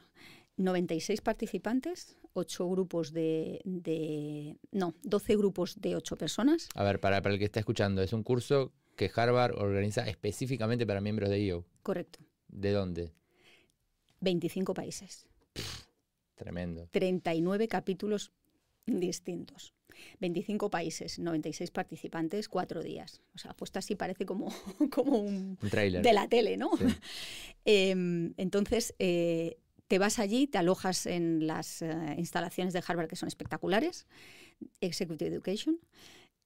96 0.56 1.20
participantes, 1.22 2.16
8 2.34 2.68
grupos 2.68 3.12
de, 3.12 4.56
No, 4.70 4.94
12 5.02 5.36
grupos 5.36 5.80
de 5.80 5.96
8 5.96 6.16
personas. 6.16 6.68
A 6.74 6.84
ver, 6.84 7.00
para, 7.00 7.22
para 7.22 7.34
el 7.34 7.38
que 7.38 7.46
está 7.46 7.60
escuchando, 7.60 8.02
es 8.02 8.12
un 8.12 8.22
curso 8.22 8.72
que 8.96 9.10
Harvard 9.14 9.54
organiza 9.58 10.06
específicamente 10.06 10.86
para 10.86 11.00
miembros 11.00 11.30
de 11.30 11.40
IO. 11.40 11.64
Correcto. 11.82 12.20
¿De 12.52 12.70
dónde? 12.70 13.12
25 14.20 14.74
países. 14.74 15.26
tremendo. 16.36 16.88
39 16.92 17.66
capítulos 17.66 18.30
distintos. 18.86 19.74
25 20.20 20.70
países, 20.70 21.18
96 21.18 21.70
participantes, 21.70 22.48
cuatro 22.48 22.82
días. 22.82 23.20
O 23.34 23.38
sea, 23.38 23.54
puesto 23.54 23.78
así 23.78 23.94
parece 23.94 24.26
como, 24.26 24.48
como 24.90 25.18
un, 25.18 25.56
trailer 25.70 26.02
de 26.02 26.12
la 26.12 26.28
tele, 26.28 26.56
¿no? 26.56 26.70
Em, 27.64 28.34
entonces, 28.38 28.92
eh, 28.98 29.56
te 29.86 29.98
vas 29.98 30.18
allí, 30.18 30.48
te 30.48 30.58
alojas 30.58 31.06
en 31.06 31.46
las 31.46 31.80
eh, 31.80 32.14
instalaciones 32.18 32.72
de 32.72 32.82
Harvard 32.84 33.06
que 33.06 33.14
son 33.14 33.28
espectaculares, 33.28 34.06
Executive 34.80 35.30
Education, 35.30 35.78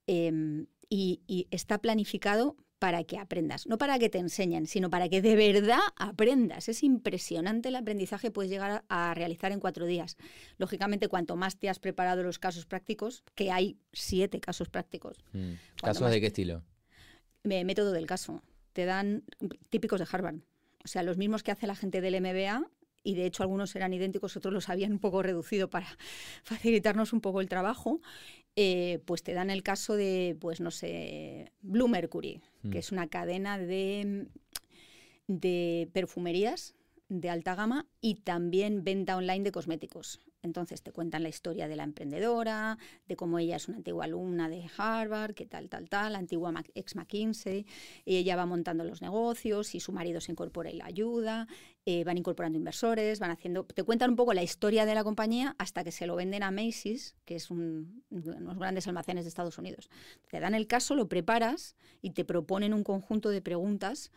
em, 0.07 0.67
y 0.91 1.47
está 1.51 1.79
planificado 1.79 2.57
para 2.79 3.05
que 3.05 3.19
aprendas, 3.19 3.67
no 3.67 3.79
para 3.79 3.99
que 3.99 4.09
te 4.09 4.19
enseñen, 4.19 4.67
sino 4.67 4.91
para 4.91 5.09
que 5.09 5.23
de 5.23 5.35
verdad 5.35 5.81
aprendas. 5.97 6.69
Es 6.69 6.83
impresionante 6.83 7.69
el 7.69 7.77
aprendizaje 7.77 8.29
que 8.29 8.31
puedes 8.33 8.51
llegar 8.51 8.85
a 8.89 9.15
realizar 9.15 9.53
en 9.53 9.61
cuatro 9.61 9.87
días. 9.87 10.17
Lógicamente, 10.59 11.09
cuanto 11.09 11.37
más 11.37 11.59
te 11.59 11.69
has 11.69 11.79
preparado 11.79 12.23
los 12.23 12.39
casos 12.39 12.67
prácticos, 12.67 13.25
que 13.35 13.51
hay 13.51 13.79
siete 13.93 14.41
casos 14.41 14.69
prácticos. 14.69 15.19
Mm. 15.33 15.53
¿Casos 15.83 16.11
de 16.11 16.21
qué 16.21 16.27
estilo? 16.27 16.63
método 17.45 17.93
del 17.93 18.07
caso. 18.07 18.43
Te 18.73 18.85
dan 18.85 19.25
típicos 19.71 20.01
de 20.01 20.07
Harvard. 20.11 20.37
O 20.85 20.89
sea, 20.89 21.03
los 21.03 21.17
mismos 21.17 21.43
que 21.43 21.53
hace 21.53 21.67
la 21.67 21.77
gente 21.77 22.01
del 22.01 22.21
MBA, 22.21 22.69
y 23.07 23.15
de 23.15 23.25
hecho 23.25 23.45
algunos 23.45 23.75
eran 23.77 23.95
idénticos, 23.95 24.37
otros 24.37 24.53
los 24.53 24.69
habían 24.69 24.93
un 24.93 24.99
poco 24.99 25.23
reducido 25.23 25.71
para 25.71 25.87
facilitarnos 26.43 27.13
un 27.13 27.21
poco 27.21 27.41
el 27.41 27.49
trabajo. 27.49 28.01
Eh, 28.57 29.01
pues 29.05 29.23
te 29.23 29.35
dan 29.35 29.51
el 29.51 29.63
caso 29.63 29.97
de, 29.97 30.37
pues 30.41 30.61
no 30.61 30.71
sé, 30.71 31.53
Blue 31.61 31.89
Mercury, 31.89 32.41
que 32.63 32.69
mm. 32.69 32.77
es 32.79 32.91
una 32.91 33.07
cadena 33.07 33.59
de, 33.59 34.29
de 35.29 35.91
perfumerías 35.93 36.75
de 37.09 37.31
alta 37.31 37.55
gama 37.55 37.87
y 38.01 38.17
también 38.17 38.83
venta 38.83 39.17
online 39.17 39.45
de 39.45 39.53
cosméticos. 39.53 40.21
Entonces 40.43 40.83
te 40.83 40.93
cuentan 40.93 41.23
la 41.23 41.29
historia 41.29 41.69
de 41.69 41.77
la 41.77 41.83
emprendedora, 41.83 42.79
de 43.09 43.17
cómo 43.17 43.39
ella 43.39 43.57
es 43.57 43.69
una 43.69 43.79
antigua 43.79 44.05
alumna 44.05 44.49
de 44.49 44.65
Harvard, 44.77 45.35
que 45.35 45.45
tal, 45.45 45.69
tal, 45.69 45.89
tal, 45.89 46.13
la 46.13 46.19
antigua 46.19 46.53
ex 46.75 46.95
McKinsey, 46.95 47.67
y 48.05 48.17
ella 48.17 48.37
va 48.37 48.47
montando 48.47 48.85
los 48.85 49.03
negocios 49.03 49.75
y 49.75 49.81
su 49.81 49.93
marido 49.93 50.21
se 50.21 50.33
incorpora 50.33 50.71
y 50.71 50.77
la 50.77 50.87
ayuda, 50.87 51.49
eh, 51.89 52.05
van 52.05 52.19
incorporando 52.19 52.59
inversores, 52.59 53.21
van 53.21 53.31
haciendo, 53.31 53.65
te 53.65 53.85
cuentan 53.85 54.11
un 54.11 54.17
poco 54.17 54.35
la 54.35 54.43
historia 54.43 54.85
de 54.85 54.95
la 54.95 55.05
compañía 55.05 55.55
hasta 55.59 55.85
que 55.85 55.93
se 55.93 56.07
lo 56.07 56.17
venden 56.17 56.43
a 56.43 56.51
Macy's, 56.51 57.15
que 57.25 57.37
es 57.37 57.49
un, 57.51 58.03
unos 58.11 58.59
grandes 58.59 58.89
almacenes 58.89 59.25
de 59.25 59.29
Estados 59.29 59.57
Unidos. 59.57 59.89
Te 60.29 60.41
dan 60.41 60.55
el 60.55 60.67
caso, 60.67 60.97
lo 60.97 61.09
preparas 61.09 61.77
y 62.03 62.11
te 62.11 62.25
proponen 62.25 62.75
un 62.75 62.83
conjunto 62.83 63.31
de 63.31 63.41
preguntas 63.41 64.11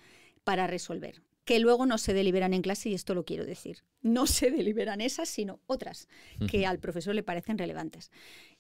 para 0.44 0.66
resolver 0.66 1.22
que 1.46 1.60
luego 1.60 1.88
no 1.88 1.98
se 1.98 2.14
deliberan 2.14 2.54
en 2.54 2.62
clase, 2.62 2.90
y 2.90 2.94
esto 2.94 3.16
lo 3.16 3.26
quiero 3.26 3.44
decir. 3.44 3.84
No 4.04 4.28
se 4.28 4.52
deliberan 4.52 5.02
esas, 5.02 5.30
sino 5.30 5.60
otras 5.66 6.08
que 6.48 6.68
al 6.68 6.78
profesor 6.78 7.16
le 7.16 7.24
parecen 7.24 7.58
relevantes. 7.58 8.12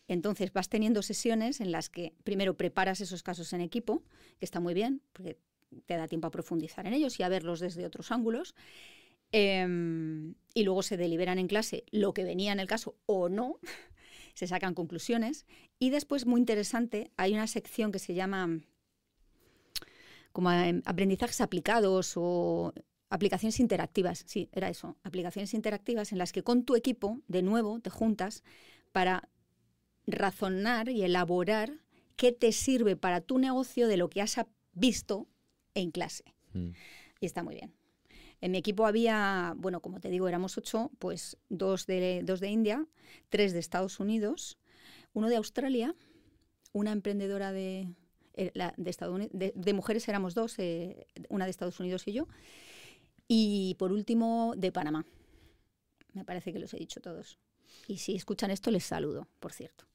Entonces 0.08 0.52
vas 0.54 0.70
teniendo 0.70 1.04
sesiones 1.04 1.62
en 1.62 1.72
las 1.72 1.90
que 1.90 2.14
primero 2.24 2.58
preparas 2.58 3.00
esos 3.00 3.22
casos 3.22 3.54
en 3.54 3.62
equipo, 3.62 4.02
que 4.40 4.46
está 4.46 4.60
muy 4.60 4.74
bien, 4.74 5.04
porque 5.14 5.38
te 5.86 5.98
da 5.98 6.08
tiempo 6.08 6.28
a 6.28 6.32
profundizar 6.32 6.88
en 6.88 6.94
ellos 6.94 7.20
y 7.20 7.24
a 7.24 7.30
verlos 7.30 7.60
desde 7.60 7.86
otros 7.86 8.12
ángulos. 8.12 8.56
Em, 9.32 10.34
y 10.54 10.64
luego 10.64 10.82
se 10.82 10.98
deliberan 10.98 11.38
en 11.38 11.48
clase 11.48 11.84
lo 11.92 12.14
que 12.14 12.24
venía 12.24 12.52
en 12.52 12.60
el 12.60 12.68
caso 12.68 12.96
o 13.06 13.30
no, 13.30 13.60
se 14.34 14.48
sacan 14.48 14.74
conclusiones. 14.74 15.46
Y 15.78 15.92
después, 15.92 16.26
muy 16.26 16.40
interesante, 16.40 17.12
hay 17.18 17.34
una 17.34 17.48
sección 17.48 17.92
que 17.92 18.00
se 18.00 18.14
llama 18.14 18.60
como 20.32 20.52
em, 20.52 20.82
aprendizajes 20.86 21.42
aplicados 21.42 22.14
o 22.16 22.74
aplicaciones 23.10 23.60
interactivas. 23.60 24.24
Sí, 24.28 24.50
era 24.52 24.70
eso, 24.70 24.98
aplicaciones 25.04 25.54
interactivas 25.54 26.12
en 26.12 26.18
las 26.18 26.32
que 26.32 26.44
con 26.44 26.64
tu 26.64 26.76
equipo, 26.76 27.22
de 27.28 27.42
nuevo, 27.42 27.80
te 27.80 27.90
juntas 27.90 28.44
para 28.92 29.30
razonar 30.08 30.90
y 30.90 31.04
elaborar 31.04 31.80
qué 32.16 32.32
te 32.32 32.52
sirve 32.52 32.96
para 32.96 33.22
tu 33.22 33.40
negocio 33.40 33.88
de 33.88 33.98
lo 33.98 34.10
que 34.10 34.22
has 34.22 34.40
visto 34.74 35.28
en 35.74 35.92
clase. 35.92 36.24
Mm. 36.54 36.72
Y 37.20 37.26
está 37.26 37.44
muy 37.44 37.56
bien. 37.56 37.79
En 38.42 38.52
mi 38.52 38.58
equipo 38.58 38.86
había, 38.86 39.54
bueno, 39.58 39.82
como 39.82 40.00
te 40.00 40.10
digo, 40.10 40.28
éramos 40.28 40.58
ocho, 40.58 40.92
pues 41.00 41.38
dos 41.50 41.86
de, 41.86 42.22
dos 42.24 42.40
de 42.40 42.50
India, 42.50 42.86
tres 43.30 43.54
de 43.54 43.60
Estados 43.60 44.00
Unidos, 44.00 44.58
uno 45.14 45.28
de 45.28 45.36
Australia, 45.36 45.96
una 46.72 46.92
emprendedora 46.92 47.52
de, 47.52 47.94
eh, 48.34 48.52
de, 48.78 48.90
Estados 48.90 49.22
de, 49.32 49.74
mujeres 49.74 50.08
éramos 50.08 50.34
dos, 50.34 50.58
eh, 50.60 51.08
una 51.28 51.46
de 51.46 51.52
Estados 51.52 51.80
Unidos 51.80 52.08
y 52.08 52.14
yo. 52.14 52.28
Y 53.28 53.76
por 53.78 53.92
último, 53.92 54.54
de 54.58 54.72
Panamá. 54.72 55.06
Me 56.14 56.24
parece 56.26 56.54
que 56.54 56.60
los 56.60 56.74
he 56.74 56.78
dicho 56.78 57.02
todos. 57.02 57.38
Y 57.88 57.98
si 57.98 58.16
escuchan 58.16 58.52
esto, 58.52 58.72
les 58.72 58.86
saludo, 58.86 59.28
por 59.40 59.52
cierto. 59.52 59.89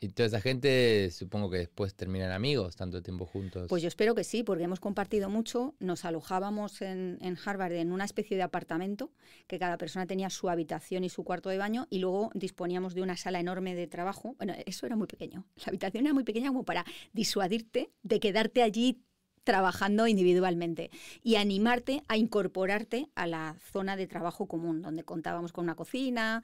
Y 0.00 0.08
toda 0.08 0.28
esa 0.28 0.40
gente, 0.40 1.10
supongo 1.10 1.50
que 1.50 1.58
después 1.58 1.94
terminan 1.94 2.30
amigos, 2.30 2.76
tanto 2.76 3.02
tiempo 3.02 3.26
juntos. 3.26 3.66
Pues 3.68 3.82
yo 3.82 3.88
espero 3.88 4.14
que 4.14 4.24
sí, 4.24 4.42
porque 4.42 4.64
hemos 4.64 4.80
compartido 4.80 5.28
mucho. 5.28 5.74
Nos 5.80 6.04
alojábamos 6.04 6.82
en, 6.82 7.18
en, 7.20 7.36
Harvard 7.44 7.72
en 7.72 7.92
una 7.92 8.04
especie 8.04 8.36
de 8.36 8.42
apartamento, 8.42 9.10
que 9.46 9.58
cada 9.58 9.76
persona 9.76 10.06
tenía 10.06 10.30
su 10.30 10.48
habitación 10.48 11.04
y 11.04 11.08
su 11.08 11.24
cuarto 11.24 11.48
de 11.48 11.58
baño, 11.58 11.86
y 11.90 11.98
luego 11.98 12.30
disponíamos 12.34 12.94
de 12.94 13.02
una 13.02 13.16
sala 13.16 13.40
enorme 13.40 13.74
de 13.74 13.86
trabajo. 13.86 14.34
Bueno, 14.38 14.54
eso 14.66 14.86
era 14.86 14.96
muy 14.96 15.06
pequeño. 15.06 15.44
La 15.56 15.64
habitación 15.66 16.04
era 16.04 16.14
muy 16.14 16.24
pequeña 16.24 16.48
como 16.48 16.64
para 16.64 16.84
disuadirte 17.12 17.90
de 18.02 18.20
quedarte 18.20 18.62
allí 18.62 19.02
trabajando 19.48 20.06
individualmente 20.06 20.90
y 21.22 21.36
animarte 21.36 22.02
a 22.08 22.18
incorporarte 22.18 23.08
a 23.14 23.26
la 23.26 23.56
zona 23.72 23.96
de 23.96 24.06
trabajo 24.06 24.46
común, 24.46 24.82
donde 24.82 25.04
contábamos 25.04 25.52
con 25.52 25.64
una 25.64 25.74
cocina 25.74 26.42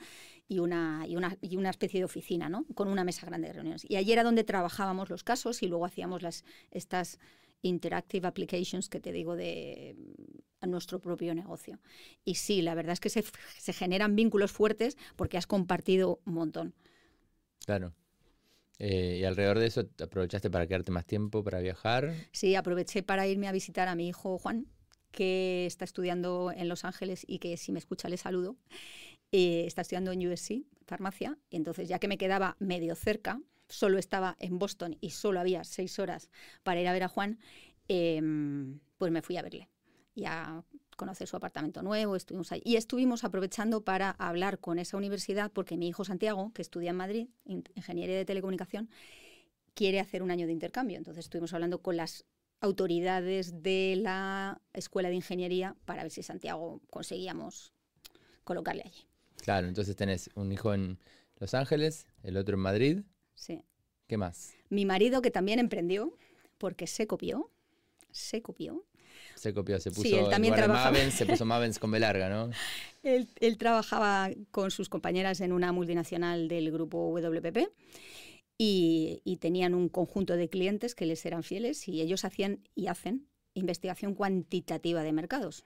y 0.49 0.59
una, 0.59 1.05
y 1.07 1.17
una, 1.17 1.37
y 1.41 1.57
una 1.57 1.71
especie 1.71 2.01
de 2.01 2.05
oficina, 2.05 2.49
¿no? 2.49 2.65
con 2.75 2.89
una 2.89 3.05
mesa 3.05 3.27
grande 3.27 3.49
de 3.49 3.55
reuniones. 3.55 3.87
Y 3.89 3.97
allí 3.97 4.13
era 4.13 4.23
donde 4.23 4.45
trabajábamos 4.45 5.11
los 5.11 5.25
casos 5.25 5.63
y 5.63 5.69
luego 5.69 5.85
hacíamos 5.87 6.23
las, 6.23 6.45
estas 6.71 7.19
interactive 7.63 8.29
applications 8.29 8.89
que 8.89 9.01
te 9.01 9.13
digo 9.13 9.37
de 9.37 9.97
nuestro 10.67 11.01
propio 11.01 11.35
negocio. 11.35 11.81
Y 12.25 12.37
sí, 12.37 12.63
la 12.63 12.75
verdad 12.75 12.93
es 12.93 13.01
que 13.01 13.11
se, 13.11 13.25
se 13.59 13.73
generan 13.73 14.17
vínculos 14.17 14.53
fuertes 14.53 14.97
porque 15.17 15.39
has 15.39 15.47
compartido 15.47 16.21
un 16.25 16.35
montón. 16.35 16.75
Claro. 17.65 17.95
Eh, 18.79 19.19
¿Y 19.21 19.25
alrededor 19.25 19.59
de 19.59 19.67
eso 19.67 19.89
aprovechaste 20.03 20.51
para 20.51 20.67
quedarte 20.67 20.91
más 20.91 21.07
tiempo 21.07 21.45
para 21.45 21.61
viajar? 21.61 22.13
Sí, 22.33 22.55
aproveché 22.55 23.03
para 23.03 23.27
irme 23.27 23.49
a 23.49 23.53
visitar 23.53 23.89
a 23.89 23.95
mi 23.95 24.09
hijo 24.09 24.39
Juan, 24.39 24.67
que 25.13 25.65
está 25.67 25.85
estudiando 25.85 26.53
en 26.55 26.69
Los 26.69 26.85
Ángeles 26.85 27.25
y 27.27 27.39
que 27.39 27.57
si 27.57 27.73
me 27.73 27.79
escucha 27.79 28.09
le 28.09 28.17
saludo. 28.17 28.57
Eh, 29.37 29.67
está 29.67 29.83
estudiando 29.83 30.13
en 30.13 30.25
USC, 30.29 30.63
farmacia, 30.87 31.37
y 31.51 31.57
entonces 31.57 31.89
ya 31.89 31.99
que 31.99 32.07
me 32.07 32.19
quedaba 32.19 32.55
medio 32.61 32.95
cerca, 32.95 33.41
solo 33.69 33.99
estaba 33.99 34.37
en 34.39 34.61
Boston 34.61 34.97
y 35.01 35.11
solo 35.11 35.41
había 35.41 35.65
seis 35.65 35.99
horas 35.99 36.31
para 36.63 36.81
ir 36.81 36.87
a 36.87 36.93
ver 36.93 37.03
a 37.03 37.09
Juan, 37.09 37.41
em, 37.89 38.79
pues 38.97 39.11
me 39.11 39.23
fui 39.23 39.37
a 39.37 39.43
verle. 39.43 39.69
Ya 40.15 40.63
conocer 40.97 41.27
su 41.27 41.37
apartamento 41.37 41.83
nuevo, 41.83 42.15
estuvimos 42.15 42.53
ahí. 42.53 42.63
Y 42.65 42.77
estuvimos 42.77 43.25
aprovechando 43.25 43.83
para 43.83 44.11
hablar 44.11 44.61
con 44.61 44.79
esa 44.79 44.97
universidad, 44.97 45.51
porque 45.51 45.77
mi 45.77 45.89
hijo 45.89 46.05
Santiago, 46.05 46.53
que 46.55 46.63
estudia 46.63 46.91
en 46.91 46.97
Madrid, 46.97 47.27
Ingeniería 47.45 48.17
de 48.17 48.25
Telecomunicación, 48.25 48.89
quiere 49.75 49.99
hacer 49.99 50.23
un 50.23 50.31
año 50.31 50.47
de 50.47 50.53
intercambio. 50.53 50.97
Entonces 50.97 51.25
estuvimos 51.25 51.53
hablando 51.55 51.83
con 51.83 51.97
las 51.97 52.25
autoridades 52.61 53.65
de 53.65 53.97
la 54.01 54.61
Escuela 54.73 55.09
de 55.09 55.17
Ingeniería 55.17 55.75
para 55.87 56.05
ver 56.05 56.13
si 56.13 56.23
Santiago 56.23 56.81
conseguíamos 56.89 57.73
colocarle 58.45 58.85
allí. 58.87 59.09
Claro, 59.45 59.69
entonces 59.69 59.95
tenés 59.95 60.31
un 60.35 60.51
hijo 60.51 60.73
en 60.73 60.99
Los 61.39 61.55
Ángeles, 61.55 62.07
el 62.23 62.37
otro 62.37 62.55
en 62.55 62.61
Madrid. 62.61 63.03
Sí. 63.35 63.63
¿Qué 64.07 64.17
más? 64.17 64.55
Mi 64.71 64.85
marido 64.85 65.23
que 65.23 65.31
también 65.31 65.59
emprendió, 65.59 66.17
porque 66.59 66.87
se 66.87 67.07
copió, 67.07 67.51
se 68.11 68.43
copió 68.43 68.85
se 69.35 69.53
copió, 69.53 69.79
se 69.81 69.91
puso 69.91 70.03
sí, 70.03 70.15
él 70.15 70.29
también 70.31 70.55
trabajaba... 70.55 70.97
se 71.11 71.27
puso 71.27 71.45
Mavens 71.45 71.79
con 71.79 71.91
B 71.91 72.01
larga, 72.01 72.29
¿no? 72.29 72.51
él, 73.03 73.29
él, 73.41 73.59
trabajaba 73.59 74.31
con 74.51 74.71
sus 74.71 74.89
compañeras 74.89 75.41
en 75.41 75.53
una 75.53 75.73
multinacional 75.73 76.49
del 76.49 76.71
grupo 76.73 77.13
WPP 77.13 77.69
y, 78.57 79.21
y, 79.25 79.37
tenían 79.39 79.75
un 79.75 79.89
conjunto 79.89 80.37
de 80.37 80.49
clientes 80.49 80.95
que 80.95 81.07
les 81.07 81.25
eran 81.27 81.43
fieles 81.43 81.89
y 81.89 82.01
ellos 82.01 82.25
hacían 82.25 82.61
y 82.75 82.87
hacen 82.87 83.27
investigación 83.55 84.15
cuantitativa 84.15 85.03
de 85.03 85.13
mercados. 85.13 85.65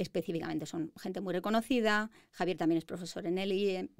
Específicamente 0.00 0.66
son 0.66 0.92
gente 0.96 1.20
muy 1.20 1.34
reconocida, 1.34 2.10
Javier 2.30 2.56
también 2.56 2.78
es 2.78 2.84
profesor 2.84 3.26
en 3.26 3.38
él 3.38 3.52
y, 3.52 3.90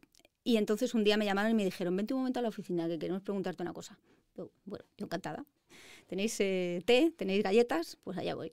y 0.45 0.57
entonces 0.57 0.95
un 0.95 1.05
día 1.05 1.17
me 1.17 1.27
llamaron 1.27 1.51
y 1.51 1.55
me 1.55 1.65
dijeron, 1.65 1.95
vente 1.97 2.15
un 2.15 2.21
momento 2.21 2.39
a 2.39 2.43
la 2.43 2.49
oficina 2.49 2.89
que 2.89 2.99
queremos 2.99 3.23
preguntarte 3.23 3.63
una 3.63 3.73
cosa. 3.73 3.99
bueno, 4.65 4.85
yo 4.97 5.05
encantada 5.07 5.45
tenéis 6.11 6.37
eh, 6.41 6.83
té, 6.85 7.13
tenéis 7.17 7.43
galletas, 7.43 7.97
pues 8.03 8.19
allá 8.19 8.35
voy. 8.35 8.53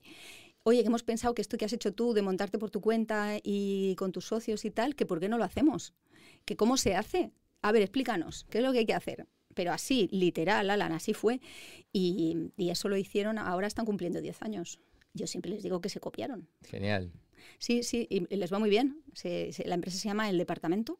Oye, 0.63 0.81
que 0.81 0.87
hemos 0.87 1.03
pensado 1.03 1.33
que 1.33 1.41
esto 1.41 1.57
que 1.57 1.65
has 1.65 1.73
hecho 1.73 1.93
tú 1.93 2.13
de 2.13 2.21
montarte 2.21 2.59
por 2.59 2.69
tu 2.69 2.81
cuenta 2.81 3.37
y 3.41 3.95
con 3.95 4.11
tus 4.11 4.25
socios 4.27 4.63
y 4.65 4.69
tal, 4.69 4.95
que 4.95 5.05
por 5.05 5.19
qué 5.19 5.27
no 5.27 5.37
lo 5.37 5.43
hacemos, 5.43 5.93
que 6.45 6.55
cómo 6.55 6.77
se 6.77 6.95
hace. 6.95 7.31
A 7.61 7.71
ver, 7.71 7.81
explícanos, 7.81 8.45
¿qué 8.49 8.59
es 8.59 8.63
lo 8.63 8.71
que 8.71 8.79
hay 8.79 8.85
que 8.85 8.93
hacer? 8.93 9.27
Pero 9.55 9.71
así, 9.71 10.07
literal, 10.11 10.69
Alan, 10.69 10.91
así 10.91 11.13
fue. 11.13 11.41
Y, 11.91 12.51
eso 12.57 12.89
lo 12.89 12.97
hicieron, 12.97 13.39
ahora 13.39 13.65
están 13.65 13.85
cumpliendo 13.85 14.21
10 14.21 14.41
años. 14.43 14.79
Yo 15.13 15.25
siempre 15.25 15.49
les 15.49 15.63
digo 15.63 15.81
que 15.81 15.89
se 15.89 15.99
copiaron. 15.99 16.47
Genial. 16.63 17.11
Sí, 17.59 17.83
sí, 17.83 18.07
y 18.09 18.35
les 18.35 18.51
va 18.51 18.59
muy 18.59 18.69
bien. 18.69 19.03
la 19.23 19.75
empresa 19.75 19.97
se 19.97 20.07
llama 20.07 20.29
El 20.29 20.37
Departamento 20.37 20.99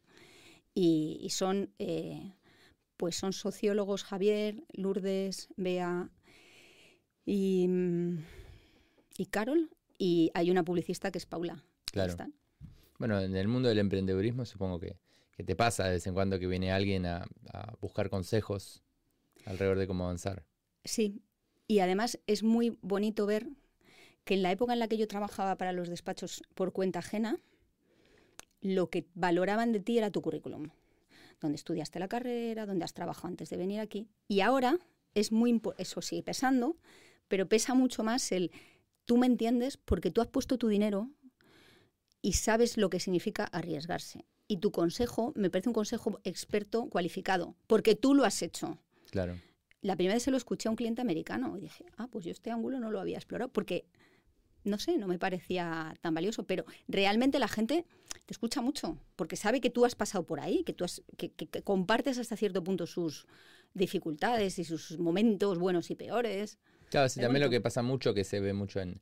y, 0.74 1.28
son, 1.30 1.70
eh, 1.78 2.34
pues 2.96 3.16
son 3.16 3.32
sociólogos 3.32 4.04
Javier, 4.04 4.64
Lourdes, 4.72 5.48
Bea, 5.56 6.10
y, 7.24 7.68
y 9.16 9.26
Carol, 9.26 9.70
y 9.98 10.30
hay 10.34 10.50
una 10.50 10.64
publicista 10.64 11.10
que 11.10 11.18
es 11.18 11.26
Paula. 11.26 11.62
Claro. 11.92 12.16
Bueno, 12.98 13.20
en 13.20 13.36
el 13.36 13.48
mundo 13.48 13.68
del 13.68 13.78
emprendedurismo 13.78 14.44
supongo 14.44 14.80
que, 14.80 14.98
que, 15.36 15.44
te 15.44 15.54
pasa 15.54 15.84
de 15.84 15.92
vez 15.92 16.06
en 16.06 16.14
cuando 16.14 16.38
que 16.38 16.46
viene 16.46 16.72
alguien 16.72 17.06
a, 17.06 17.26
a 17.52 17.76
buscar 17.80 18.08
consejos 18.08 18.82
alrededor 19.44 19.78
de 19.78 19.86
cómo 19.86 20.04
avanzar. 20.04 20.44
Sí, 20.84 21.22
y 21.66 21.80
además 21.80 22.18
es 22.26 22.42
muy 22.42 22.78
bonito 22.80 23.26
ver 23.26 23.48
que 24.28 24.34
en 24.34 24.42
la 24.42 24.52
época 24.52 24.74
en 24.74 24.78
la 24.78 24.88
que 24.88 24.98
yo 24.98 25.08
trabajaba 25.08 25.56
para 25.56 25.72
los 25.72 25.88
despachos 25.88 26.42
por 26.54 26.74
cuenta 26.74 26.98
ajena, 26.98 27.38
lo 28.60 28.90
que 28.90 29.06
valoraban 29.14 29.72
de 29.72 29.80
ti 29.80 29.96
era 29.96 30.10
tu 30.10 30.20
currículum, 30.20 30.68
donde 31.40 31.56
estudiaste 31.56 31.98
la 31.98 32.08
carrera, 32.08 32.66
donde 32.66 32.84
has 32.84 32.92
trabajado 32.92 33.28
antes 33.28 33.48
de 33.48 33.56
venir 33.56 33.80
aquí. 33.80 34.06
Y 34.28 34.42
ahora 34.42 34.78
es 35.14 35.32
muy 35.32 35.58
eso 35.78 36.02
sigue 36.02 36.22
pesando, 36.22 36.76
pero 37.26 37.48
pesa 37.48 37.72
mucho 37.72 38.04
más 38.04 38.30
el 38.30 38.50
tú 39.06 39.16
me 39.16 39.26
entiendes 39.26 39.78
porque 39.78 40.10
tú 40.10 40.20
has 40.20 40.28
puesto 40.28 40.58
tu 40.58 40.68
dinero 40.68 41.08
y 42.20 42.34
sabes 42.34 42.76
lo 42.76 42.90
que 42.90 43.00
significa 43.00 43.44
arriesgarse. 43.44 44.26
Y 44.46 44.58
tu 44.58 44.72
consejo 44.72 45.32
me 45.36 45.48
parece 45.48 45.70
un 45.70 45.74
consejo 45.74 46.20
experto 46.24 46.90
cualificado, 46.90 47.56
porque 47.66 47.94
tú 47.94 48.12
lo 48.12 48.26
has 48.26 48.42
hecho. 48.42 48.76
Claro. 49.10 49.40
La 49.80 49.96
primera 49.96 50.16
vez 50.16 50.24
se 50.24 50.30
lo 50.30 50.36
escuché 50.36 50.68
a 50.68 50.70
un 50.70 50.76
cliente 50.76 51.00
americano 51.00 51.56
y 51.56 51.62
dije, 51.62 51.86
ah, 51.96 52.08
pues 52.08 52.26
yo 52.26 52.30
este 52.30 52.50
ángulo 52.50 52.78
no 52.78 52.90
lo 52.90 53.00
había 53.00 53.16
explorado, 53.16 53.50
porque, 53.50 53.86
no 54.68 54.78
sé, 54.78 54.96
no 54.98 55.06
me 55.06 55.18
parecía 55.18 55.94
tan 56.00 56.14
valioso, 56.14 56.44
pero 56.44 56.64
realmente 56.86 57.38
la 57.38 57.48
gente 57.48 57.84
te 58.26 58.32
escucha 58.32 58.60
mucho, 58.60 58.98
porque 59.16 59.36
sabe 59.36 59.60
que 59.60 59.70
tú 59.70 59.84
has 59.84 59.94
pasado 59.94 60.24
por 60.24 60.40
ahí, 60.40 60.62
que 60.64 60.72
tú 60.72 60.84
has, 60.84 61.02
que 61.16 61.32
compartes 61.62 62.18
hasta 62.18 62.36
cierto 62.36 62.62
punto 62.62 62.86
sus 62.86 63.26
dificultades 63.74 64.58
y 64.58 64.64
sus 64.64 64.98
momentos 64.98 65.58
buenos 65.58 65.90
y 65.90 65.94
peores. 65.94 66.58
Claro, 66.90 67.08
sí, 67.08 67.20
también 67.20 67.44
lo 67.44 67.50
que 67.50 67.60
pasa 67.60 67.82
mucho, 67.82 68.14
que 68.14 68.24
se 68.24 68.40
ve 68.40 68.52
mucho 68.52 68.80
en, 68.80 69.00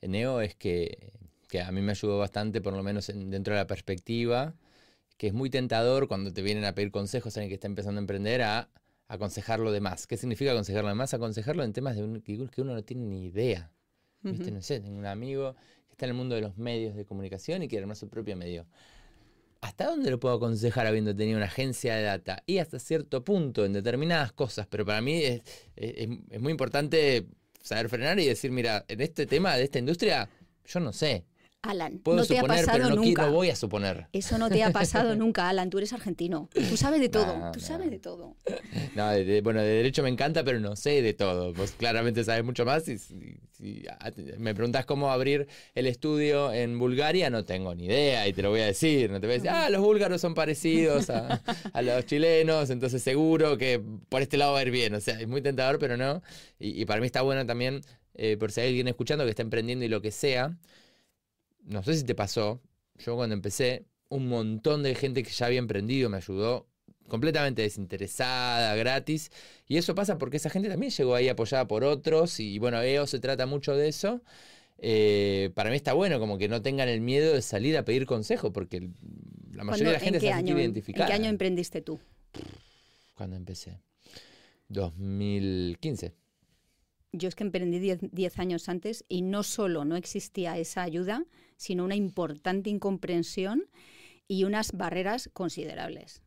en 0.00 0.14
EO, 0.14 0.40
es 0.40 0.54
que, 0.54 1.12
que, 1.48 1.60
a 1.60 1.70
mí 1.72 1.80
me 1.80 1.92
ayudó 1.92 2.18
bastante, 2.18 2.60
por 2.60 2.74
lo 2.74 2.82
menos 2.82 3.06
dentro 3.06 3.54
de 3.54 3.60
la 3.60 3.66
perspectiva, 3.66 4.54
que 5.16 5.28
es 5.28 5.32
muy 5.32 5.50
tentador 5.50 6.08
cuando 6.08 6.32
te 6.32 6.42
vienen 6.42 6.64
a 6.64 6.74
pedir 6.74 6.90
consejos 6.90 7.36
a 7.36 7.40
alguien 7.40 7.50
que 7.50 7.54
está 7.54 7.66
empezando 7.66 7.98
a 7.98 8.02
emprender 8.02 8.42
a 8.42 8.68
aconsejarlo 9.08 9.72
de 9.72 9.80
más. 9.80 10.06
¿Qué 10.06 10.16
significa 10.16 10.52
aconsejarlo 10.52 10.88
de 10.88 10.94
más? 10.94 11.14
Aconsejarlo 11.14 11.64
en 11.64 11.72
temas 11.72 11.96
de 11.96 12.22
que 12.22 12.62
uno 12.62 12.74
no 12.74 12.82
tiene 12.82 13.04
ni 13.04 13.26
idea. 13.26 13.70
¿Viste? 14.22 14.50
No 14.50 14.62
sé, 14.62 14.80
tengo 14.80 14.98
un 14.98 15.06
amigo 15.06 15.54
que 15.86 15.92
está 15.92 16.06
en 16.06 16.10
el 16.10 16.16
mundo 16.16 16.34
de 16.34 16.40
los 16.40 16.56
medios 16.56 16.94
de 16.94 17.04
comunicación 17.04 17.62
y 17.62 17.68
quiere 17.68 17.82
armar 17.82 17.96
su 17.96 18.08
propio 18.08 18.36
medio. 18.36 18.66
¿Hasta 19.60 19.86
dónde 19.86 20.10
lo 20.10 20.18
puedo 20.18 20.34
aconsejar 20.34 20.86
habiendo 20.86 21.14
tenido 21.14 21.36
una 21.36 21.46
agencia 21.46 21.94
de 21.94 22.02
data? 22.02 22.42
Y 22.46 22.58
hasta 22.58 22.78
cierto 22.80 23.24
punto, 23.24 23.64
en 23.64 23.72
determinadas 23.72 24.32
cosas, 24.32 24.66
pero 24.68 24.84
para 24.84 25.00
mí 25.00 25.22
es, 25.22 25.42
es, 25.76 26.40
muy 26.40 26.50
importante 26.50 27.28
saber 27.60 27.88
frenar 27.88 28.18
y 28.18 28.26
decir, 28.26 28.50
mira, 28.50 28.84
en 28.88 29.00
este 29.00 29.24
tema 29.24 29.56
de 29.56 29.64
esta 29.64 29.78
industria, 29.78 30.28
yo 30.66 30.80
no 30.80 30.92
sé. 30.92 31.24
Alan, 31.62 31.98
Puedo 31.98 32.18
no 32.18 32.26
te 32.26 32.38
ha 32.38 32.42
pasado 32.42 32.72
pero 32.72 32.88
no, 32.88 32.96
nunca. 32.96 33.28
voy 33.28 33.48
a 33.48 33.54
suponer. 33.56 34.08
Eso 34.12 34.36
no 34.36 34.50
te 34.50 34.64
ha 34.64 34.70
pasado 34.70 35.14
nunca, 35.16 35.48
Alan. 35.48 35.70
Tú 35.70 35.78
eres 35.78 35.92
argentino. 35.92 36.48
Tú 36.52 36.76
sabes 36.76 37.00
de 37.00 37.08
todo. 37.08 37.38
No, 37.38 37.52
tú 37.52 37.60
no. 37.60 37.64
sabes 37.66 37.88
de 37.90 38.00
todo. 38.00 38.36
No, 38.96 39.10
de- 39.10 39.24
de- 39.24 39.40
bueno, 39.42 39.60
de 39.62 39.68
derecho 39.68 40.02
me 40.02 40.08
encanta, 40.08 40.42
pero 40.42 40.58
no 40.58 40.74
sé 40.74 41.02
de 41.02 41.14
todo. 41.14 41.52
Vos 41.54 41.70
claramente 41.72 42.24
sabes 42.24 42.42
mucho 42.44 42.64
más. 42.64 42.88
Y, 42.88 42.98
si- 42.98 43.36
si 43.52 43.84
ah, 44.00 44.10
me 44.38 44.56
preguntas 44.56 44.84
cómo 44.86 45.12
abrir 45.12 45.46
el 45.76 45.86
estudio 45.86 46.52
en 46.52 46.76
Bulgaria, 46.80 47.30
no 47.30 47.44
tengo 47.44 47.76
ni 47.76 47.84
idea 47.84 48.26
y 48.26 48.32
te 48.32 48.42
lo 48.42 48.50
voy 48.50 48.60
a 48.60 48.66
decir. 48.66 49.10
No 49.12 49.20
te 49.20 49.28
voy 49.28 49.34
a 49.34 49.36
decir, 49.36 49.50
ah, 49.50 49.70
los 49.70 49.80
búlgaros 49.82 50.20
son 50.20 50.34
parecidos 50.34 51.10
a, 51.10 51.40
a 51.72 51.82
los 51.82 52.04
chilenos, 52.06 52.70
entonces 52.70 53.00
seguro 53.04 53.56
que 53.56 53.80
por 54.08 54.20
este 54.20 54.36
lado 54.36 54.54
va 54.54 54.58
a 54.58 54.62
ir 54.62 54.72
bien. 54.72 54.94
O 54.96 55.00
sea, 55.00 55.20
es 55.20 55.28
muy 55.28 55.42
tentador, 55.42 55.78
pero 55.78 55.96
no. 55.96 56.22
Y, 56.58 56.82
y 56.82 56.84
para 56.86 57.00
mí 57.00 57.06
está 57.06 57.22
bueno 57.22 57.46
también, 57.46 57.82
eh, 58.14 58.36
por 58.36 58.50
si 58.50 58.62
hay 58.62 58.68
alguien 58.70 58.88
escuchando 58.88 59.22
que 59.22 59.30
está 59.30 59.42
emprendiendo 59.42 59.84
y 59.84 59.88
lo 59.88 60.02
que 60.02 60.10
sea, 60.10 60.56
no 61.64 61.82
sé 61.82 61.94
si 61.94 62.04
te 62.04 62.14
pasó, 62.14 62.60
yo 62.98 63.16
cuando 63.16 63.34
empecé, 63.34 63.86
un 64.08 64.28
montón 64.28 64.82
de 64.82 64.94
gente 64.94 65.22
que 65.22 65.30
ya 65.30 65.46
había 65.46 65.58
emprendido 65.58 66.10
me 66.10 66.18
ayudó 66.18 66.68
completamente 67.08 67.62
desinteresada, 67.62 68.74
gratis. 68.76 69.30
Y 69.66 69.76
eso 69.76 69.94
pasa 69.94 70.18
porque 70.18 70.36
esa 70.36 70.50
gente 70.50 70.68
también 70.68 70.92
llegó 70.92 71.14
ahí 71.14 71.28
apoyada 71.28 71.66
por 71.66 71.84
otros. 71.84 72.38
Y 72.40 72.58
bueno, 72.58 72.80
EO 72.82 73.06
se 73.06 73.20
trata 73.20 73.46
mucho 73.46 73.74
de 73.76 73.88
eso. 73.88 74.22
Eh, 74.78 75.50
para 75.54 75.70
mí 75.70 75.76
está 75.76 75.92
bueno 75.94 76.18
como 76.18 76.38
que 76.38 76.48
no 76.48 76.60
tengan 76.62 76.88
el 76.88 77.00
miedo 77.00 77.34
de 77.34 77.42
salir 77.42 77.76
a 77.76 77.84
pedir 77.84 78.04
consejo, 78.06 78.52
porque 78.52 78.90
la 79.52 79.64
mayoría 79.64 79.88
de 79.88 79.92
la 79.94 79.98
¿Cuándo- 79.98 80.04
gente 80.04 80.18
¿en, 80.18 80.20
qué 80.20 80.20
se 80.20 80.32
ha 80.32 80.36
año, 80.36 80.38
sentido 80.38 80.58
¿En 80.58 80.64
identificada. 80.64 81.06
qué 81.06 81.12
año 81.12 81.28
emprendiste 81.30 81.82
tú? 81.82 82.00
Cuando 83.14 83.36
empecé. 83.36 83.78
2015. 84.68 86.14
Yo 87.12 87.28
es 87.28 87.34
que 87.34 87.44
emprendí 87.44 87.78
10 87.78 88.38
años 88.38 88.68
antes 88.68 89.04
y 89.08 89.22
no 89.22 89.42
solo 89.42 89.84
no 89.84 89.96
existía 89.96 90.56
esa 90.58 90.82
ayuda, 90.82 91.24
sino 91.56 91.84
una 91.84 91.96
importante 91.96 92.70
incomprensión 92.70 93.64
y 94.28 94.44
unas 94.44 94.72
barreras 94.72 95.30
considerables. 95.32 96.22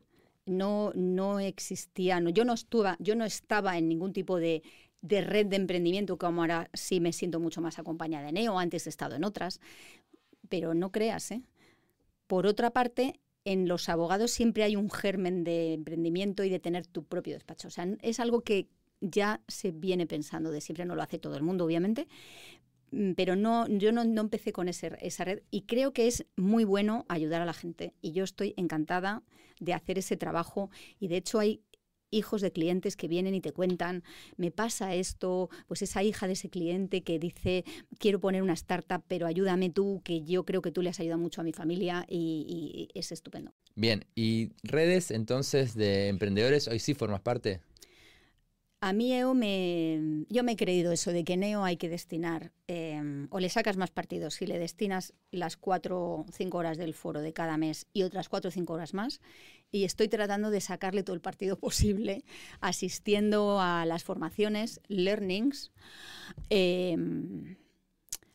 No, 0.46 0.92
no 0.94 1.40
existía, 1.40 2.20
yo, 2.32 2.44
no 2.44 2.52
estuve, 2.52 2.94
yo 3.00 3.16
no 3.16 3.24
estaba 3.24 3.78
en 3.78 3.88
ningún 3.88 4.12
tipo 4.12 4.38
de, 4.38 4.62
de 5.02 5.20
red 5.20 5.46
de 5.46 5.56
emprendimiento, 5.56 6.18
como 6.18 6.42
ahora 6.42 6.70
sí 6.72 7.00
me 7.00 7.12
siento 7.12 7.40
mucho 7.40 7.60
más 7.60 7.78
acompañada 7.78 8.26
de 8.26 8.32
Neo, 8.32 8.58
antes 8.58 8.86
he 8.86 8.90
estado 8.90 9.16
en 9.16 9.24
otras, 9.24 9.60
pero 10.48 10.74
no 10.74 10.92
creas, 10.92 11.30
¿eh? 11.32 11.42
Por 12.26 12.46
otra 12.46 12.70
parte, 12.70 13.20
en 13.44 13.68
los 13.68 13.88
abogados 13.88 14.32
siempre 14.32 14.64
hay 14.64 14.74
un 14.74 14.90
germen 14.90 15.44
de 15.44 15.74
emprendimiento 15.74 16.42
y 16.42 16.50
de 16.50 16.58
tener 16.58 16.86
tu 16.86 17.04
propio 17.04 17.34
despacho. 17.34 17.68
O 17.68 17.70
sea, 17.70 17.86
es 18.02 18.18
algo 18.18 18.40
que 18.40 18.68
ya 19.00 19.40
se 19.46 19.70
viene 19.70 20.06
pensando 20.06 20.50
de 20.50 20.60
siempre, 20.60 20.84
no 20.84 20.96
lo 20.96 21.02
hace 21.02 21.18
todo 21.18 21.36
el 21.36 21.42
mundo, 21.42 21.64
obviamente, 21.64 22.08
pero 23.16 23.36
no, 23.36 23.66
yo 23.68 23.92
no, 23.92 24.02
empecé 24.02 24.52
con 24.52 24.68
esa 24.68 25.24
red 25.24 25.42
y 25.50 25.62
creo 25.62 25.92
que 25.92 26.06
es 26.06 26.26
muy 26.36 26.64
bueno 26.64 27.04
ayudar 27.08 27.42
a 27.42 27.46
la 27.46 27.52
gente 27.52 27.94
y 28.00 28.12
yo 28.12 28.24
estoy 28.24 28.54
encantada 28.56 29.22
de 29.60 29.74
hacer 29.74 29.98
ese 29.98 30.16
trabajo 30.16 30.70
y 31.00 31.08
de 31.08 31.16
hecho 31.16 31.38
hay 31.38 31.62
hijos 32.10 32.40
de 32.40 32.52
clientes 32.52 32.96
que 32.96 33.08
vienen 33.08 33.34
y 33.34 33.40
te 33.40 33.52
cuentan, 33.52 34.04
me 34.36 34.50
pasa 34.50 34.94
esto, 34.94 35.50
pues 35.66 35.82
esa 35.82 36.02
hija 36.02 36.26
de 36.26 36.34
ese 36.34 36.48
cliente 36.48 37.02
que 37.02 37.18
dice, 37.18 37.64
quiero 37.98 38.20
poner 38.20 38.42
una 38.42 38.52
startup, 38.52 39.02
pero 39.08 39.26
ayúdame 39.26 39.70
tú, 39.70 40.00
que 40.04 40.22
yo 40.22 40.44
creo 40.44 40.62
que 40.62 40.70
tú 40.70 40.82
le 40.82 40.90
has 40.90 41.00
ayudado 41.00 41.20
mucho 41.20 41.40
a 41.40 41.44
mi 41.44 41.52
familia 41.52 42.06
y, 42.08 42.88
y 42.94 42.98
es 42.98 43.10
estupendo. 43.12 43.52
Bien, 43.74 44.04
¿y 44.14 44.50
redes 44.62 45.10
entonces 45.10 45.74
de 45.74 46.08
emprendedores 46.08 46.68
hoy 46.68 46.78
sí 46.78 46.94
formas 46.94 47.20
parte? 47.20 47.60
A 48.86 48.92
mí 48.92 49.12
EO 49.12 49.34
me, 49.34 50.24
yo 50.28 50.44
me 50.44 50.52
he 50.52 50.56
creído 50.56 50.92
eso 50.92 51.10
de 51.10 51.24
que 51.24 51.36
Neo 51.36 51.64
hay 51.64 51.76
que 51.76 51.88
destinar, 51.88 52.52
em, 52.68 53.26
o 53.32 53.40
le 53.40 53.48
sacas 53.48 53.76
más 53.76 53.90
partidos. 53.90 54.34
Si 54.34 54.46
le 54.46 54.60
destinas 54.60 55.12
las 55.32 55.56
cuatro 55.56 56.00
o 56.00 56.26
cinco 56.30 56.58
horas 56.58 56.78
del 56.78 56.94
foro 56.94 57.20
de 57.20 57.32
cada 57.32 57.56
mes 57.56 57.88
y 57.92 58.04
otras 58.04 58.28
cuatro 58.28 58.50
o 58.50 58.52
cinco 58.52 58.74
horas 58.74 58.94
más, 58.94 59.20
y 59.72 59.82
estoy 59.82 60.06
tratando 60.06 60.50
de 60.50 60.60
sacarle 60.60 61.02
todo 61.02 61.14
el 61.14 61.20
partido 61.20 61.58
posible, 61.58 62.22
asistiendo 62.60 63.60
a 63.60 63.84
las 63.86 64.04
formaciones, 64.04 64.80
learnings, 64.86 65.72
em, 66.48 67.56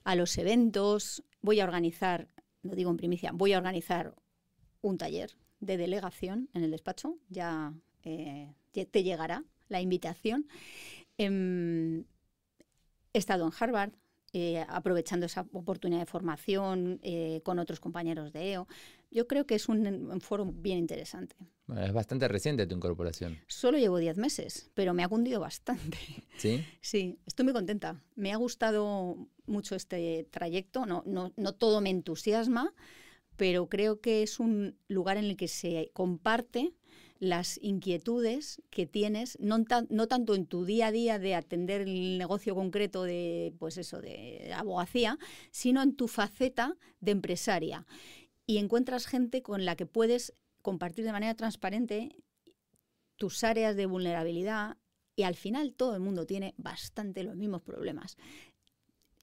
a 0.04 0.16
los 0.16 0.38
eventos, 0.38 1.24
voy 1.42 1.62
a 1.62 1.64
organizar, 1.64 2.28
lo 2.62 2.76
digo 2.76 2.92
en 2.92 2.98
primicia, 2.98 3.32
voy 3.32 3.54
a 3.54 3.58
organizar 3.58 4.16
un 4.82 4.98
taller 4.98 5.32
de 5.62 5.78
delegación 5.78 6.50
en 6.54 6.66
el 6.66 6.72
despacho, 6.72 7.16
ya 7.30 7.74
eh, 8.04 8.54
te 8.74 9.04
llegará 9.04 9.46
la 9.72 9.82
invitación. 9.82 10.48
Em, 11.18 12.04
he 13.14 13.18
estado 13.18 13.46
en 13.46 13.54
Harvard, 13.58 13.94
eh, 14.34 14.64
aprovechando 14.70 15.26
esa 15.26 15.42
oportunidad 15.52 16.00
de 16.00 16.06
formación 16.06 17.00
eh, 17.04 17.42
con 17.44 17.60
otros 17.60 17.80
compañeros 17.80 18.32
de 18.32 18.52
EO. 18.54 18.68
Yo 19.10 19.28
creo 19.28 19.46
que 19.46 19.56
es 19.56 19.68
un, 19.68 20.22
foro 20.22 20.46
bien 20.46 20.78
interesante. 20.78 21.36
es 21.76 21.92
bastante 21.92 22.28
reciente 22.30 22.66
tu 22.66 22.76
incorporación. 22.76 23.38
Solo 23.48 23.78
llevo 23.78 23.98
10 23.98 24.18
meses, 24.18 24.72
pero 24.74 24.94
me 24.94 25.04
ha 25.04 25.10
cundido 25.10 25.40
bastante. 25.40 25.98
¿Sí? 26.38 26.64
Sí, 26.82 27.20
estoy 27.26 27.44
muy 27.44 27.54
contenta. 27.54 28.02
Me 28.16 28.32
ha 28.32 28.38
gustado 28.38 29.18
mucho 29.46 29.76
este 29.76 30.28
trayecto. 30.32 30.86
No, 30.86 31.04
no, 31.06 31.34
no 31.36 31.54
todo 31.54 31.82
me 31.82 31.90
entusiasma, 31.90 32.74
pero 33.36 33.68
creo 33.68 34.00
que 34.00 34.24
es 34.24 34.40
un 34.40 34.78
lugar 34.88 35.18
en 35.18 35.26
el 35.26 35.36
que 35.36 35.50
se 35.50 35.92
comparte 35.94 36.74
las 37.22 37.60
inquietudes 37.62 38.64
que 38.72 38.88
tienes, 38.88 39.38
no, 39.40 39.64
no, 39.90 40.08
tanto 40.08 40.34
en 40.34 40.48
tu 40.48 40.66
día 40.66 40.88
a 40.88 40.92
día 40.92 41.20
de 41.20 41.36
atender 41.36 41.82
el 41.82 42.18
negocio 42.18 42.56
concreto 42.56 43.04
de, 43.04 43.54
pues 43.60 43.78
eso, 43.78 44.02
de 44.02 44.52
abogacía, 44.56 45.20
sino 45.52 45.84
en 45.84 45.96
tu 45.96 46.08
faceta 46.08 46.76
de 47.00 47.12
empresaria. 47.12 47.86
Y 48.48 48.58
encuentras 48.58 49.06
gente 49.06 49.44
con 49.44 49.66
la 49.66 49.76
que 49.76 49.86
puedes 49.86 50.34
compartir 50.64 51.06
de 51.06 51.12
manera 51.12 51.36
transparente 51.36 52.16
tus 53.18 53.44
áreas 53.44 53.76
de 53.76 53.86
vulnerabilidad 53.86 54.78
y 55.16 55.22
al 55.22 55.36
final 55.36 55.74
todo 55.74 55.94
el 55.94 56.02
mundo 56.02 56.26
tiene 56.26 56.56
bastante 56.58 57.22
los 57.22 57.36
mismos 57.36 57.62
problemas. 57.62 58.18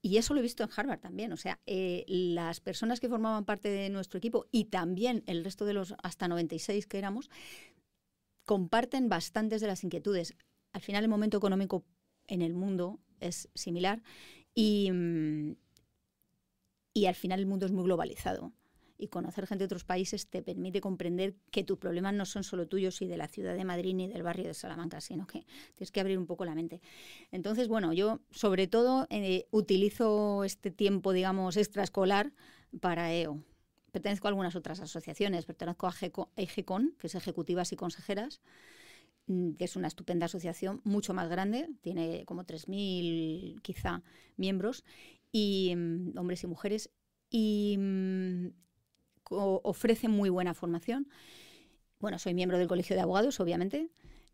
Y 0.02 0.18
eso 0.18 0.34
lo 0.34 0.38
he 0.38 0.44
visto 0.44 0.62
en 0.62 0.70
Harvard 0.74 1.00
también. 1.00 1.32
O 1.32 1.36
sea, 1.36 1.58
eh, 1.66 2.04
las 2.06 2.60
personas 2.60 3.00
que 3.00 3.08
formaban 3.08 3.44
parte 3.44 3.68
de 3.68 3.90
nuestro 3.90 4.18
equipo 4.18 4.46
y 4.52 4.66
también 4.66 5.24
el 5.26 5.42
resto 5.42 5.64
de 5.64 5.72
los 5.72 5.96
hasta 6.00 6.28
96 6.28 6.86
que 6.86 6.98
éramos, 6.98 7.28
comparten 8.48 9.10
bastantes 9.10 9.60
de 9.60 9.66
las 9.66 9.84
inquietudes. 9.84 10.34
Al 10.72 10.80
final 10.80 11.04
el 11.04 11.10
momento 11.10 11.36
económico 11.36 11.84
en 12.26 12.40
el 12.40 12.54
mundo 12.54 12.98
es 13.20 13.50
similar 13.54 14.02
y, 14.54 14.90
mm, 14.90 15.54
y 16.94 17.04
al 17.04 17.14
final 17.14 17.40
el 17.40 17.46
mundo 17.46 17.66
es 17.66 17.72
muy 17.72 17.84
globalizado. 17.84 18.54
Y 18.96 19.08
conocer 19.08 19.46
gente 19.46 19.62
de 19.62 19.66
otros 19.66 19.84
países 19.84 20.28
te 20.28 20.42
permite 20.42 20.80
comprender 20.80 21.36
que 21.50 21.62
tus 21.62 21.76
problemas 21.76 22.14
no 22.14 22.24
son 22.24 22.42
solo 22.42 22.66
tuyos 22.66 23.02
y 23.02 23.06
de 23.06 23.18
la 23.18 23.28
ciudad 23.28 23.54
de 23.54 23.66
Madrid 23.66 23.94
ni 23.94 24.08
del 24.08 24.22
barrio 24.22 24.46
de 24.46 24.54
Salamanca, 24.54 25.02
sino 25.02 25.26
que 25.26 25.44
tienes 25.74 25.92
que 25.92 26.00
abrir 26.00 26.16
un 26.16 26.26
poco 26.26 26.46
la 26.46 26.54
mente. 26.54 26.80
Entonces, 27.30 27.68
bueno, 27.68 27.92
yo 27.92 28.20
sobre 28.30 28.66
todo 28.66 29.06
eh, 29.10 29.46
utilizo 29.50 30.42
este 30.42 30.70
tiempo, 30.70 31.12
digamos, 31.12 31.58
extraescolar 31.58 32.32
para 32.80 33.12
EO 33.12 33.44
pertenezco 33.98 34.28
a 34.28 34.30
algunas 34.30 34.54
otras 34.54 34.78
asociaciones, 34.78 35.44
pertenezco 35.44 35.88
a 35.88 35.94
EGECON, 36.36 36.94
que 37.00 37.08
es 37.08 37.14
Ejecutivas 37.16 37.72
y 37.72 37.76
Consejeras, 37.76 38.40
mm, 39.26 39.54
que 39.54 39.64
es 39.64 39.74
una 39.74 39.88
estupenda 39.88 40.26
asociación, 40.26 40.80
mucho 40.84 41.14
más 41.14 41.28
grande, 41.28 41.68
tiene 41.80 42.24
como 42.24 42.44
3.000 42.44 43.60
quizá 43.62 44.02
miembros, 44.36 44.84
y 45.32 45.74
mm, 45.76 46.16
hombres 46.16 46.44
y 46.44 46.46
mujeres, 46.46 46.90
y 47.28 47.76
mm, 47.76 48.46
ofrece 49.30 50.06
muy 50.06 50.30
buena 50.30 50.54
formación. 50.54 51.08
Bueno, 51.98 52.20
soy 52.20 52.34
miembro 52.34 52.56
del 52.56 52.68
Colegio 52.68 52.94
de 52.94 53.02
Abogados, 53.02 53.40
obviamente, 53.40 53.90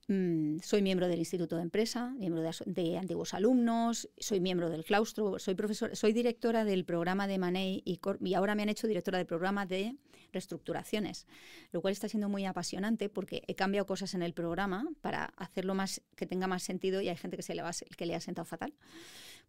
Mm, 0.06 0.58
soy 0.60 0.82
miembro 0.82 1.08
del 1.08 1.18
Instituto 1.18 1.56
de 1.56 1.62
Empresa, 1.62 2.10
miembro 2.18 2.42
de, 2.66 2.98
antiguos 2.98 3.32
alumnos, 3.32 4.10
soy 4.18 4.38
miembro 4.38 4.68
del 4.68 4.84
claustro, 4.84 5.38
soy 5.38 5.54
profesor, 5.54 5.96
soy 5.96 6.12
directora 6.12 6.66
del 6.66 6.84
programa 6.84 7.26
de 7.26 7.38
Manei 7.38 7.82
y, 7.86 7.98
y, 8.20 8.34
ahora 8.34 8.54
me 8.54 8.64
han 8.64 8.68
hecho 8.68 8.86
directora 8.86 9.16
del 9.16 9.26
programa 9.26 9.64
de 9.64 9.96
reestructuraciones, 10.30 11.26
lo 11.72 11.80
cual 11.80 11.92
está 11.92 12.08
siendo 12.10 12.28
muy 12.28 12.44
apasionante 12.44 13.08
porque 13.08 13.44
he 13.46 13.54
cambiado 13.54 13.86
cosas 13.86 14.12
en 14.12 14.22
el 14.22 14.34
programa 14.34 14.86
para 15.00 15.32
hacerlo 15.36 15.74
más 15.74 16.02
que 16.16 16.26
tenga 16.26 16.48
más 16.48 16.62
sentido 16.62 17.00
y 17.00 17.08
hay 17.08 17.16
gente 17.16 17.38
que 17.38 17.42
se 17.42 17.54
le 17.54 17.62
va 17.62 17.70
que 17.96 18.04
le 18.04 18.14
ha 18.14 18.20
sentado 18.20 18.44
fatal 18.44 18.74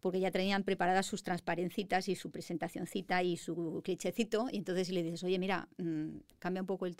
porque 0.00 0.20
ya 0.20 0.30
tenían 0.30 0.62
preparadas 0.62 1.04
sus 1.04 1.22
transparencitas 1.22 2.08
y 2.08 2.16
su 2.16 2.30
presentacioncita 2.30 3.22
y 3.22 3.36
su 3.36 3.82
clichecito 3.84 4.46
y 4.50 4.58
entonces 4.58 4.90
le 4.90 5.02
dices, 5.02 5.22
oye, 5.24 5.38
mira, 5.38 5.68
mm, 5.76 6.16
cambia 6.38 6.62
un 6.62 6.66
poco 6.66 6.86
el... 6.86 6.96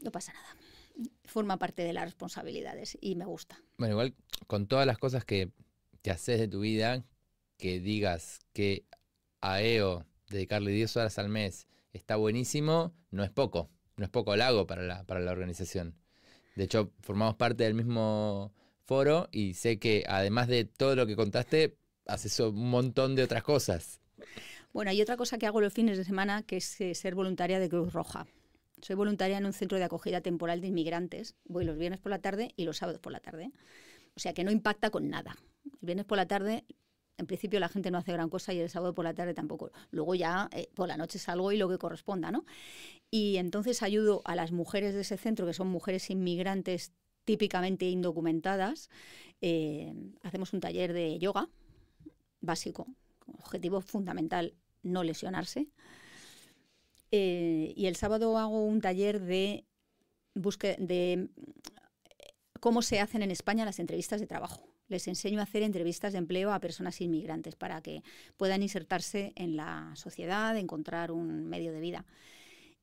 No 0.00 0.10
pasa 0.10 0.32
nada 0.32 0.56
forma 1.24 1.58
parte 1.58 1.82
de 1.82 1.92
las 1.92 2.04
responsabilidades 2.04 2.96
y 3.00 3.16
me 3.16 3.24
gusta. 3.24 3.60
Bueno, 3.78 3.94
igual 3.94 4.14
con 4.46 4.66
todas 4.66 4.86
las 4.86 4.98
cosas 4.98 5.24
que 5.24 5.50
te 6.02 6.10
haces 6.10 6.38
de 6.38 6.48
tu 6.48 6.60
vida, 6.60 7.04
que 7.58 7.80
digas 7.80 8.40
que 8.52 8.84
a 9.40 9.62
EO 9.62 10.06
dedicarle 10.28 10.70
10 10.70 10.96
horas 10.96 11.18
al 11.18 11.28
mes 11.28 11.66
está 11.92 12.16
buenísimo, 12.16 12.94
no 13.10 13.24
es 13.24 13.30
poco, 13.30 13.70
no 13.96 14.04
es 14.04 14.10
poco 14.10 14.36
lago 14.36 14.66
para 14.66 14.82
la, 14.82 15.04
para 15.04 15.20
la 15.20 15.32
organización. 15.32 15.96
De 16.54 16.64
hecho, 16.64 16.92
formamos 17.00 17.36
parte 17.36 17.64
del 17.64 17.74
mismo 17.74 18.52
foro 18.84 19.28
y 19.30 19.54
sé 19.54 19.78
que 19.78 20.04
además 20.08 20.48
de 20.48 20.64
todo 20.64 20.96
lo 20.96 21.06
que 21.06 21.16
contaste, 21.16 21.76
haces 22.06 22.38
un 22.40 22.70
montón 22.70 23.14
de 23.14 23.24
otras 23.24 23.42
cosas. 23.42 24.00
Bueno, 24.72 24.90
hay 24.90 25.00
otra 25.02 25.16
cosa 25.16 25.38
que 25.38 25.46
hago 25.46 25.60
los 25.60 25.72
fines 25.72 25.98
de 25.98 26.04
semana, 26.04 26.42
que 26.42 26.58
es 26.58 26.80
eh, 26.80 26.94
ser 26.94 27.14
voluntaria 27.14 27.58
de 27.58 27.68
Cruz 27.68 27.92
Roja. 27.92 28.26
Soy 28.82 28.94
voluntaria 28.94 29.38
en 29.38 29.46
un 29.46 29.52
centro 29.52 29.78
de 29.78 29.84
acogida 29.84 30.20
temporal 30.20 30.60
de 30.60 30.68
inmigrantes. 30.68 31.34
Voy 31.44 31.64
los 31.64 31.78
viernes 31.78 31.98
por 32.00 32.10
la 32.10 32.20
tarde 32.20 32.52
y 32.56 32.64
los 32.64 32.76
sábados 32.76 33.00
por 33.00 33.12
la 33.12 33.20
tarde. 33.20 33.50
O 34.14 34.20
sea 34.20 34.34
que 34.34 34.44
no 34.44 34.50
impacta 34.50 34.90
con 34.90 35.08
nada. 35.08 35.36
El 35.64 35.78
viernes 35.80 36.04
por 36.04 36.16
la 36.16 36.26
tarde, 36.26 36.64
en 37.16 37.26
principio 37.26 37.58
la 37.58 37.68
gente 37.68 37.90
no 37.90 37.98
hace 37.98 38.12
gran 38.12 38.28
cosa 38.28 38.52
y 38.52 38.60
el 38.60 38.68
sábado 38.68 38.94
por 38.94 39.04
la 39.04 39.14
tarde 39.14 39.32
tampoco. 39.32 39.72
Luego 39.90 40.14
ya 40.14 40.48
eh, 40.52 40.68
por 40.74 40.88
la 40.88 40.96
noche 40.96 41.18
salgo 41.18 41.52
y 41.52 41.56
lo 41.56 41.68
que 41.68 41.78
corresponda, 41.78 42.30
¿no? 42.30 42.44
Y 43.10 43.36
entonces 43.36 43.82
ayudo 43.82 44.20
a 44.24 44.34
las 44.34 44.52
mujeres 44.52 44.94
de 44.94 45.00
ese 45.00 45.16
centro, 45.16 45.46
que 45.46 45.54
son 45.54 45.68
mujeres 45.68 46.10
inmigrantes 46.10 46.92
típicamente 47.24 47.86
indocumentadas. 47.86 48.90
Eh, 49.40 49.92
hacemos 50.22 50.52
un 50.52 50.60
taller 50.60 50.92
de 50.92 51.18
yoga 51.18 51.48
básico, 52.40 52.86
objetivo 53.26 53.80
fundamental, 53.80 54.54
no 54.82 55.02
lesionarse. 55.02 55.68
Eh, 57.18 57.72
y 57.74 57.86
el 57.86 57.96
sábado 57.96 58.36
hago 58.36 58.62
un 58.62 58.82
taller 58.82 59.22
de, 59.22 59.64
de 60.34 61.30
cómo 62.60 62.82
se 62.82 63.00
hacen 63.00 63.22
en 63.22 63.30
España 63.30 63.64
las 63.64 63.78
entrevistas 63.78 64.20
de 64.20 64.26
trabajo. 64.26 64.68
Les 64.88 65.08
enseño 65.08 65.40
a 65.40 65.44
hacer 65.44 65.62
entrevistas 65.62 66.12
de 66.12 66.18
empleo 66.18 66.52
a 66.52 66.60
personas 66.60 67.00
inmigrantes 67.00 67.56
para 67.56 67.80
que 67.80 68.02
puedan 68.36 68.62
insertarse 68.62 69.32
en 69.34 69.56
la 69.56 69.92
sociedad, 69.96 70.58
encontrar 70.58 71.10
un 71.10 71.46
medio 71.46 71.72
de 71.72 71.80
vida. 71.80 72.04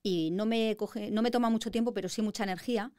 Y 0.01 0.31
no 0.31 0.47
me, 0.47 0.75
coge, 0.77 1.11
no 1.11 1.21
me 1.21 1.29
toma 1.29 1.51
mucho 1.51 1.69
tiempo, 1.69 1.93
pero 1.93 2.09
sí 2.09 2.23
mucha 2.23 2.43
energía, 2.43 2.91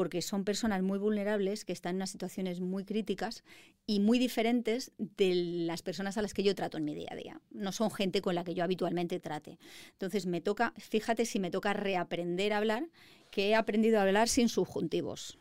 porque 0.00 0.22
son 0.22 0.46
personas 0.46 0.82
muy 0.82 0.98
vulnerables 0.98 1.66
que 1.66 1.74
están 1.74 1.90
en 1.90 1.96
unas 1.96 2.08
situaciones 2.08 2.58
muy 2.58 2.86
críticas 2.86 3.44
y 3.84 4.00
muy 4.00 4.18
diferentes 4.18 4.92
de 4.96 5.34
las 5.34 5.82
personas 5.82 6.16
a 6.16 6.22
las 6.22 6.32
que 6.32 6.42
yo 6.42 6.54
trato 6.54 6.78
en 6.78 6.86
mi 6.86 6.94
día 6.94 7.10
a 7.10 7.16
día. 7.16 7.38
No 7.50 7.70
son 7.70 7.90
gente 7.90 8.22
con 8.22 8.34
la 8.34 8.42
que 8.42 8.54
yo 8.54 8.64
habitualmente 8.64 9.20
trate. 9.20 9.58
Entonces 9.90 10.24
me 10.24 10.40
toca, 10.40 10.72
fíjate 10.78 11.26
si 11.26 11.38
me 11.38 11.50
toca 11.50 11.74
reaprender 11.74 12.54
a 12.54 12.56
hablar, 12.56 12.88
que 13.30 13.50
he 13.50 13.54
aprendido 13.54 13.98
a 13.98 14.02
hablar 14.04 14.30
sin 14.30 14.48
subjuntivos, 14.48 15.38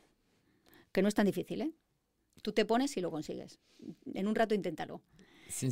que 0.91 1.01
no 1.01 1.07
es 1.07 1.15
tan 1.15 1.27
difícil, 1.27 1.61
¿eh? 1.61 1.71
Tú 2.41 2.51
te 2.51 2.65
pones 2.65 2.97
y 2.97 2.99
lo 2.99 3.11
consigues. 3.11 3.59
En 4.13 4.27
un 4.27 4.35
rato 4.35 4.55
inténtalo. 4.55 5.01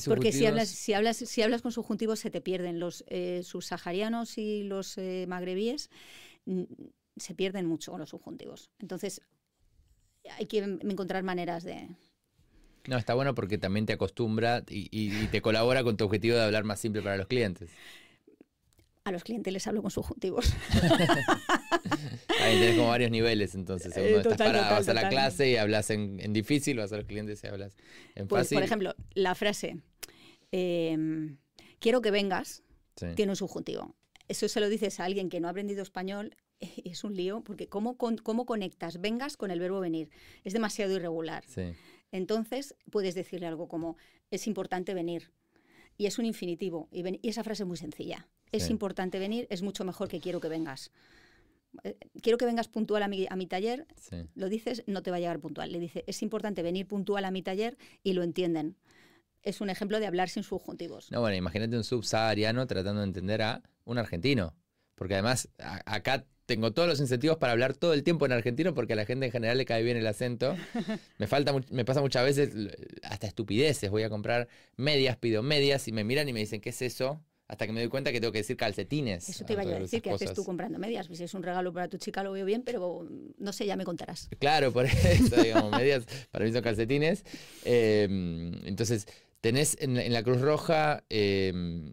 Porque 0.06 0.32
si 0.32 0.46
hablas, 0.46 0.70
si, 0.70 0.94
hablas, 0.94 1.18
si 1.18 1.42
hablas 1.42 1.62
con 1.62 1.74
subjuntivos 1.74 2.22
se 2.22 2.32
te 2.32 2.40
pierden. 2.40 2.80
Los 2.80 3.04
eh, 3.10 3.42
subsaharianos 3.44 4.38
y 4.38 4.64
los 4.64 4.98
eh, 4.98 5.26
magrebíes 5.28 5.90
se 7.20 7.36
pierden 7.36 7.66
mucho 7.66 7.92
con 7.92 8.00
los 8.00 8.10
subjuntivos. 8.10 8.72
Entonces, 8.80 9.22
hay 10.38 10.46
que 10.46 10.60
encontrar 10.60 11.24
maneras 11.24 11.64
de... 11.64 11.90
No, 12.88 12.98
está 12.98 13.14
bueno 13.14 13.36
porque 13.36 13.58
también 13.58 13.86
te 13.86 13.94
acostumbra 13.94 14.64
y, 14.70 15.28
te 15.28 15.42
colabora 15.42 15.84
con 15.84 15.98
tu 15.98 16.06
objetivo 16.06 16.38
de 16.38 16.44
hablar 16.44 16.64
más 16.64 16.80
simple 16.80 17.02
para 17.02 17.18
los 17.18 17.28
clientes. 17.28 17.70
A 19.04 19.12
los 19.12 19.24
clientes 19.24 19.52
les 19.52 19.66
hablo 19.68 19.82
con 19.82 19.92
subjuntivos. 19.92 20.54
Ahí 22.42 22.60
tenés 22.60 22.78
como 22.78 22.90
varios 22.90 23.12
niveles, 23.12 23.56
entonces. 23.56 23.96
Eh, 23.96 24.18
estás 24.18 24.38
para, 24.38 24.70
vas 24.70 24.88
a 24.88 24.94
la 24.94 25.10
clase 25.10 25.50
y 25.50 25.58
hablas 25.58 25.90
en, 25.90 26.34
difícil, 26.34 26.78
vas 26.78 26.92
a 26.94 26.98
los 26.98 27.06
clientes 27.06 27.44
y 27.44 27.48
hablas 27.48 27.76
en 28.16 28.28
pues, 28.28 28.50
Por 28.50 28.64
ejemplo, 28.64 28.96
la 29.14 29.36
frase, 29.36 29.78
em, 30.52 31.38
quiero 31.80 32.02
que 32.02 32.12
vengas, 32.12 32.64
tiene 33.16 33.32
un 33.32 33.38
subjuntivo. 33.38 33.96
Eso 34.28 34.48
se 34.50 34.60
lo 34.60 34.70
dices 34.70 35.00
a 35.00 35.06
alguien 35.06 35.30
que 35.30 35.40
no 35.40 35.48
ha 35.48 35.52
aprendido 35.52 35.82
español 35.82 36.36
es 36.84 37.04
un 37.04 37.16
lío, 37.16 37.42
porque 37.42 37.68
¿cómo, 37.68 37.98
¿cómo 37.98 38.46
conectas 38.46 39.00
vengas 39.00 39.38
con 39.38 39.52
el 39.52 39.60
verbo 39.60 39.80
venir? 39.80 40.10
Es 40.44 40.54
demasiado 40.54 40.94
irregular. 40.94 41.44
Entonces 42.12 42.76
puedes 42.90 43.16
decirle 43.16 43.48
algo 43.48 43.68
como, 43.68 43.98
es 44.32 44.48
importante 44.48 44.94
venir. 44.94 45.32
Y 45.98 46.06
es 46.06 46.20
un 46.20 46.26
infinitivo. 46.26 46.88
Y, 46.92 47.28
esa 47.28 47.44
frase 47.44 47.64
es 47.64 47.68
muy 47.68 47.78
sencilla. 47.78 48.28
Es 48.52 48.70
importante 48.70 49.20
venir, 49.20 49.48
es 49.50 49.62
mucho 49.62 49.84
mejor 49.84 50.08
que 50.08 50.20
quiero 50.20 50.40
que 50.40 50.48
vengas. 50.48 50.92
Eh, 51.84 51.98
quiero 52.22 52.38
que 52.38 52.46
vengas 52.46 52.70
puntual 52.70 53.04
a 53.04 53.08
mi, 53.08 53.28
a 53.30 53.36
mi 53.36 53.46
taller, 53.46 53.86
lo 54.36 54.48
dices, 54.48 54.84
no 54.88 55.04
te 55.04 55.12
va 55.12 55.18
a 55.18 55.20
llegar 55.20 55.40
puntual. 55.40 55.72
Le 55.72 55.80
dice, 55.80 56.04
es 56.08 56.22
importante 56.22 56.64
venir 56.64 56.88
puntual 56.88 57.26
a 57.26 57.32
mi 57.32 57.42
taller 57.42 57.78
y 58.04 58.14
lo 58.14 58.24
entienden. 58.24 58.78
Es 59.42 59.60
un 59.60 59.70
ejemplo 59.70 60.00
de 60.00 60.08
hablar 60.08 60.30
sin 60.30 60.44
subjuntivos. 60.44 61.12
No, 61.12 61.20
bueno, 61.20 61.36
imagínate 61.36 61.76
un 61.76 61.84
subsahariano 61.84 62.66
tratando 62.68 63.02
de 63.02 63.08
entender 63.08 63.42
a 63.42 63.62
un 63.84 63.98
argentino. 63.98 64.56
Porque 64.98 65.14
además 65.14 65.50
acá 65.86 66.26
tengo 66.48 66.72
todos 66.72 66.88
los 66.88 67.00
incentivos 67.00 67.38
para 67.38 67.52
hablar 67.52 67.76
todo 67.76 67.94
el 67.94 68.04
tiempo 68.04 68.26
en 68.26 68.32
argentino 68.32 68.74
porque 68.74 68.94
a 68.94 68.96
la 68.96 69.06
gente 69.06 69.26
en 69.26 69.32
general 69.32 69.58
le 69.58 69.66
cae 69.66 69.84
bien 69.84 69.98
el 69.98 70.08
acento. 70.08 70.56
Me 71.20 71.28
falta 71.28 71.54
me 71.70 71.86
pasa 71.86 72.02
muchas 72.02 72.24
veces 72.24 72.54
hasta 73.04 73.28
estupideces. 73.28 73.92
Voy 73.92 74.04
a 74.04 74.10
comprar 74.10 74.48
medias, 74.78 75.18
pido 75.18 75.44
medias 75.44 75.88
y 75.88 75.92
me 75.92 76.04
miran 76.04 76.30
y 76.30 76.34
me 76.34 76.40
dicen, 76.40 76.62
¿qué 76.62 76.70
es 76.70 76.82
eso? 76.82 77.22
Hasta 77.48 77.66
que 77.66 77.74
me 77.74 77.82
doy 77.82 77.90
cuenta 77.90 78.12
que 78.12 78.22
tengo 78.22 78.32
que 78.32 78.40
decir 78.40 78.56
calcetines. 78.56 79.28
Eso 79.28 79.46
te 79.46 79.54
iba 79.54 79.62
a 79.62 79.66
decir, 79.66 80.02
¿qué 80.02 80.12
haces 80.12 80.34
tú 80.34 80.46
comprando 80.46 80.80
medias? 80.80 81.08
Pues 81.08 81.20
si 81.20 81.26
es 81.26 81.34
un 81.34 81.44
regalo 81.44 81.74
para 81.74 81.90
tu 81.90 81.98
chica 81.98 82.24
lo 82.24 82.32
veo 82.32 82.46
bien, 82.46 82.64
pero 82.64 83.08
no 83.38 83.54
sé, 83.54 83.66
ya 83.66 83.76
me 83.76 83.84
contarás. 83.84 84.30
Claro, 84.40 84.72
por 84.72 84.86
eso, 84.86 85.36
digamos, 85.44 85.72
medias 85.72 86.06
para 86.32 86.46
mí 86.46 86.54
son 86.54 86.62
calcetines. 86.62 87.26
Em, 87.66 88.54
entonces, 88.66 89.08
tenés 89.42 89.78
en, 89.82 90.14
la 90.14 90.24
Cruz 90.24 90.40
Roja, 90.40 91.04
em, 91.10 91.92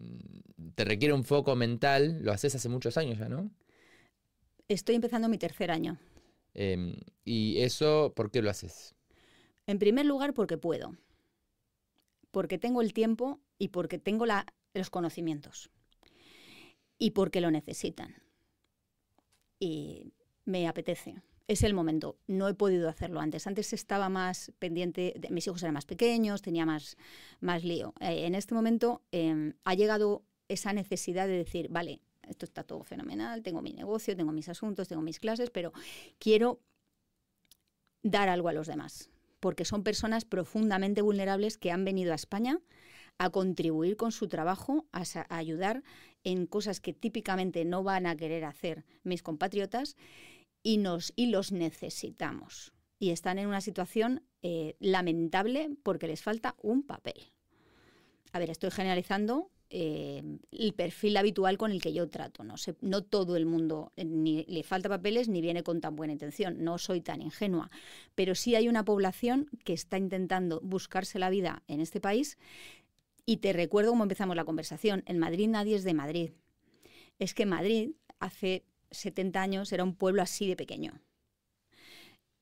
te 0.75 0.85
requiere 0.85 1.13
un 1.13 1.25
foco 1.25 1.55
mental, 1.55 2.19
lo 2.21 2.31
haces 2.31 2.55
hace 2.55 2.69
muchos 2.69 2.97
años 2.97 3.17
ya, 3.19 3.27
¿no? 3.27 3.51
Estoy 4.67 4.95
empezando 4.95 5.29
mi 5.29 5.37
tercer 5.37 5.69
año. 5.69 5.99
Em, 6.53 6.95
¿Y 7.23 7.59
eso 7.59 8.13
por 8.15 8.31
qué 8.31 8.41
lo 8.41 8.49
haces? 8.49 8.95
En 9.67 9.77
primer 9.77 10.05
lugar, 10.05 10.33
porque 10.33 10.57
puedo. 10.57 10.95
Porque 12.31 12.57
tengo 12.57 12.81
el 12.81 12.93
tiempo 12.93 13.39
y 13.59 13.69
porque 13.69 13.99
tengo 13.99 14.25
los 14.73 14.89
conocimientos. 14.89 15.69
Y 16.97 17.11
porque 17.11 17.41
lo 17.41 17.51
necesitan. 17.51 18.15
Y 19.59 20.13
me 20.45 20.67
apetece. 20.67 21.15
Es 21.47 21.63
el 21.63 21.73
momento. 21.73 22.17
No 22.25 22.47
he 22.47 22.55
podido 22.55 22.89
hacerlo 22.89 23.19
antes. 23.19 23.45
Antes 23.45 23.71
estaba 23.73 24.09
más 24.09 24.51
pendiente, 24.57 25.13
de, 25.17 25.29
mis 25.29 25.45
hijos 25.45 25.61
eran 25.61 25.75
más 25.75 25.85
pequeños, 25.85 26.41
tenía 26.41 26.65
más, 26.65 26.97
más 27.39 27.63
lío. 27.63 27.93
Eh, 27.99 28.25
en 28.25 28.33
este 28.33 28.55
momento 28.55 29.03
em, 29.11 29.53
ha 29.63 29.75
llegado 29.75 30.23
esa 30.47 30.73
necesidad 30.73 31.27
de 31.27 31.37
decir, 31.37 31.67
vale, 31.69 32.01
esto 32.29 32.45
está 32.45 32.63
todo 32.63 32.83
fenomenal, 32.83 33.43
tengo 33.43 33.61
mi 33.61 33.73
negocio, 33.73 34.15
tengo 34.15 34.31
mis 34.31 34.49
asuntos, 34.49 34.87
tengo 34.87 35.01
mis 35.01 35.19
clases, 35.19 35.49
pero 35.49 35.73
quiero 36.19 36.59
dar 38.03 38.29
algo 38.29 38.49
a 38.49 38.53
los 38.53 38.67
demás, 38.67 39.09
porque 39.39 39.65
son 39.65 39.83
personas 39.83 40.25
profundamente 40.25 41.01
vulnerables 41.01 41.57
que 41.57 41.71
han 41.71 41.85
venido 41.85 42.11
a 42.11 42.15
España 42.15 42.59
a 43.17 43.29
contribuir 43.29 43.97
con 43.97 44.11
su 44.11 44.27
trabajo, 44.27 44.85
a, 44.91 45.03
ayudar 45.29 45.83
en 46.23 46.45
cosas 46.47 46.79
que 46.79 46.93
típicamente 46.93 47.65
no 47.65 47.83
van 47.83 48.05
a 48.05 48.15
querer 48.15 48.43
hacer 48.45 48.85
mis 49.03 49.23
compatriotas 49.23 49.95
y, 50.63 50.77
nos, 50.77 51.13
y 51.15 51.27
los 51.27 51.51
necesitamos. 51.51 52.73
Y 52.99 53.11
están 53.11 53.39
en 53.39 53.47
una 53.47 53.61
situación 53.61 54.23
eh, 54.41 54.75
lamentable 54.79 55.69
porque 55.83 56.07
les 56.07 56.21
falta 56.21 56.55
un 56.61 56.83
papel. 56.83 57.31
A 58.31 58.39
ver, 58.39 58.49
estoy 58.49 58.71
generalizando, 58.71 59.51
eh, 59.69 60.21
el 60.51 60.73
perfil 60.73 61.17
habitual 61.17 61.57
con 61.57 61.71
el 61.71 61.81
que 61.81 61.93
yo 61.93 62.07
trato. 62.09 62.43
No, 62.43 62.55
no 62.81 63.03
todo 63.03 63.35
el 63.35 63.45
mundo 63.45 63.91
eh, 63.95 64.05
ni 64.05 64.43
le 64.45 64.63
falta 64.63 64.89
papeles 64.89 65.27
ni 65.27 65.41
viene 65.41 65.63
con 65.63 65.81
tan 65.81 65.95
buena 65.95 66.13
intención. 66.13 66.63
No 66.63 66.77
soy 66.77 67.01
tan 67.01 67.21
ingenua. 67.21 67.71
Pero 68.13 68.35
sí 68.35 68.55
hay 68.55 68.67
una 68.67 68.85
población 68.85 69.49
que 69.63 69.73
está 69.73 69.97
intentando 69.97 70.61
buscarse 70.61 71.19
la 71.19 71.29
vida 71.29 71.63
en 71.67 71.81
este 71.81 71.99
país. 71.99 72.37
Y 73.25 73.37
te 73.37 73.53
recuerdo 73.53 73.91
cómo 73.91 74.03
empezamos 74.03 74.35
la 74.35 74.45
conversación. 74.45 75.03
En 75.07 75.19
Madrid 75.19 75.47
nadie 75.47 75.75
es 75.75 75.83
de 75.83 75.93
Madrid. 75.93 76.31
Es 77.17 77.33
que 77.33 77.45
Madrid 77.45 77.91
hace 78.19 78.63
70 78.91 79.41
años 79.41 79.71
era 79.73 79.83
un 79.83 79.95
pueblo 79.95 80.21
así 80.21 80.47
de 80.47 80.55
pequeño. 80.55 81.01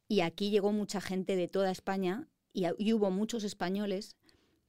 Y 0.07 0.21
aquí 0.21 0.49
llegó 0.49 0.71
mucha 0.71 1.01
gente 1.01 1.36
de 1.36 1.47
toda 1.47 1.71
España 1.71 2.28
y 2.53 2.93
hubo 2.93 3.09
muchos 3.09 3.43
españoles 3.43 4.15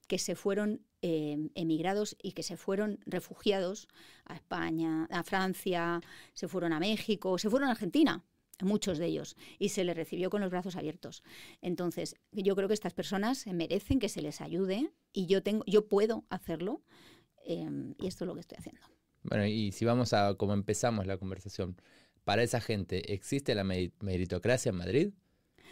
que 0.07 0.17
se 0.17 0.35
fueron 0.35 0.81
Em, 1.07 1.51
emigrados 1.53 2.17
y 2.19 2.31
que 2.31 2.41
se 2.41 2.57
fueron 2.57 2.97
refugiados 3.05 3.87
a 4.25 4.33
España, 4.33 5.05
a 5.11 5.21
Francia, 5.21 6.01
se 6.33 6.47
fueron 6.47 6.73
a 6.73 6.79
México, 6.79 7.37
se 7.37 7.47
fueron 7.47 7.69
a 7.69 7.73
Argentina, 7.73 8.25
muchos 8.61 8.97
de 8.97 9.05
ellos, 9.05 9.37
y 9.59 9.69
se 9.69 9.83
les 9.83 9.95
recibió 9.95 10.31
con 10.31 10.41
los 10.41 10.49
brazos 10.49 10.75
abiertos. 10.75 11.21
Entonces, 11.61 12.15
yo 12.31 12.55
creo 12.55 12.67
que 12.67 12.73
estas 12.73 12.95
personas 12.95 13.45
merecen 13.45 13.99
que 13.99 14.09
se 14.09 14.23
les 14.23 14.41
ayude 14.41 14.89
y 15.13 15.27
yo, 15.27 15.43
tengo, 15.43 15.63
yo 15.67 15.87
puedo 15.87 16.25
hacerlo 16.29 16.81
em, 17.45 17.93
y 17.99 18.07
esto 18.07 18.23
es 18.23 18.27
lo 18.27 18.33
que 18.33 18.41
estoy 18.41 18.57
haciendo. 18.57 18.81
Bueno, 19.21 19.45
y 19.45 19.73
si 19.73 19.85
vamos 19.85 20.11
a 20.13 20.33
cómo 20.33 20.55
empezamos 20.55 21.05
la 21.05 21.19
conversación, 21.19 21.79
para 22.23 22.41
esa 22.41 22.61
gente, 22.61 23.13
¿existe 23.13 23.53
la 23.53 23.63
meritocracia 23.63 24.71
en 24.71 24.75
Madrid? 24.77 25.13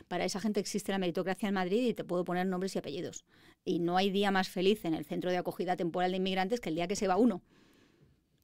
Para 0.07 0.25
esa 0.25 0.39
gente 0.39 0.59
existe 0.59 0.91
la 0.91 0.97
meritocracia 0.97 1.47
en 1.47 1.55
Madrid 1.55 1.87
y 1.87 1.93
te 1.93 2.03
puedo 2.03 2.23
poner 2.23 2.45
nombres 2.45 2.75
y 2.75 2.79
apellidos. 2.79 3.25
Y 3.65 3.79
no 3.79 3.97
hay 3.97 4.09
día 4.09 4.31
más 4.31 4.49
feliz 4.49 4.85
en 4.85 4.93
el 4.93 5.05
centro 5.05 5.31
de 5.31 5.37
acogida 5.37 5.75
temporal 5.75 6.11
de 6.11 6.17
inmigrantes 6.17 6.59
que 6.59 6.69
el 6.69 6.75
día 6.75 6.87
que 6.87 6.95
se 6.95 7.07
va 7.07 7.17
uno. 7.17 7.41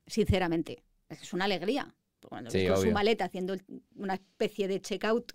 Sinceramente. 0.07 0.83
Es 1.09 1.33
una 1.33 1.45
alegría. 1.45 1.93
Cuando 2.21 2.51
sí, 2.51 2.67
con 2.67 2.81
su 2.81 2.91
maleta 2.91 3.25
haciendo 3.25 3.55
una 3.95 4.15
especie 4.15 4.67
de 4.67 4.81
checkout 4.81 5.31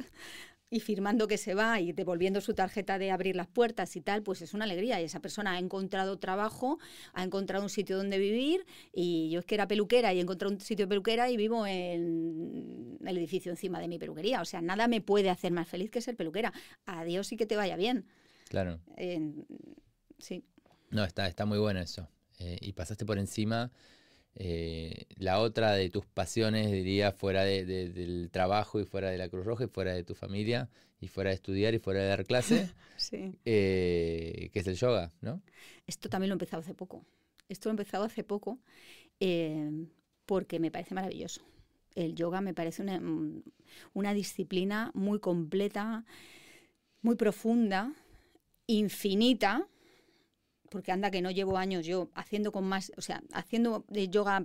y 0.74 0.80
firmando 0.80 1.28
que 1.28 1.38
se 1.38 1.54
va 1.54 1.78
y 1.78 1.92
devolviendo 1.92 2.40
su 2.40 2.52
tarjeta 2.52 2.98
de 2.98 3.12
abrir 3.12 3.36
las 3.36 3.46
puertas 3.46 3.94
y 3.94 4.00
tal, 4.00 4.24
pues 4.24 4.42
es 4.42 4.54
una 4.54 4.64
alegría. 4.64 5.00
Y 5.00 5.04
esa 5.04 5.20
persona 5.20 5.52
ha 5.52 5.58
encontrado 5.60 6.18
trabajo, 6.18 6.80
ha 7.12 7.22
encontrado 7.22 7.62
un 7.62 7.70
sitio 7.70 7.96
donde 7.96 8.18
vivir. 8.18 8.66
Y 8.92 9.30
yo 9.30 9.38
es 9.38 9.46
que 9.46 9.54
era 9.54 9.68
peluquera 9.68 10.12
y 10.12 10.18
he 10.18 10.20
encontrado 10.20 10.52
un 10.52 10.60
sitio 10.60 10.86
de 10.86 10.88
peluquera 10.88 11.30
y 11.30 11.36
vivo 11.36 11.64
en 11.64 12.98
el 13.06 13.16
edificio 13.16 13.52
encima 13.52 13.78
de 13.78 13.86
mi 13.86 14.00
peluquería. 14.00 14.40
O 14.40 14.44
sea, 14.44 14.60
nada 14.62 14.88
me 14.88 15.00
puede 15.00 15.30
hacer 15.30 15.52
más 15.52 15.68
feliz 15.68 15.92
que 15.92 16.00
ser 16.00 16.16
peluquera. 16.16 16.52
Adiós 16.86 17.30
y 17.30 17.36
que 17.36 17.46
te 17.46 17.54
vaya 17.54 17.76
bien. 17.76 18.06
Claro. 18.48 18.80
sí. 20.18 20.44
No, 20.90 21.04
está, 21.04 21.28
está 21.28 21.46
muy 21.46 21.58
bueno 21.58 21.78
eso. 21.78 22.08
Eh, 22.40 22.58
y 22.60 22.72
pasaste 22.72 23.06
por 23.06 23.18
encima 23.18 23.70
eh, 24.36 25.06
la 25.16 25.40
otra 25.40 25.72
de 25.72 25.90
tus 25.90 26.06
pasiones, 26.06 26.70
diría, 26.70 27.12
fuera 27.12 27.44
del 27.44 28.30
trabajo 28.32 28.80
y 28.80 28.84
fuera 28.84 29.10
de 29.10 29.18
la 29.18 29.28
Cruz 29.28 29.44
Roja 29.44 29.64
y 29.64 29.68
fuera 29.68 29.94
de 29.94 30.02
tu 30.02 30.14
familia 30.14 30.68
y 31.00 31.08
fuera 31.08 31.30
de 31.30 31.36
estudiar 31.36 31.74
y 31.74 31.78
fuera 31.78 32.00
de 32.00 32.08
dar 32.08 32.24
clase, 32.24 32.70
eh, 33.44 34.50
que 34.52 34.58
es 34.58 34.66
el 34.66 34.76
yoga, 34.76 35.12
¿no? 35.20 35.40
Esto 35.86 36.08
también 36.08 36.30
lo 36.30 36.34
he 36.34 36.36
empezado 36.36 36.62
hace 36.62 36.74
poco. 36.74 37.04
Esto 37.48 37.68
lo 37.68 37.72
he 37.72 37.74
empezado 37.74 38.04
hace 38.04 38.24
poco 38.24 38.58
eh, 39.20 39.86
porque 40.26 40.58
me 40.58 40.70
parece 40.70 40.94
maravilloso. 40.94 41.42
El 41.94 42.14
yoga 42.14 42.40
me 42.40 42.54
parece 42.54 42.82
una, 42.82 43.00
una 43.92 44.14
disciplina 44.14 44.90
muy 44.94 45.20
completa, 45.20 46.04
muy 47.02 47.14
profunda, 47.14 47.92
infinita, 48.66 49.68
porque 50.74 50.90
anda 50.90 51.12
que 51.12 51.22
no 51.22 51.30
llevo 51.30 51.56
años 51.56 51.86
yo 51.86 52.10
haciendo 52.16 52.50
con 52.50 52.64
más, 52.64 52.90
o 52.96 53.00
sea, 53.00 53.22
haciendo 53.32 53.84
yoga 53.90 54.44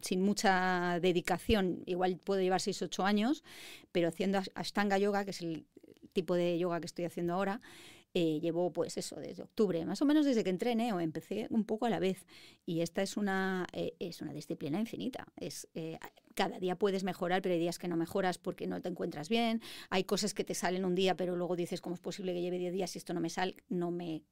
sin 0.00 0.20
mucha 0.20 0.98
dedicación, 1.00 1.84
igual 1.86 2.18
puedo 2.18 2.40
llevar 2.40 2.60
6 2.60 2.82
8 2.82 3.04
años, 3.04 3.44
pero 3.92 4.08
haciendo 4.08 4.40
Ashtanga 4.56 4.98
Yoga, 4.98 5.24
que 5.24 5.30
es 5.30 5.40
el 5.40 5.64
tipo 6.12 6.34
de 6.34 6.58
yoga 6.58 6.80
que 6.80 6.86
estoy 6.86 7.04
haciendo 7.04 7.34
ahora, 7.34 7.60
eh, 8.12 8.40
llevo 8.40 8.72
pues 8.72 8.96
eso 8.96 9.14
desde 9.20 9.44
octubre, 9.44 9.84
más 9.84 10.02
o 10.02 10.04
menos 10.04 10.26
desde 10.26 10.42
que 10.42 10.50
entrené 10.50 10.92
o 10.92 10.98
empecé 10.98 11.46
un 11.50 11.62
poco 11.62 11.86
a 11.86 11.90
la 11.90 12.00
vez. 12.00 12.26
Y 12.66 12.80
esta 12.80 13.00
es 13.00 13.16
una, 13.16 13.68
eh, 13.72 13.94
es 14.00 14.20
una 14.20 14.32
disciplina 14.32 14.80
infinita. 14.80 15.28
Es, 15.36 15.68
eh, 15.74 16.00
cada 16.34 16.58
día 16.58 16.74
puedes 16.74 17.04
mejorar, 17.04 17.40
pero 17.40 17.52
hay 17.52 17.60
días 17.60 17.78
que 17.78 17.86
no 17.86 17.96
mejoras 17.96 18.38
porque 18.38 18.66
no 18.66 18.80
te 18.80 18.88
encuentras 18.88 19.28
bien. 19.28 19.62
Hay 19.90 20.02
cosas 20.02 20.34
que 20.34 20.42
te 20.42 20.54
salen 20.54 20.84
un 20.84 20.96
día, 20.96 21.16
pero 21.16 21.36
luego 21.36 21.54
dices, 21.54 21.80
¿cómo 21.80 21.94
es 21.94 22.00
posible 22.00 22.34
que 22.34 22.42
lleve 22.42 22.58
10 22.58 22.72
días 22.72 22.96
y 22.96 22.98
esto 22.98 23.14
no 23.14 23.20
me, 23.20 23.30
sale 23.30 23.54
no 23.68 23.92
me 23.92 24.24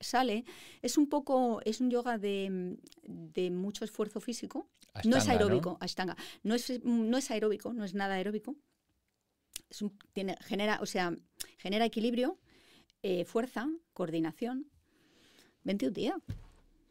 sale? 0.00 0.44
Es 0.82 0.98
un 0.98 1.08
poco, 1.08 1.60
es 1.64 1.80
un 1.80 1.90
yoga 1.90 2.18
de, 2.18 2.76
de 3.04 3.50
mucho 3.50 3.84
esfuerzo 3.84 4.20
físico. 4.20 4.68
no 5.04 5.16
es 5.16 5.28
aeróbico, 5.28 5.70
¿no? 5.72 5.78
Ashtanga. 5.80 6.16
No 6.42 6.54
es, 6.54 6.84
no 6.84 7.16
es 7.16 7.30
aeróbico, 7.30 7.72
no 7.72 7.84
es 7.84 7.94
nada 7.94 8.14
aeróbico. 8.14 8.56
Es 9.68 9.82
un, 9.82 9.98
tiene, 10.12 10.36
genera, 10.42 10.78
o 10.80 10.86
sea, 10.86 11.16
genera 11.58 11.84
equilibrio, 11.84 12.38
eh, 13.02 13.24
fuerza, 13.24 13.68
coordinación. 13.92 14.66
Vente 15.64 15.88
un 15.88 15.92
día. 15.92 16.16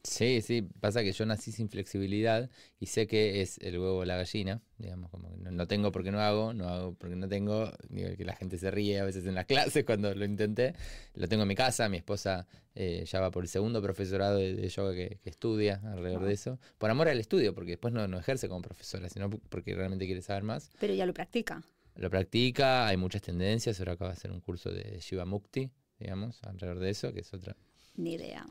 Sí, 0.06 0.41
sí, 0.41 0.62
pasa 0.62 1.01
que 1.01 1.12
yo 1.12 1.26
nací 1.26 1.51
sin 1.51 1.68
flexibilidad 1.68 2.49
y 2.80 2.86
sé 2.86 3.08
que 3.08 3.41
es 3.41 3.58
el 3.58 3.80
huevo 3.80 3.97
o 3.97 4.06
la 4.06 4.16
gallina, 4.18 4.62
digamos, 4.78 5.10
como 5.10 5.32
que 5.32 5.38
no, 5.38 5.49
no, 5.49 5.68
tengo 5.68 5.91
porque 5.91 6.12
no 6.12 6.20
hago, 6.20 6.53
no 6.53 6.70
hago 6.70 6.93
porque 6.93 7.16
no 7.16 7.28
tengo, 7.28 7.72
digo 7.89 8.16
que 8.16 8.24
la 8.24 8.36
gente 8.36 8.60
se 8.60 8.70
ríe 8.70 8.99
a 8.99 9.03
veces 9.06 9.26
en 9.26 9.34
las 9.34 9.45
clases 9.45 9.84
cuando 9.84 10.14
lo 10.14 10.24
intenté, 10.24 10.76
lo 11.16 11.28
tengo 11.28 11.41
en 11.41 11.47
mi 11.47 11.56
casa, 11.56 11.89
mi 11.89 11.97
esposa 11.97 12.45
eh, 12.76 13.03
ya 13.08 13.20
va 13.20 13.32
por 13.32 13.43
el 13.43 13.49
segundo 13.49 13.82
profesorado 13.82 14.38
de, 14.38 14.53
de 14.53 14.70
yoga 14.70 14.93
que, 14.93 15.18
que, 15.24 15.30
estudia 15.30 15.82
alrededor 15.84 16.26
de 16.26 16.34
eso, 16.34 16.60
por 16.78 16.91
amor 16.91 17.08
al 17.10 17.20
estudio, 17.20 17.56
porque 17.56 17.72
después 17.72 17.91
no, 17.91 18.08
no 18.08 18.20
ejerce 18.20 18.47
como 18.47 18.62
profesora, 18.62 19.10
sino 19.10 19.32
porque 19.32 19.74
realmente 19.74 20.06
quiere 20.06 20.22
saber 20.22 20.43
más. 20.43 20.70
Pero 20.80 20.93
ya 20.93 21.08
lo 21.08 21.14
practica. 21.16 21.64
Lo 21.95 22.12
practica, 22.12 22.88
hay 22.88 22.97
muchas 22.97 23.24
tendencias, 23.24 23.80
ahora 23.80 23.93
acaba 23.93 24.12
de 24.12 24.18
hacer 24.18 24.32
un 24.32 24.41
curso 24.41 24.70
de 24.70 24.99
Shiva 24.99 25.26
Mukti, 25.26 25.72
digamos, 25.97 26.43
alrededor 26.43 26.80
de 26.80 26.89
eso, 26.91 27.12
que 27.12 27.22
es 27.22 27.34
otra... 27.34 27.56
Ni 27.95 28.14
idea. 28.14 28.45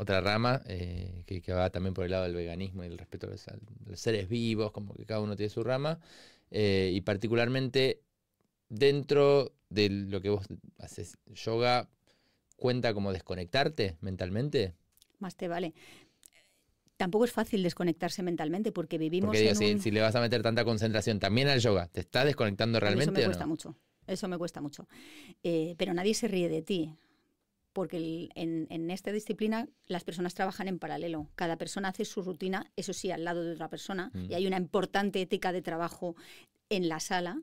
Otra 0.00 0.20
rama 0.20 0.62
eh, 0.66 1.24
que, 1.26 1.42
que, 1.42 1.52
va 1.52 1.70
también 1.70 1.92
por 1.92 2.04
el 2.04 2.12
lado 2.12 2.22
del 2.22 2.34
veganismo 2.34 2.84
y 2.84 2.86
el 2.86 2.96
respeto 2.96 3.26
a 3.26 3.30
los, 3.30 3.48
a 3.48 3.56
los 3.84 3.98
seres 3.98 4.28
vivos, 4.28 4.70
como 4.70 4.94
que 4.94 5.04
cada 5.04 5.20
uno 5.20 5.34
tiene 5.34 5.50
su 5.50 5.64
rama, 5.64 5.98
eh, 6.52 6.92
y 6.94 7.00
particularmente 7.00 8.00
dentro 8.68 9.52
de 9.70 9.90
lo 9.90 10.20
que 10.20 10.30
vos 10.30 10.46
haces, 10.78 11.18
yoga 11.34 11.88
cuenta 12.56 12.94
como 12.94 13.12
desconectarte 13.12 13.96
mentalmente. 14.00 14.74
Más 15.18 15.34
te 15.34 15.48
vale. 15.48 15.74
Tampoco 16.96 17.24
es 17.24 17.32
fácil 17.32 17.64
desconectarse 17.64 18.22
mentalmente 18.22 18.70
porque 18.70 18.98
vivimos 18.98 19.26
porque, 19.26 19.40
digo, 19.40 19.50
en 19.50 19.56
si, 19.56 19.72
un... 19.72 19.80
si, 19.80 19.90
le 19.90 20.00
vas 20.00 20.14
a 20.14 20.20
meter 20.20 20.42
tanta 20.42 20.64
concentración 20.64 21.18
también 21.18 21.48
al 21.48 21.58
yoga, 21.58 21.88
¿te 21.88 22.00
estás 22.00 22.24
desconectando 22.24 22.78
realmente? 22.78 23.10
Eso 23.10 23.20
me 23.20 23.24
cuesta 23.24 23.44
no? 23.44 23.48
mucho. 23.48 23.76
Eso 24.06 24.28
me 24.28 24.38
cuesta 24.38 24.60
mucho. 24.60 24.88
Eh, 25.42 25.74
pero 25.76 25.92
nadie 25.92 26.14
se 26.14 26.28
ríe 26.28 26.48
de 26.48 26.62
ti, 26.62 26.94
porque 27.78 27.98
el, 27.98 28.32
en, 28.34 28.66
en, 28.70 28.90
esta 28.90 29.12
disciplina 29.12 29.68
las 29.86 30.02
personas 30.02 30.34
trabajan 30.34 30.66
en 30.66 30.80
paralelo. 30.80 31.28
Cada 31.36 31.56
persona 31.56 31.90
hace 31.90 32.04
su 32.04 32.22
rutina, 32.22 32.72
eso 32.74 32.92
sí, 32.92 33.12
al 33.12 33.22
lado 33.22 33.44
de 33.44 33.52
otra 33.52 33.70
persona, 33.70 34.10
mm. 34.14 34.32
y 34.32 34.34
hay 34.34 34.48
una 34.48 34.56
importante 34.56 35.22
ética 35.22 35.52
de 35.52 35.62
trabajo 35.62 36.16
en 36.70 36.88
la 36.88 36.98
sala. 36.98 37.40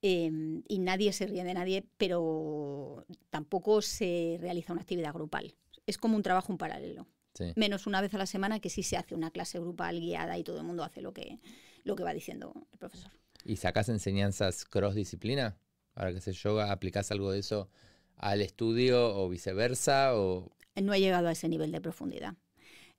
Eh, 0.00 0.62
y 0.66 0.78
nadie 0.78 1.12
se 1.12 1.26
ríe 1.26 1.44
de 1.44 1.52
nadie, 1.52 1.84
pero 1.98 3.04
tampoco 3.28 3.82
se 3.82 4.38
realiza 4.40 4.72
una 4.72 4.80
actividad 4.80 5.12
grupal. 5.12 5.54
Es 5.86 5.98
como 5.98 6.16
un 6.16 6.22
trabajo 6.22 6.50
en 6.50 6.56
paralelo. 6.56 7.06
Sí. 7.34 7.52
Menos 7.54 7.86
una 7.86 8.00
vez 8.00 8.14
a 8.14 8.18
la 8.18 8.24
semana 8.24 8.58
que 8.58 8.70
sí 8.70 8.82
se 8.82 8.96
hace 8.96 9.14
una 9.14 9.30
clase 9.32 9.58
grupal 9.58 10.00
guiada 10.00 10.38
y 10.38 10.44
todo 10.44 10.60
el 10.60 10.64
mundo 10.64 10.82
hace 10.82 11.02
lo 11.02 11.12
que, 11.12 11.40
lo 11.84 11.94
que 11.94 12.04
va 12.04 12.14
diciendo 12.14 12.54
el 12.72 12.78
profesor. 12.78 13.12
¿Y 13.44 13.56
sacas 13.56 13.90
enseñanzas 13.90 14.64
cross 14.64 14.94
disciplina? 14.94 15.58
Ahora 15.94 16.12
que 16.12 16.18
haces 16.18 16.42
yoga, 16.42 16.72
¿aplicás 16.72 17.10
algo 17.10 17.30
de 17.30 17.40
eso 17.40 17.68
al 18.22 18.40
estudio 18.40 19.14
o 19.14 19.28
viceversa? 19.28 20.16
O... 20.16 20.50
No 20.80 20.94
he 20.94 21.00
llegado 21.00 21.28
a 21.28 21.32
ese 21.32 21.48
nivel 21.48 21.70
de 21.72 21.80
profundidad. 21.82 22.34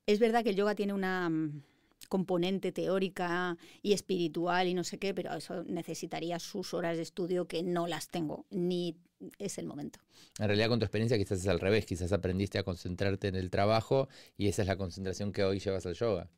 Es 0.06 0.20
verdad 0.20 0.44
que 0.44 0.52
el 0.52 0.56
yoga 0.56 0.76
tiene 0.76 0.94
una 0.94 1.28
um, 1.28 1.62
componente 2.10 2.72
teórica 2.72 3.58
y 3.82 3.94
espiritual 3.94 4.68
y 4.68 4.74
no 4.74 4.84
sé 4.84 5.00
qué, 5.00 5.14
pero 5.14 5.34
eso 5.34 5.64
necesitaría 5.64 6.38
sus 6.40 6.74
horas 6.74 6.98
de 6.98 7.04
estudio 7.04 7.48
que 7.48 7.64
no 7.64 7.88
las 7.88 8.10
tengo, 8.10 8.46
ni 8.52 8.98
es 9.40 9.58
el 9.58 9.66
momento. 9.66 10.00
En 10.40 10.48
realidad 10.48 10.68
con 10.68 10.80
tu 10.80 10.86
experiencia 10.86 11.18
quizás 11.18 11.40
es 11.40 11.48
al 11.48 11.62
revés, 11.62 11.86
quizás 11.86 12.12
aprendiste 12.12 12.60
a 12.60 12.64
concentrarte 12.64 13.30
en 13.30 13.36
el 13.36 13.50
trabajo 13.50 14.10
y 14.38 14.50
esa 14.50 14.62
es 14.64 14.68
la 14.68 14.78
concentración 14.78 15.32
que 15.32 15.44
hoy 15.46 15.60
llevas 15.60 15.86
al 15.86 15.94
yoga. 15.94 16.30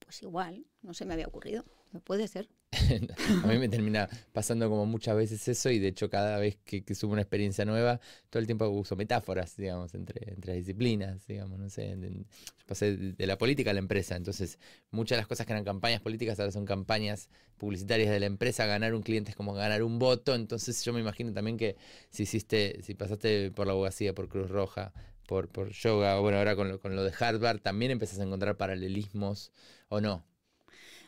Pues 0.00 0.22
igual, 0.22 0.66
no 0.82 0.92
se 0.92 1.04
me 1.04 1.14
había 1.14 1.28
ocurrido, 1.28 1.64
puede 2.02 2.26
ser. 2.26 2.48
a 3.44 3.46
mí 3.46 3.58
me 3.58 3.68
termina 3.68 4.08
pasando 4.32 4.68
como 4.68 4.86
muchas 4.86 5.16
veces 5.16 5.46
eso 5.48 5.70
y 5.70 5.78
de 5.78 5.88
hecho 5.88 6.10
cada 6.10 6.38
vez 6.38 6.56
que, 6.64 6.82
subo 6.94 7.12
una 7.12 7.22
experiencia 7.22 7.64
nueva, 7.64 8.00
todo 8.30 8.40
el 8.40 8.46
tiempo 8.46 8.68
uso 8.68 8.96
metáforas, 8.96 9.56
digamos, 9.56 9.94
entre, 9.94 10.32
entre 10.32 10.54
disciplinas, 10.54 11.26
digamos, 11.26 11.58
no 11.58 11.68
sé, 11.68 11.96
de, 11.96 12.24
pasé 12.66 12.96
de 12.96 13.26
la 13.26 13.38
política 13.38 13.70
a 13.70 13.74
la 13.74 13.80
empresa, 13.80 14.16
entonces 14.16 14.58
muchas 14.90 15.16
de 15.16 15.22
las 15.22 15.26
cosas 15.26 15.46
que 15.46 15.52
eran 15.52 15.64
campañas 15.64 16.00
políticas 16.00 16.38
ahora 16.40 16.52
son 16.52 16.64
campañas 16.64 17.28
publicitarias 17.58 18.10
de 18.10 18.20
la 18.20 18.26
empresa, 18.26 18.66
ganar 18.66 18.94
un 18.94 19.02
cliente 19.02 19.30
es 19.30 19.36
como 19.36 19.54
ganar 19.54 19.82
un 19.82 19.98
voto, 19.98 20.34
entonces 20.34 20.84
yo 20.84 20.92
me 20.92 21.00
imagino 21.00 21.32
también 21.32 21.56
que 21.56 21.76
si 22.10 22.24
hiciste, 22.24 22.80
si 22.82 22.94
pasaste 22.94 23.50
por 23.50 23.66
la 23.66 23.72
abogacía, 23.72 24.14
por 24.14 24.28
Cruz 24.28 24.50
Roja, 24.50 24.92
por, 25.26 25.48
por 25.48 25.70
yoga, 25.70 26.18
o 26.18 26.22
bueno, 26.22 26.38
ahora 26.38 26.56
con 26.56 26.68
lo, 26.68 26.80
con 26.80 26.96
lo 26.96 27.02
de 27.02 27.12
Harvard, 27.18 27.60
también 27.60 27.90
empezás 27.90 28.20
a 28.20 28.24
encontrar 28.24 28.56
paralelismos, 28.56 29.52
¿o 29.88 30.00
no? 30.00 30.24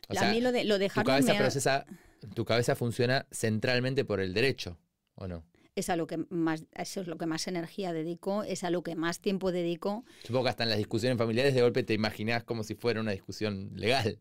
O 0.09 0.14
sea, 0.14 0.30
a 0.30 0.32
mí 0.32 0.40
lo 0.40 0.52
de, 0.52 0.64
lo 0.64 0.78
de 0.78 0.88
tu 0.88 1.02
cabeza 1.02 1.34
procesa, 1.36 1.86
tu 2.34 2.44
cabeza 2.44 2.76
funciona 2.76 3.26
centralmente 3.30 4.04
por 4.04 4.20
el 4.20 4.34
derecho, 4.34 4.78
¿o 5.14 5.26
no? 5.26 5.44
Es 5.74 5.90
a 5.90 5.96
lo 5.96 6.07
que 6.07 6.24
más, 6.30 6.64
eso 6.74 7.02
es 7.02 7.07
lo 7.07 7.18
que 7.18 7.26
más 7.26 7.46
energía 7.48 7.92
dedico, 7.92 8.42
es 8.44 8.64
a 8.64 8.70
lo 8.70 8.82
que 8.82 8.94
más 8.94 9.20
tiempo 9.20 9.52
dedico. 9.52 10.04
Supongo 10.22 10.44
que 10.44 10.50
hasta 10.50 10.62
en 10.62 10.70
las 10.70 10.78
discusiones 10.78 11.18
familiares 11.18 11.54
de 11.54 11.61
golpe 11.61 11.82
te 11.82 11.92
imaginas 11.92 12.44
como 12.44 12.64
si 12.64 12.74
fuera 12.74 13.00
una 13.00 13.11
discusión 13.11 13.70
legal. 13.74 14.18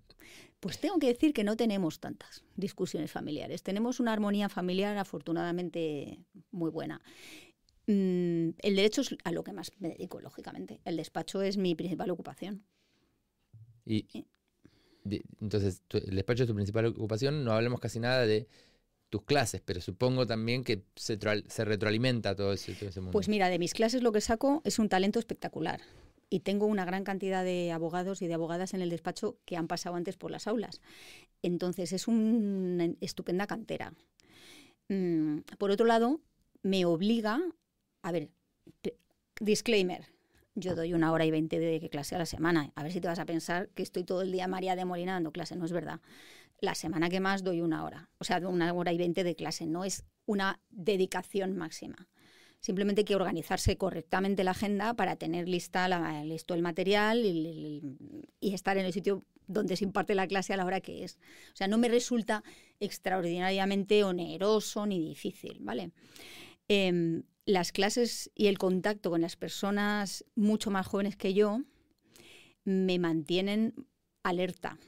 Pues 0.59 0.79
tengo 0.79 0.99
que 0.99 1.07
decir 1.07 1.33
que 1.33 1.43
no 1.43 1.55
tenemos 1.55 1.99
tantas 1.99 2.43
discusiones 2.55 3.11
familiares. 3.11 3.63
Tenemos 3.63 3.99
una 3.99 4.11
armonía 4.11 4.49
familiar 4.49 4.97
afortunadamente 4.97 6.19
muy 6.51 6.71
buena. 6.71 7.01
Mm, 7.88 8.49
el 8.57 8.75
derecho 8.75 9.01
es 9.01 9.15
a 9.23 9.31
lo 9.31 9.43
que 9.43 9.53
más 9.53 9.71
me 9.77 9.89
dedico, 9.89 10.19
lógicamente. 10.19 10.81
El 10.83 10.97
despacho 10.97 11.41
es 11.41 11.57
mi 11.57 11.75
principal 11.75 12.09
ocupación. 12.09 12.65
Y, 13.86 14.25
entonces, 15.41 15.81
el 15.91 16.15
despacho 16.15 16.43
es 16.43 16.47
tu 16.47 16.55
principal 16.55 16.85
ocupación, 16.87 17.43
no 17.43 17.53
hablamos 17.53 17.79
casi 17.79 17.99
nada 17.99 18.25
de 18.25 18.47
tus 19.09 19.23
clases, 19.23 19.61
pero 19.63 19.81
supongo 19.81 20.25
también 20.25 20.63
que 20.63 20.83
se, 20.95 21.17
retroalimenta 21.63 22.35
todo 22.35 22.53
ese, 22.53 22.73
todo 22.73 22.89
ese 22.89 23.01
mundo. 23.01 23.11
Pues 23.11 23.29
mira, 23.29 23.49
de 23.49 23.59
mis 23.59 23.73
clases 23.73 24.01
lo 24.01 24.11
que 24.11 24.21
saco 24.21 24.61
es 24.65 24.79
un 24.79 24.89
talento 24.89 25.19
espectacular. 25.19 25.81
Y 26.27 26.39
tengo 26.39 26.65
una 26.65 26.85
gran 26.85 27.03
cantidad 27.03 27.43
de 27.43 27.71
abogados 27.71 28.23
y 28.23 28.27
de 28.27 28.33
abogadas 28.33 28.73
en 28.73 28.81
el 28.81 28.89
despacho 28.89 29.37
que 29.45 29.57
han 29.57 29.67
pasado 29.67 29.95
antes 29.95 30.17
por 30.17 30.31
las 30.31 30.47
aulas. 30.47 30.81
Entonces, 31.43 31.93
es 31.93 32.07
una 32.07 32.89
estupenda 32.99 33.45
cantera. 33.45 33.93
Mm, 34.89 35.41
por 35.59 35.69
otro 35.69 35.85
lado, 35.85 36.19
me 36.63 36.83
obliga, 36.85 37.39
a 38.01 38.11
ver, 38.11 38.29
disclaimer, 39.39 40.07
yo 40.55 40.73
doy 40.73 40.93
una 40.93 41.11
hora 41.11 41.25
y 41.25 41.31
veinte 41.31 41.59
de 41.59 41.89
clase 41.89 42.15
a 42.15 42.17
la 42.17 42.25
semana. 42.25 42.71
A 42.75 42.83
ver 42.83 42.91
si 42.91 43.01
te 43.01 43.07
vas 43.07 43.19
a 43.19 43.25
pensar 43.25 43.69
que 43.75 43.83
estoy 43.83 44.03
todo 44.03 44.21
el 44.21 44.31
día 44.31 44.47
María 44.47 44.75
de 44.75 44.85
Molina 44.85 45.13
dando 45.13 45.31
clase. 45.31 45.55
No 45.55 45.65
es 45.65 45.71
verdad. 45.71 45.99
La 46.61 46.75
semana 46.75 47.09
que 47.09 47.19
más 47.19 47.43
doy 47.43 47.61
una 47.61 47.83
hora. 47.83 48.09
O 48.17 48.23
sea, 48.23 48.37
una 48.39 48.73
hora 48.73 48.93
y 48.93 48.97
veinte 48.97 49.23
de 49.23 49.35
clase. 49.35 49.67
No 49.67 49.83
es 49.83 50.05
una 50.25 50.61
dedicación 50.69 51.57
máxima. 51.57 52.07
Simplemente 52.61 53.01
hay 53.01 53.05
que 53.05 53.15
organizarse 53.15 53.77
correctamente 53.77 54.43
la 54.43 54.51
agenda 54.51 54.93
para 54.95 55.17
tener 55.17 55.47
lista 55.47 55.87
la, 55.87 56.23
listo 56.23 56.53
el 56.53 56.61
material 56.61 57.21
y, 57.23 57.83
estar 58.41 58.77
en 58.77 58.85
el 58.85 58.93
sitio 58.93 59.23
donde 59.47 59.75
se 59.75 59.83
imparte 59.83 60.15
la 60.15 60.25
clase 60.25 60.53
a 60.53 60.57
la 60.57 60.65
hora 60.65 60.81
que 60.81 61.03
es. 61.03 61.19
O 61.53 61.55
sea, 61.55 61.67
no 61.67 61.77
me 61.77 61.89
resulta 61.89 62.43
extraordinariamente 62.79 64.03
oneroso 64.03 64.85
ni 64.85 64.99
difícil, 64.99 65.57
¿vale? 65.59 65.91
Eh, 66.67 67.21
las 67.45 67.71
clases 67.71 68.31
y 68.35 68.47
el 68.47 68.57
contacto 68.57 69.09
con 69.09 69.21
las 69.21 69.35
personas 69.35 70.25
mucho 70.35 70.71
más 70.71 70.87
jóvenes 70.87 71.15
que 71.15 71.33
yo 71.33 71.61
me 72.63 72.97
mantienen 72.99 73.73
alerta 74.23 74.79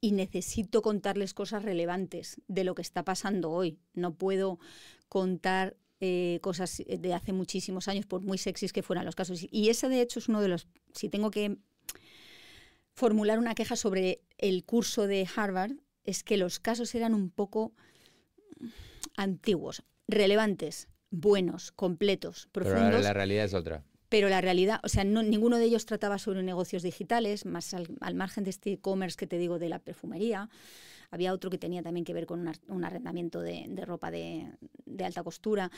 y 0.00 0.12
necesito 0.12 0.82
contarles 0.82 1.34
cosas 1.34 1.64
relevantes 1.64 2.40
de 2.46 2.64
lo 2.64 2.74
que 2.74 2.82
está 2.82 3.04
pasando 3.04 3.50
hoy. 3.50 3.78
No 3.94 4.14
puedo 4.14 4.60
contar 5.08 5.76
eh, 6.00 6.38
cosas 6.42 6.82
de 6.86 7.14
hace 7.14 7.32
muchísimos 7.32 7.88
años, 7.88 8.06
por 8.06 8.20
muy 8.20 8.38
sexys 8.38 8.72
que 8.72 8.82
fueran 8.82 9.04
los 9.04 9.16
casos. 9.16 9.44
Y 9.50 9.68
ese, 9.68 9.88
de 9.88 10.00
hecho, 10.00 10.20
es 10.20 10.28
uno 10.28 10.40
de 10.40 10.48
los... 10.48 10.68
Si 10.94 11.08
tengo 11.08 11.30
que 11.30 11.56
formular 12.92 13.38
una 13.38 13.54
queja 13.54 13.74
sobre 13.74 14.22
el 14.38 14.64
curso 14.64 15.06
de 15.06 15.26
Harvard, 15.34 15.72
es 16.04 16.22
que 16.22 16.36
los 16.36 16.60
casos 16.60 16.94
eran 16.94 17.14
un 17.14 17.30
poco 17.30 17.74
antiguos, 19.16 19.82
relevantes, 20.06 20.88
buenos, 21.10 21.72
completos, 21.72 22.48
profundos. 22.52 22.90
Pero 22.90 23.00
la 23.00 23.12
realidad 23.12 23.44
es 23.44 23.54
otra. 23.54 23.84
pero 24.08 24.28
la 24.28 24.40
realidad, 24.40 24.80
o 24.82 24.88
sea, 24.88 25.04
no, 25.04 25.22
ninguno 25.22 25.58
de 25.58 25.64
ellos 25.64 25.86
trataba 25.86 26.18
sobre 26.18 26.42
negocios 26.42 26.82
digitales, 26.82 27.44
más 27.44 27.74
al, 27.74 28.14
margen 28.14 28.44
de 28.44 28.50
este 28.50 28.72
e-commerce 28.72 29.16
que 29.16 29.26
te 29.26 29.38
digo 29.38 29.58
de 29.58 29.68
la 29.68 29.78
perfumería. 29.78 30.48
Había 31.10 31.32
otro 31.32 31.50
que 31.50 31.58
tenía 31.58 31.82
también 31.82 32.04
que 32.04 32.14
ver 32.14 32.26
con 32.26 32.48
un 32.68 32.84
arrendamiento 32.84 33.40
de, 33.40 33.68
ropa 33.84 34.10
de, 34.10 34.48
alta 35.04 35.22
costura, 35.22 35.70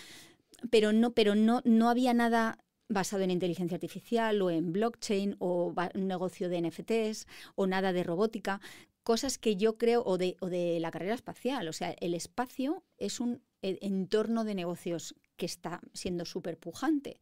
pero 0.70 0.93
no, 0.93 1.12
pero 1.12 1.35
no, 1.35 1.61
no 1.64 1.91
había 1.91 2.14
nada 2.14 2.59
basado 2.89 3.22
en 3.22 3.31
inteligencia 3.31 3.76
artificial 3.76 4.41
o 4.41 4.51
en 4.51 4.72
blockchain 4.72 5.37
o 5.39 5.74
un 5.95 6.09
negocio 6.09 6.49
de 6.49 6.62
NFTs 6.62 7.26
o 7.55 7.66
nada 7.66 7.93
de 7.93 8.03
robótica, 8.03 8.61
cosas 9.03 9.39
que 9.39 9.57
yo 9.57 9.79
creo, 9.79 10.03
o 10.05 10.18
de, 10.18 10.37
o 10.41 10.49
de 10.49 10.79
la 10.81 10.91
carrera 10.91 11.14
espacial. 11.14 11.68
O 11.68 11.72
sea, 11.72 11.95
el 12.01 12.14
espacio 12.14 12.85
es 12.99 13.20
un 13.20 13.43
entorno 13.63 14.45
de 14.45 14.55
negocios 14.55 15.15
que 15.37 15.47
está 15.47 15.81
siendo 15.93 16.25
súper 16.25 16.59
pujante. 16.59 17.21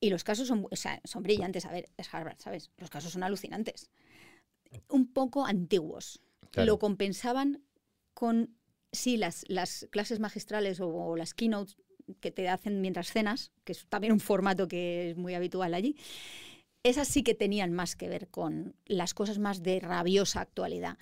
Y 0.00 0.10
los 0.10 0.24
casos 0.24 0.48
son, 0.48 0.66
son 1.04 1.22
brillantes. 1.22 1.64
A 1.64 1.72
ver, 1.72 1.88
es 1.96 2.12
Harvard, 2.12 2.38
¿sabes? 2.38 2.70
Los 2.76 2.90
casos 2.90 3.12
son 3.12 3.22
alucinantes. 3.22 3.90
Un 4.88 5.12
poco 5.12 5.46
antiguos. 5.46 6.20
Lo 6.54 6.78
compensaban 6.78 7.62
con, 8.14 8.56
sí, 8.90 9.16
las, 9.16 9.44
las 9.48 9.86
clases 9.90 10.20
magistrales 10.20 10.80
o, 10.80 11.16
las 11.16 11.34
keynotes 11.34 11.76
que 12.20 12.30
te 12.30 12.48
hacen 12.48 12.80
mientras 12.80 13.12
cenas, 13.12 13.52
que 13.64 13.72
es 13.72 13.86
también 13.86 14.12
un 14.12 14.20
formato 14.20 14.68
que 14.68 15.10
es 15.10 15.16
muy 15.16 15.34
habitual 15.34 15.72
allí. 15.72 15.96
Esas 16.82 17.06
sí 17.06 17.22
que 17.22 17.34
tenían 17.34 17.72
más 17.72 17.94
que 17.94 18.08
ver 18.08 18.28
con 18.28 18.74
las 18.86 19.14
cosas 19.14 19.38
más 19.38 19.62
de 19.62 19.78
rabiosa 19.78 20.40
actualidad. 20.40 20.98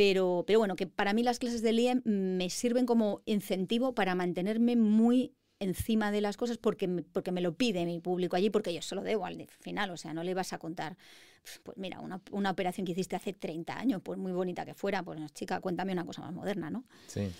Pero, 0.00 0.44
pero 0.46 0.58
bueno, 0.60 0.76
que 0.76 0.86
para 0.86 1.12
mí 1.12 1.22
las 1.22 1.38
clases 1.38 1.60
de 1.60 1.72
IEM 1.72 2.00
me 2.06 2.48
sirven 2.48 2.86
como 2.86 3.20
incentivo 3.26 3.94
para 3.94 4.14
mantenerme 4.14 4.74
muy 4.74 5.34
encima 5.58 6.10
de 6.10 6.22
las 6.22 6.38
cosas 6.38 6.56
porque 6.56 6.88
me, 6.88 7.02
porque 7.02 7.32
me 7.32 7.42
lo 7.42 7.54
pide 7.54 7.84
mi 7.84 8.00
público 8.00 8.34
allí, 8.34 8.48
porque 8.48 8.72
yo 8.72 8.80
se 8.80 8.94
lo 8.94 9.02
debo 9.02 9.26
al 9.26 9.46
final, 9.60 9.90
o 9.90 9.98
sea, 9.98 10.14
no 10.14 10.22
le 10.22 10.32
vas 10.32 10.54
a 10.54 10.58
contar, 10.58 10.96
pues 11.64 11.76
mira, 11.76 12.00
una, 12.00 12.22
una 12.30 12.50
operación 12.50 12.86
que 12.86 12.92
hiciste 12.92 13.14
hace 13.14 13.34
30 13.34 13.78
años, 13.78 14.00
pues 14.02 14.18
muy 14.18 14.32
bonita 14.32 14.64
que 14.64 14.72
fuera, 14.72 15.02
pues 15.02 15.20
chica, 15.34 15.60
cuéntame 15.60 15.92
una 15.92 16.06
cosa 16.06 16.22
más 16.22 16.32
moderna, 16.32 16.70
¿no? 16.70 16.86
Sí. 17.06 17.30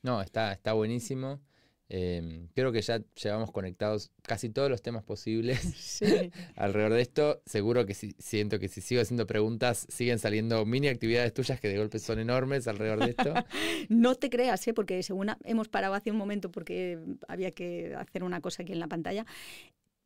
No, 0.00 0.22
está, 0.22 0.52
está 0.52 0.72
buenísimo. 0.72 1.42
Em, 1.88 2.48
creo 2.48 2.72
que 2.72 2.82
ya 2.82 3.00
llevamos 3.22 3.52
conectados 3.52 4.10
casi 4.22 4.50
todos 4.50 4.68
los 4.68 4.82
temas 4.82 5.04
posibles 5.04 6.00
alrededor 6.56 6.94
de 6.94 7.02
esto. 7.02 7.42
Seguro 7.46 7.86
que 7.86 7.94
si, 7.94 8.14
siento 8.18 8.58
que 8.58 8.68
si 8.68 8.80
sigo 8.80 9.00
haciendo 9.00 9.26
preguntas, 9.26 9.86
siguen 9.88 10.18
saliendo 10.18 10.64
mini 10.66 10.88
actividades 10.88 11.32
tuyas 11.32 11.60
que 11.60 11.68
de 11.68 11.78
golpe 11.78 11.98
son 11.98 12.18
enormes 12.18 12.66
alrededor 12.66 12.98
de 13.04 13.10
esto. 13.10 13.34
no 13.88 14.16
te 14.16 14.30
creas, 14.30 14.66
¿eh? 14.66 14.74
porque 14.74 15.02
según 15.02 15.30
hemos 15.44 15.68
parado 15.68 15.94
hace 15.94 16.10
un 16.10 16.16
momento 16.16 16.50
porque 16.50 16.98
había 17.28 17.52
que 17.52 17.94
hacer 17.94 18.24
una 18.24 18.40
cosa 18.40 18.62
aquí 18.62 18.72
en 18.72 18.80
la 18.80 18.88
pantalla 18.88 19.24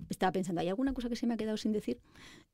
estaba 0.09 0.32
pensando, 0.32 0.61
¿hay 0.61 0.68
alguna 0.68 0.92
cosa 0.92 1.09
que 1.09 1.16
se 1.16 1.26
me 1.26 1.34
ha 1.34 1.36
quedado 1.36 1.57
sin 1.57 1.72
decir? 1.72 1.98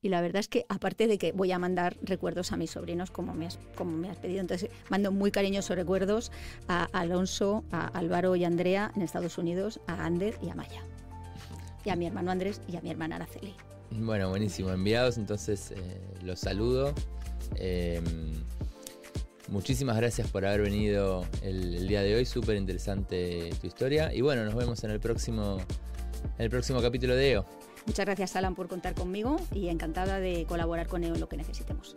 Y 0.03 0.09
la 0.09 0.21
verdad 0.21 0.41
es 0.41 0.49
que, 0.49 0.67
aparte 0.69 1.07
de 1.07 1.19
que 1.19 1.33
voy 1.33 1.53
a 1.53 1.59
mandar 1.59 1.97
recuerdos 2.03 2.53
a 2.53 2.57
mis 2.57 2.71
sobrinos, 2.71 3.11
como 3.11 3.35
me 3.35 3.47
has, 3.47 3.59
como 3.77 3.97
me 3.97 4.11
has 4.11 4.17
pedido, 4.17 4.41
entonces 4.41 4.71
mando 4.89 5.13
muy 5.13 5.31
cariñosos 5.31 5.77
recuerdos 5.77 6.33
a 6.69 6.85
Alonso, 6.93 7.65
a 7.71 7.87
Álvaro 7.89 8.37
y 8.37 8.45
Andrea 8.45 8.93
en 8.95 9.03
Estados 9.03 9.39
Unidos, 9.39 9.81
a 9.87 10.05
Ander 10.05 10.39
y 10.43 10.51
a 10.51 10.55
Maya. 10.55 10.83
Y 11.85 11.91
a 11.91 11.97
mi 11.97 12.07
hermano 12.07 12.31
Andrés 12.31 12.61
y 12.69 12.77
a 12.77 12.81
mi 12.81 12.91
hermana 12.91 13.17
Araceli. 13.17 13.55
Bueno, 13.91 14.29
buenísimo. 14.29 14.71
Enviados, 14.71 15.17
entonces 15.17 15.71
eh, 15.71 16.01
los 16.23 16.41
saludo. 16.41 16.93
Em, 17.55 18.05
muchísimas 19.49 19.97
gracias 19.97 20.29
por 20.29 20.45
haber 20.45 20.63
venido 20.63 21.25
el, 21.43 21.75
el 21.75 21.89
día 21.89 22.03
de 22.03 22.17
hoy. 22.17 22.25
Súper 22.25 22.57
interesante 22.57 23.51
tu 23.61 23.69
historia. 23.69 24.13
Y 24.13 24.21
bueno, 24.21 24.45
nos 24.45 24.57
vemos 24.57 24.83
en 24.83 24.91
el 24.91 24.99
próximo 24.99 25.59
en 26.39 26.45
el 26.45 26.51
próximo 26.51 26.81
capítulo 26.81 27.15
de 27.15 27.33
EO. 27.33 27.47
Muchas 27.87 28.05
gracias, 28.05 28.37
Alan, 28.37 28.55
por 28.55 28.69
contar 28.69 28.95
conmigo 28.95 29.37
y 29.53 29.69
encantada 29.69 30.19
de 30.19 30.45
colaborar 30.47 30.89
con 30.89 31.05
EO 31.05 31.15
en 31.15 31.21
lo 31.21 31.29
que 31.29 31.37
necesitemos. 31.37 31.97